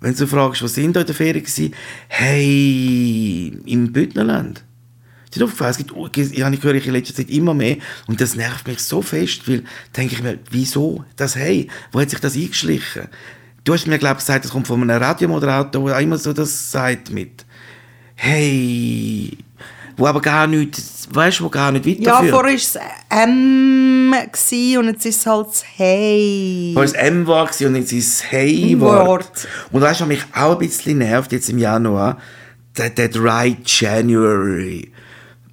Wenn 0.00 0.14
du 0.14 0.26
fragst, 0.26 0.62
was 0.62 0.74
sind 0.74 0.94
da 0.94 1.00
in 1.00 1.06
der 1.06 1.14
Ferien 1.14 1.44
gewesen? 1.44 1.74
Hey, 2.08 3.52
im 3.66 3.92
Bündnerland. 3.92 4.64
Es 5.30 5.42
aufgefallen, 5.42 5.70
es 5.72 5.76
gibt, 5.78 5.92
ich 6.16 6.62
höre 6.62 6.74
ich 6.74 6.86
in 6.86 6.92
letzter 6.92 7.14
Zeit 7.14 7.28
immer 7.28 7.52
mehr 7.52 7.76
und 8.06 8.20
das 8.20 8.34
nervt 8.34 8.66
mich 8.66 8.80
so 8.80 9.02
fest, 9.02 9.46
weil 9.46 9.62
denke 9.96 10.14
ich 10.14 10.22
mir, 10.22 10.38
wieso 10.50 11.04
das 11.16 11.36
Hey? 11.36 11.68
Wo 11.92 12.00
hat 12.00 12.10
sich 12.10 12.20
das 12.20 12.34
eingeschlichen? 12.34 13.08
Du 13.64 13.74
hast 13.74 13.86
mir, 13.86 13.98
glaube 13.98 14.14
ich, 14.14 14.24
gesagt, 14.24 14.44
das 14.44 14.52
kommt 14.52 14.66
von 14.66 14.80
einem 14.80 15.02
Radiomoderator, 15.02 15.90
der 15.90 15.98
immer 16.00 16.16
so 16.16 16.32
das 16.32 16.72
sagt 16.72 17.10
mit 17.10 17.44
Hey, 18.14 19.36
wo 19.98 20.06
aber 20.06 20.20
gar 20.20 20.46
nicht, 20.46 20.80
weißt 21.12 21.40
du, 21.40 21.44
wo 21.44 21.48
gar 21.48 21.72
nicht 21.72 21.84
weiterführt. 21.84 22.06
Ja, 22.06 22.30
vorher 22.30 22.52
war 22.52 22.54
es 22.54 22.78
M 23.10 24.14
und 24.78 24.86
jetzt 24.86 25.04
ist 25.04 25.18
es 25.18 25.26
halt 25.26 25.48
das 25.48 25.64
Hey. 25.76 26.70
Vorher 26.72 26.92
war 26.94 27.00
es 27.02 27.08
M 27.08 27.26
war 27.26 27.50
und 27.68 27.76
jetzt 27.76 27.92
ist 27.92 28.06
es 28.06 28.30
Hey-Wort. 28.30 29.48
Und 29.72 29.80
weißt 29.80 30.00
du, 30.00 30.04
was 30.04 30.08
mich 30.08 30.24
auch 30.32 30.52
ein 30.52 30.58
bisschen 30.58 30.98
nervt 30.98 31.32
jetzt 31.32 31.50
im 31.50 31.58
Januar? 31.58 32.18
Der, 32.76 32.90
der 32.90 33.08
Dry 33.08 33.56
January. 33.64 34.92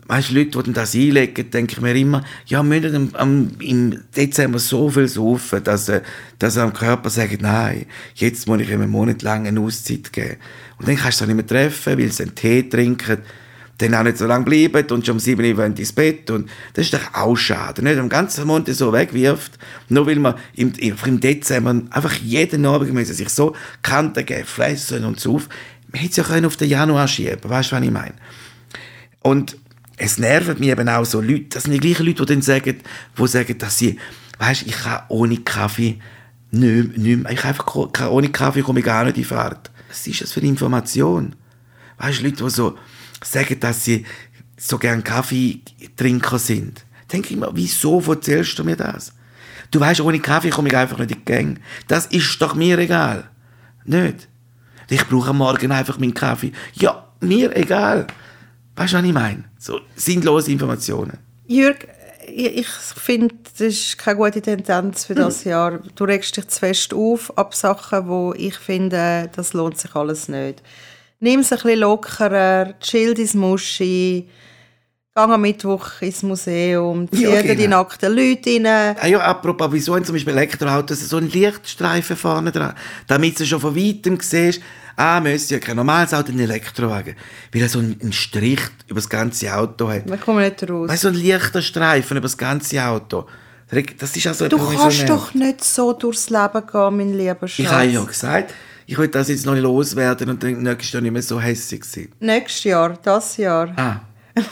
Weißt 0.07 0.29
du, 0.29 0.35
Leute, 0.35 0.61
die 0.61 0.73
das 0.73 0.93
einlegen, 0.93 1.49
denke 1.49 1.73
ich 1.73 1.81
mir 1.81 1.95
immer, 1.95 2.23
ja, 2.45 2.61
müssen 2.61 3.09
am, 3.15 3.49
im 3.59 4.03
Dezember 4.15 4.59
so 4.59 4.91
viel 4.91 5.07
saufen, 5.07 5.63
dass, 5.63 5.89
äh, 5.89 6.01
dass 6.37 6.53
sie 6.53 6.61
am 6.61 6.73
Körper 6.73 7.09
sagen, 7.09 7.39
nein, 7.41 7.87
jetzt 8.13 8.47
muss 8.47 8.61
ich 8.61 8.69
ihm 8.69 8.81
einen 8.81 8.91
Monat 8.91 9.23
lang 9.23 9.47
eine 9.47 9.59
Auszeit 9.59 10.13
geben. 10.13 10.37
Und 10.77 10.87
dann 10.87 10.97
kannst 10.97 11.21
du 11.21 11.23
es 11.23 11.27
nicht 11.27 11.35
mehr 11.35 11.47
treffen, 11.47 11.97
weil 11.97 12.11
sie 12.11 12.21
einen 12.21 12.35
Tee 12.35 12.69
trinken 12.69 13.17
dann 13.77 13.93
auch 13.93 14.03
nicht 14.03 14.17
so 14.17 14.25
lange 14.25 14.45
bleiben 14.45 14.89
und 14.91 15.05
schon 15.05 15.15
um 15.15 15.19
7 15.19 15.57
Uhr 15.57 15.65
ins 15.65 15.91
Bett. 15.91 16.29
Und 16.31 16.49
das 16.73 16.85
ist 16.85 16.93
doch 16.93 17.13
auch 17.13 17.35
schade, 17.35 17.83
nicht? 17.83 17.97
Am 17.97 18.09
ganzen 18.09 18.47
Monat 18.47 18.67
so 18.69 18.93
wegwirft, 18.93 19.57
nur 19.89 20.07
weil 20.07 20.17
man 20.17 20.35
im, 20.55 20.71
im 20.79 21.19
Dezember 21.19 21.81
einfach 21.89 22.13
jeden 22.15 22.65
Abend 22.65 22.93
müssen 22.93 23.13
sich 23.13 23.29
so 23.29 23.55
Kanten 23.81 24.25
geben, 24.25 24.45
fressen 24.45 25.03
und 25.03 25.19
so 25.19 25.35
auf. 25.35 25.49
Man 25.91 26.01
hätte 26.01 26.21
es 26.21 26.27
ja 26.27 26.45
auf 26.45 26.57
den 26.57 26.69
Januar 26.69 27.07
schieben 27.07 27.37
weißt 27.43 27.71
du, 27.71 27.75
was 27.75 27.83
ich 27.83 27.91
meine? 27.91 28.15
Und 29.21 29.57
es 29.97 30.17
nervt 30.17 30.59
mich 30.59 30.69
eben 30.69 30.89
auch 30.89 31.05
so 31.05 31.21
Leute, 31.21 31.45
das 31.49 31.63
sind 31.63 31.73
die 31.73 31.79
gleichen 31.79 32.05
Leute, 32.05 32.25
die 32.25 32.33
dann 32.33 32.41
sagen, 32.41 32.77
die 33.17 33.27
sagen, 33.27 33.57
dass 33.57 33.77
sie, 33.77 33.97
weißt 34.39 34.63
ich 34.63 34.75
kann 34.75 35.03
ohne 35.09 35.37
Kaffee 35.37 35.99
nicht, 36.51 36.97
mehr, 36.97 37.31
ich 37.31 37.43
einfach, 37.43 37.75
ohne 38.09 38.29
Kaffee 38.29 38.61
komme 38.61 38.79
ich 38.79 38.85
gar 38.85 39.05
nicht 39.05 39.17
in 39.17 39.23
Fahrt. 39.23 39.71
Was 39.89 40.05
ist 40.07 40.21
das 40.21 40.31
für 40.31 40.39
eine 40.39 40.49
Information? 40.49 41.35
Weißt 41.97 42.19
du, 42.19 42.23
Leute, 42.23 42.43
die 42.43 42.49
so, 42.49 42.77
sagen, 43.23 43.59
dass 43.59 43.85
sie 43.85 44.05
so 44.57 44.77
gern 44.77 45.03
Kaffeetrinker 45.03 46.39
sind. 46.39 46.85
Denke 47.11 47.33
ich 47.33 47.39
mir, 47.39 47.49
wieso 47.53 48.01
erzählst 48.01 48.57
du 48.57 48.63
mir 48.63 48.75
das? 48.75 49.13
Du 49.71 49.79
weißt, 49.79 50.01
ohne 50.01 50.19
Kaffee 50.19 50.49
komme 50.49 50.69
ich 50.69 50.77
einfach 50.77 50.97
nicht 50.97 51.11
in 51.11 51.17
die 51.17 51.25
Gang. 51.25 51.59
Das 51.87 52.05
ist 52.07 52.41
doch 52.41 52.55
mir 52.55 52.77
egal. 52.79 53.29
Nicht? 53.83 54.27
Ich 54.89 55.05
brauche 55.07 55.31
am 55.31 55.37
Morgen 55.37 55.71
einfach 55.71 55.97
meinen 55.97 56.13
Kaffee. 56.13 56.51
Ja, 56.73 57.07
mir 57.19 57.55
egal. 57.55 58.07
Weißt 58.75 58.93
du, 58.93 58.97
was 58.97 59.05
ich 59.05 59.13
meine? 59.13 59.43
So 59.57 59.79
sinnlose 59.95 60.51
Informationen. 60.51 61.17
Jürg, 61.47 61.87
ich 62.27 62.67
finde, 62.67 63.35
das 63.43 63.61
ist 63.61 63.97
keine 63.97 64.17
gute 64.17 64.41
Tendenz 64.41 65.05
für 65.05 65.15
das 65.15 65.43
hm. 65.43 65.51
Jahr. 65.51 65.79
Du 65.95 66.03
regst 66.03 66.35
dich 66.37 66.47
zu 66.47 66.59
fest 66.59 66.93
auf 66.93 67.37
ab 67.37 67.53
Sachen, 67.53 68.07
wo 68.07 68.33
ich 68.35 68.55
finde, 68.55 69.29
das 69.35 69.53
lohnt 69.53 69.77
sich 69.77 69.95
alles 69.95 70.27
nicht 70.27 70.61
nimm 71.19 71.39
es 71.41 71.51
ein 71.51 71.59
bisschen 71.59 71.79
lockerer, 71.79 72.73
chill 72.79 73.13
dein 73.13 73.29
Muschi, 73.39 74.27
geh 75.15 75.21
am 75.21 75.41
Mittwoch 75.41 76.01
ins 76.01 76.23
Museum, 76.23 77.07
zieh 77.11 77.23
ja, 77.23 77.41
genau. 77.41 77.55
die 77.55 77.67
nackten 77.67 78.15
Leute 78.15 78.49
rein. 78.49 78.95
Ah 78.99 79.07
ja, 79.07 79.19
apropos, 79.19 79.69
wieso 79.71 79.95
haben 79.95 80.05
zum 80.05 80.15
Beispiel 80.15 80.33
Elektroautos 80.33 80.99
so 81.07 81.17
einen 81.17 81.29
Lichtstreifen 81.31 82.15
vorne 82.15 82.51
dran, 82.51 82.73
damit 83.07 83.39
du 83.39 83.45
schon 83.45 83.61
von 83.61 83.75
Weitem 83.75 84.19
siehst, 84.19 84.61
ah, 84.97 85.19
müsste 85.19 85.55
ja 85.55 85.59
kein 85.59 85.77
normales 85.77 86.13
Auto, 86.13 86.31
ein 86.31 86.39
Elektrowagen, 86.39 87.15
weil 87.53 87.61
er 87.61 87.69
so 87.69 87.79
einen 87.79 88.13
Strich 88.13 88.61
über 88.87 88.99
das 88.99 89.09
ganze 89.09 89.53
Auto 89.55 89.89
hat. 89.89 90.09
Da 90.09 90.17
kommen 90.17 90.43
nicht 90.43 90.69
raus. 90.69 90.89
Weißt 90.89 91.05
du, 91.05 91.13
so 91.13 91.19
ein 91.19 91.25
leichter 91.25 91.61
Streifen 91.61 92.17
über 92.17 92.25
das 92.25 92.37
ganze 92.37 92.83
Auto. 92.83 93.25
Das 93.99 94.15
ist 94.15 94.27
also 94.27 94.47
du 94.47 94.57
kannst 94.57 95.09
doch 95.09 95.33
nicht 95.33 95.63
so 95.63 95.91
durchs 95.93 96.29
Leben 96.29 96.67
gehen, 96.71 96.97
mein 96.97 97.17
lieber 97.17 97.47
Schatz. 97.47 97.59
Ich 97.59 97.67
habe 97.67 97.85
ja 97.85 98.03
gesagt, 98.03 98.53
ich 98.87 98.97
will 98.97 99.07
das 99.07 99.29
jetzt 99.29 99.45
noch 99.45 99.53
nicht 99.53 99.63
loswerden 99.63 100.29
und 100.29 100.43
dann 100.43 100.61
nächstes 100.61 100.93
Jahr 100.93 101.01
nicht 101.01 101.11
mehr 101.11 101.21
so 101.21 101.39
hässlich 101.39 101.83
sein. 101.85 102.09
Nächstes 102.19 102.63
Jahr, 102.65 102.97
das 103.01 103.37
Jahr. 103.37 103.73
Ah, 103.75 104.01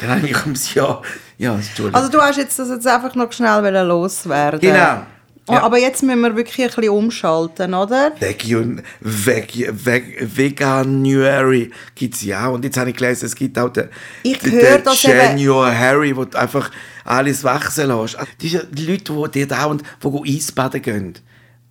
dann 0.02 0.10
eigentlich 0.10 0.42
ums 0.46 0.74
Jahr. 0.74 1.02
Ja, 1.38 1.56
Entschuldigung. 1.56 1.96
Also 1.96 2.10
du 2.10 2.20
hast 2.20 2.38
jetzt 2.38 2.58
das 2.58 2.70
jetzt 2.70 2.88
einfach 2.88 3.16
noch 3.16 3.32
schnell 3.32 3.86
loswerden 3.86 4.60
Genau. 4.60 5.04
Oh, 5.46 5.54
ja. 5.54 5.64
Aber 5.64 5.78
jetzt 5.78 6.02
müssen 6.04 6.22
wir 6.22 6.38
wirklich 6.38 6.58
ein 6.62 6.74
bisschen 6.74 6.90
umschalten, 6.90 7.74
oder? 7.74 8.14
Vegan, 8.18 8.82
Veg, 9.02 9.70
Veg, 9.74 10.26
Veganuary 10.38 11.70
gibt 11.96 12.16
es 12.16 12.24
ja. 12.24 12.48
Und 12.48 12.64
jetzt 12.64 12.78
habe 12.78 12.92
ich 12.92 12.96
gelesen, 12.96 13.26
es 13.26 13.36
gibt 13.36 13.60
auch 13.60 13.68
den, 13.68 13.90
ich 14.24 14.40
den, 14.40 14.58
den 14.58 14.82
January 14.94 15.76
Harry, 15.76 16.16
wo 16.16 16.24
du 16.24 16.38
einfach 16.40 16.72
alles 17.04 17.44
wachsen 17.44 17.90
lässt. 17.90 18.18
Die, 18.42 18.58
die 18.72 18.86
Leute, 18.86 19.14
die, 19.14 19.40
die 19.40 19.48
dauernd 19.48 19.84
die 20.02 20.38
Eisbaden 20.38 20.82
gehen. 20.82 21.14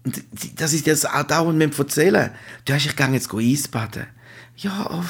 Und 0.05 0.25
das 0.57 0.73
ist 0.73 0.87
jetzt 0.87 1.09
auch 1.09 1.23
dauernd 1.23 1.59
mit 1.59 1.79
erzählen. 1.79 2.31
Du 2.65 2.75
hast, 2.75 2.87
ich 2.87 2.97
gehe 2.97 3.09
jetzt 3.09 3.33
Eisbaden. 3.33 4.07
Ja. 4.57 4.87
Oh. 4.91 5.03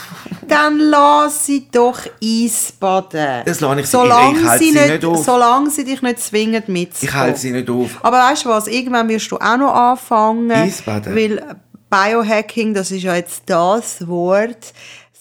Dann 0.47 0.79
lass 0.79 1.47
sie 1.47 1.69
doch 1.71 2.01
Eisbaden. 2.23 3.43
Das 3.45 3.61
lasse 3.61 3.81
ich 3.81 3.87
solange 3.87 4.39
ich, 4.39 4.45
ich 4.45 4.51
sie, 4.53 4.73
nicht, 4.73 4.89
nicht 4.89 5.05
auf. 5.05 5.25
Solange 5.25 5.71
sie 5.71 5.85
dich 5.85 6.01
nicht 6.01 6.21
zwingen 6.21 6.63
mitzukommen. 6.69 7.09
Ich 7.09 7.15
halte 7.15 7.39
sie 7.39 7.53
nicht 7.53 7.69
auf. 7.69 7.99
Aber 8.03 8.19
weißt 8.19 8.45
du 8.45 8.49
was, 8.51 8.67
irgendwann 8.67 9.09
wirst 9.09 9.31
du 9.31 9.37
auch 9.37 9.57
noch 9.57 9.75
anfangen. 9.75 10.51
Eisbaden? 10.51 11.15
Weil 11.15 11.57
Biohacking, 11.91 12.73
das 12.73 12.91
ist 12.91 13.03
ja 13.03 13.15
jetzt 13.17 13.43
das 13.47 14.07
Wort, 14.07 14.73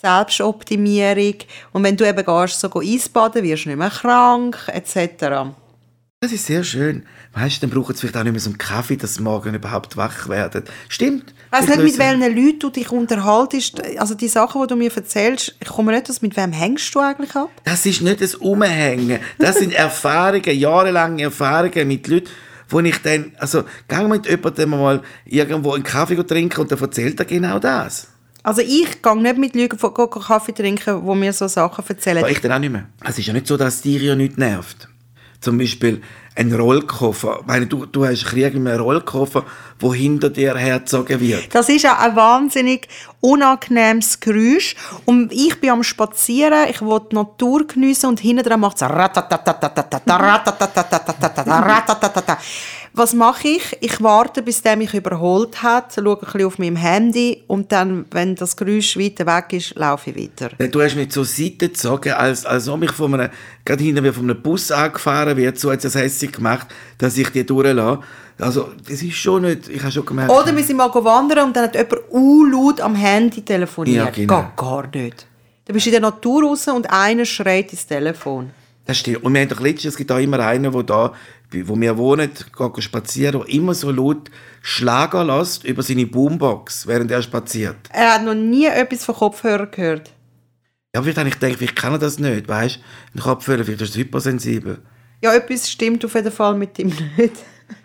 Selbstoptimierung. 0.02 1.36
Und 1.74 1.84
wenn 1.84 1.98
du 1.98 2.08
eben 2.08 2.24
gehst, 2.24 2.60
so 2.60 2.70
Eisbaden, 2.74 3.44
wirst 3.44 3.66
du 3.66 3.70
nicht 3.70 3.78
mehr 3.78 3.90
krank, 3.90 4.58
etc. 4.68 5.52
Das 6.24 6.32
ist 6.32 6.46
sehr 6.46 6.64
schön. 6.64 7.02
Weißt 7.34 7.58
du, 7.58 7.62
dann 7.66 7.76
brauchen 7.76 7.96
sie 7.96 8.02
vielleicht 8.02 8.16
auch 8.16 8.22
nicht 8.22 8.34
mehr 8.34 8.40
so 8.40 8.52
einen 8.52 8.60
Kaffee, 8.60 8.96
dass 8.96 9.16
sie 9.16 9.24
morgen 9.24 9.56
überhaupt 9.56 9.98
wach 9.98 10.30
werden. 10.30 10.66
Stimmt. 10.88 11.34
Ich 11.34 11.52
weiss 11.52 11.66
Vielleicht 11.66 11.82
nicht, 11.82 11.98
mit 11.98 12.00
welchen 12.00 12.36
Leuten 12.36 12.60
du 12.60 12.70
dich 12.70 12.92
unterhaltest. 12.92 13.82
Also 13.98 14.14
die 14.14 14.28
Sachen, 14.28 14.62
die 14.62 14.68
du 14.68 14.76
mir 14.76 14.96
erzählst, 14.96 15.56
ich 15.60 15.68
komme 15.68 15.94
nicht 15.94 16.08
aus, 16.12 16.22
mit 16.22 16.38
wem 16.38 16.52
hängst 16.52 16.94
du 16.94 17.00
eigentlich 17.00 17.36
ab? 17.36 17.50
Das 17.64 17.88
ist 17.88 18.02
nicht 18.04 18.22
das 18.22 18.36
Umhängen. 18.36 19.20
Das 19.40 19.58
sind 19.58 19.74
Erfahrungen, 19.74 20.56
jahrelange 20.56 21.24
Erfahrungen 21.24 21.88
mit 21.88 22.08
Leuten, 22.08 22.30
wo 22.70 22.80
ich 22.82 23.02
dann, 23.02 23.32
also, 23.40 23.64
gang 23.88 24.08
mit 24.08 24.28
jemandem 24.28 24.70
mal 24.70 25.02
irgendwo 25.26 25.74
einen 25.74 25.84
Kaffee 25.84 26.24
trinken 26.24 26.62
und 26.62 26.72
dann 26.72 26.80
erzählt 26.80 27.20
er 27.20 27.26
genau 27.26 27.58
das. 27.58 28.10
Also 28.44 28.62
ich 28.62 29.02
gehe 29.02 29.18
nicht 29.18 29.38
mit 29.40 29.56
Leuten 29.56 29.80
Kaffee 29.80 30.54
trinken, 30.54 31.04
die 31.04 31.16
mir 31.16 31.34
so 31.34 31.48
Sachen 31.48 31.84
erzählen. 31.88 32.20
Aber 32.20 32.30
ich 32.30 32.42
dann 32.42 32.52
auch 32.52 32.60
nicht 32.60 32.72
mehr. 32.72 32.86
Es 33.04 33.18
ist 33.18 33.26
ja 33.26 33.34
nicht 33.34 33.48
so, 33.48 33.58
dass 33.58 33.82
dir 33.82 34.00
ja 34.00 34.14
nichts 34.14 34.38
nervt. 34.38 34.88
Zum 35.42 35.58
Beispiel 35.58 36.02
ein 36.36 36.54
Rollkoffer. 36.54 37.40
Ich 37.42 37.48
meine, 37.48 37.68
du, 37.68 37.86
du 37.86 38.06
hast 38.06 38.26
Krieg 38.26 38.54
mit 38.54 38.72
einem 38.72 38.82
Rollkoffer, 38.82 39.46
wo 39.80 39.94
hinter 39.94 40.30
dir 40.30 40.56
hergezogen 40.56 41.20
wird. 41.20 41.54
Das 41.54 41.68
ist 41.68 41.84
ja 41.84 42.00
ein 42.00 42.16
wahnsinnig 42.16 42.88
unangenehmes 43.20 44.20
Geräusch. 44.20 44.76
Und 45.06 45.34
ich 45.34 45.60
bin 45.60 45.72
am 45.72 45.84
Spazieren, 45.84 46.70
ich 46.70 46.82
will 46.82 47.02
die 47.12 47.16
Natur 47.16 47.68
geniessen 47.68 48.08
und 48.08 48.20
hinten 48.20 48.44
dran 48.44 48.62
macht 48.62 48.78
es 48.78 48.82
Was 52.94 53.14
mache 53.14 53.48
ich? 53.48 53.78
Ich 53.80 54.04
warte, 54.04 54.42
bis 54.42 54.62
der 54.62 54.76
mich 54.76 54.94
überholt 54.94 55.64
hat, 55.64 55.94
schaue 55.96 56.16
ein 56.16 56.20
bisschen 56.20 56.46
auf 56.46 56.60
meinem 56.60 56.76
Handy 56.76 57.42
und 57.48 57.72
dann, 57.72 58.06
wenn 58.12 58.36
das 58.36 58.58
Geräusch 58.58 58.98
weiter 58.98 59.26
weg 59.26 59.54
ist, 59.54 59.76
laufe 59.76 60.10
ich 60.10 60.18
weiter. 60.18 60.50
Du 60.68 60.82
hast 60.82 60.96
mich 60.96 61.10
zur 61.10 61.24
Seite 61.24 61.70
gezogen, 61.70 62.12
als, 62.12 62.46
als 62.46 62.68
ob 62.68 62.84
ich 62.84 62.92
von 62.92 63.14
einem, 63.14 63.30
gerade 63.64 63.82
hinter 63.82 64.02
mir 64.02 64.14
von 64.14 64.30
einem 64.30 64.42
Bus 64.42 64.72
angefahren 64.72 65.38
wird, 65.38 65.58
so 65.58 65.72
hat 65.72 65.86
es 65.86 65.96
hässlich 66.32 66.34
gemacht, 66.34 66.68
dass 66.98 67.18
ich 67.18 67.30
die 67.30 67.46
durchlasse. 67.46 68.02
Also, 68.40 68.70
das 68.88 69.02
ist 69.02 69.16
schon 69.16 69.44
nicht, 69.44 69.70
ich 69.70 69.82
habe 69.82 69.92
schon 69.92 70.06
gemerkt, 70.06 70.32
Oder 70.32 70.56
wir 70.56 70.64
sind 70.64 70.78
mal 70.78 70.92
wandern 70.92 71.48
und 71.48 71.56
dann 71.56 71.66
hat 71.66 71.76
jemand 71.76 72.02
uh, 72.12 72.46
laut 72.46 72.82
am 72.82 72.96
Handy 72.96 73.42
telefoniert. 73.42 74.06
Ja, 74.06 74.10
genau. 74.10 74.42
Geht 74.42 74.58
gar 74.58 74.88
nicht. 74.96 75.28
Du 75.66 75.74
bist 75.74 75.86
in 75.86 75.92
der 75.92 76.02
Natur 76.02 76.44
raus 76.44 76.68
und 76.68 76.92
einer 76.92 77.26
schreit 77.26 77.72
ins 77.72 77.86
Telefon. 77.86 78.50
das 78.86 78.98
stimmt. 78.98 79.24
Und 79.24 79.34
wir 79.34 79.42
haben 79.42 79.50
doch 79.50 79.60
letztens, 79.60 79.94
es 79.94 79.98
gibt 79.98 80.12
auch 80.12 80.18
immer 80.18 80.40
einen, 80.40 80.72
der 80.72 80.84
da, 80.84 81.14
wo 81.52 81.80
wir 81.80 81.98
wohnen, 81.98 82.32
geht 82.58 82.84
spazieren, 82.84 83.42
der 83.42 83.54
immer 83.54 83.76
so 83.76 83.92
laut 83.92 84.32
Schlager 84.64 85.24
lässt 85.24 85.64
über 85.64 85.84
seine 85.84 86.08
Boombox, 86.08 86.88
während 86.88 87.12
er 87.12 87.22
spaziert. 87.22 87.78
Er 87.92 88.16
hat 88.16 88.24
noch 88.24 88.34
nie 88.34 88.66
etwas 88.66 89.06
von 89.06 89.16
Kopfhörer 89.16 89.68
gehört. 89.68 90.12
Ja, 90.94 91.02
vielleicht 91.02 91.20
habe 91.20 91.30
ich 91.30 91.40
gedacht, 91.40 91.76
kann 91.76 91.94
er 91.94 92.00
das 92.00 92.20
nicht, 92.20 92.48
weißt 92.48 92.78
du? 92.78 92.82
Ein 93.18 93.22
Kopfhörer, 93.22 93.64
vielleicht 93.64 93.82
ist 93.82 93.96
er 93.96 94.02
hypersensibel. 94.02 94.80
Ja, 95.22 95.34
etwas 95.34 95.70
stimmt 95.70 96.04
auf 96.04 96.16
jeden 96.16 96.32
Fall 96.32 96.56
mit 96.56 96.78
ihm 96.80 96.92
nicht. 97.18 97.34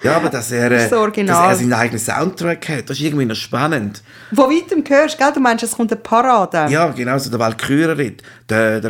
Ja, 0.03 0.17
aber 0.17 0.29
dass 0.29 0.51
er, 0.51 0.69
das 0.69 0.91
so 0.91 1.07
dass 1.07 1.17
er 1.17 1.55
seinen 1.55 1.73
eigenen 1.73 1.99
Soundtrack 1.99 2.69
hat, 2.69 2.91
das 2.91 2.99
ist 2.99 3.05
irgendwie 3.05 3.25
noch 3.25 3.37
spannend. 3.37 4.03
Wo 4.31 4.43
weitem 4.45 4.83
hörst 4.87 5.17
gell? 5.17 5.33
du 5.33 5.41
meinst, 5.41 5.65
es 5.65 5.73
kommt 5.73 5.93
eine 5.93 6.01
Parade. 6.01 6.67
Ja, 6.71 6.89
genau, 6.89 7.17
so 7.19 7.31
der 7.31 7.39
Walkürenritt. 7.39 8.23
Und 8.49 8.53
er 8.53 8.89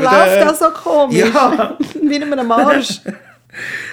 läuft 0.00 0.46
auch 0.46 0.54
so 0.54 0.70
komisch, 0.70 1.16
ja. 1.16 1.76
wie 2.02 2.16
in 2.16 2.32
einem 2.32 2.46
Marsch. 2.46 3.00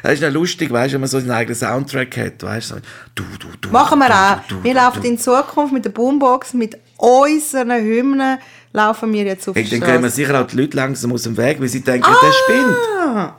Das 0.04 0.14
ist 0.14 0.22
ja 0.22 0.30
lustig, 0.30 0.72
weißt, 0.72 0.94
wenn 0.94 1.02
man 1.02 1.10
so 1.10 1.20
seinen 1.20 1.32
eigenen 1.32 1.56
Soundtrack 1.56 2.16
hat. 2.18 2.44
Weißt, 2.44 2.68
so, 2.68 2.76
du, 3.16 3.24
du, 3.40 3.48
du, 3.60 3.70
Machen 3.70 3.98
wir 4.00 4.12
auch. 4.12 4.64
wir 4.64 4.74
laufen 4.74 5.04
in 5.04 5.18
Zukunft 5.18 5.74
mit 5.74 5.84
der 5.84 5.90
Boombox, 5.90 6.54
mit 6.54 6.78
unseren 6.98 7.72
Hymnen 7.72 8.38
laufen 8.74 9.12
wir 9.14 9.24
jetzt 9.24 9.48
auf 9.48 9.56
Hey, 9.56 9.64
die 9.64 9.80
dann 9.80 9.90
gehen 9.90 10.04
wir 10.04 10.10
sicher 10.10 10.40
auch 10.42 10.48
die 10.48 10.58
Leute 10.58 10.78
langsam 10.78 11.12
aus 11.14 11.24
dem 11.24 11.38
Weg, 11.38 11.60
weil 11.60 11.68
sie 11.68 11.82
denken, 11.82 12.12
der 12.22 12.32
spinnt. 12.32 13.34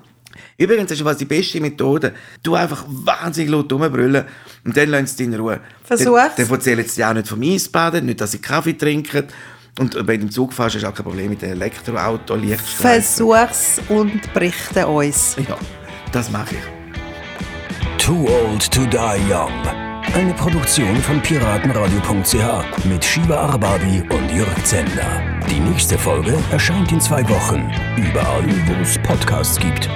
Übrigens, 0.56 0.88
das 0.88 0.98
ist 0.98 1.04
was 1.04 1.16
die 1.16 1.24
beste 1.24 1.60
Methode. 1.60 2.14
Du 2.42 2.54
einfach 2.56 2.84
wahnsinnig 2.88 3.50
laut 3.50 3.72
rumbrüllen 3.72 4.24
und 4.64 4.76
dann 4.76 4.88
lassen 4.88 5.06
sie 5.06 5.16
dich 5.18 5.26
in 5.26 5.34
Ruhe. 5.34 5.60
Versuch's. 5.84 6.34
Dann, 6.36 6.46
dann 6.46 6.50
erzählen 6.50 6.84
sie 6.84 6.96
dir 6.96 7.08
auch 7.08 7.14
nicht 7.14 7.28
vom 7.28 7.42
Eisbaden, 7.42 8.06
nicht, 8.06 8.20
dass 8.20 8.32
sie 8.32 8.40
Kaffee 8.40 8.76
trinken. 8.76 9.28
Und 9.78 9.94
wenn 9.94 10.20
du 10.20 10.26
im 10.26 10.30
Zug 10.32 10.52
fährst, 10.52 10.74
hast 10.74 10.82
du 10.82 10.88
auch 10.88 10.94
kein 10.94 11.04
Problem 11.04 11.30
mit 11.30 11.42
dem 11.42 11.52
Elektroauto, 11.52 12.34
Lichtstreifen. 12.34 13.02
Versuch's 13.02 13.80
und 13.88 14.32
berichte 14.34 14.86
uns. 14.88 15.36
Ja, 15.48 15.56
das 16.10 16.30
mache 16.30 16.56
ich. 16.56 18.04
Too 18.04 18.26
Old 18.26 18.68
to 18.72 18.84
Die 18.86 18.96
Young. 19.32 19.87
Eine 20.14 20.32
Produktion 20.34 20.96
von 20.96 21.20
piratenradio.ch 21.20 22.84
mit 22.86 23.04
Shiva 23.04 23.36
Arbabi 23.36 24.02
und 24.10 24.30
Jörg 24.34 24.64
Zender. 24.64 25.22
Die 25.48 25.60
nächste 25.60 25.98
Folge 25.98 26.36
erscheint 26.50 26.90
in 26.90 27.00
zwei 27.00 27.28
Wochen. 27.28 27.70
Überall, 27.96 28.44
wo 28.66 28.82
es 28.82 28.98
Podcasts 28.98 29.58
gibt. 29.60 29.88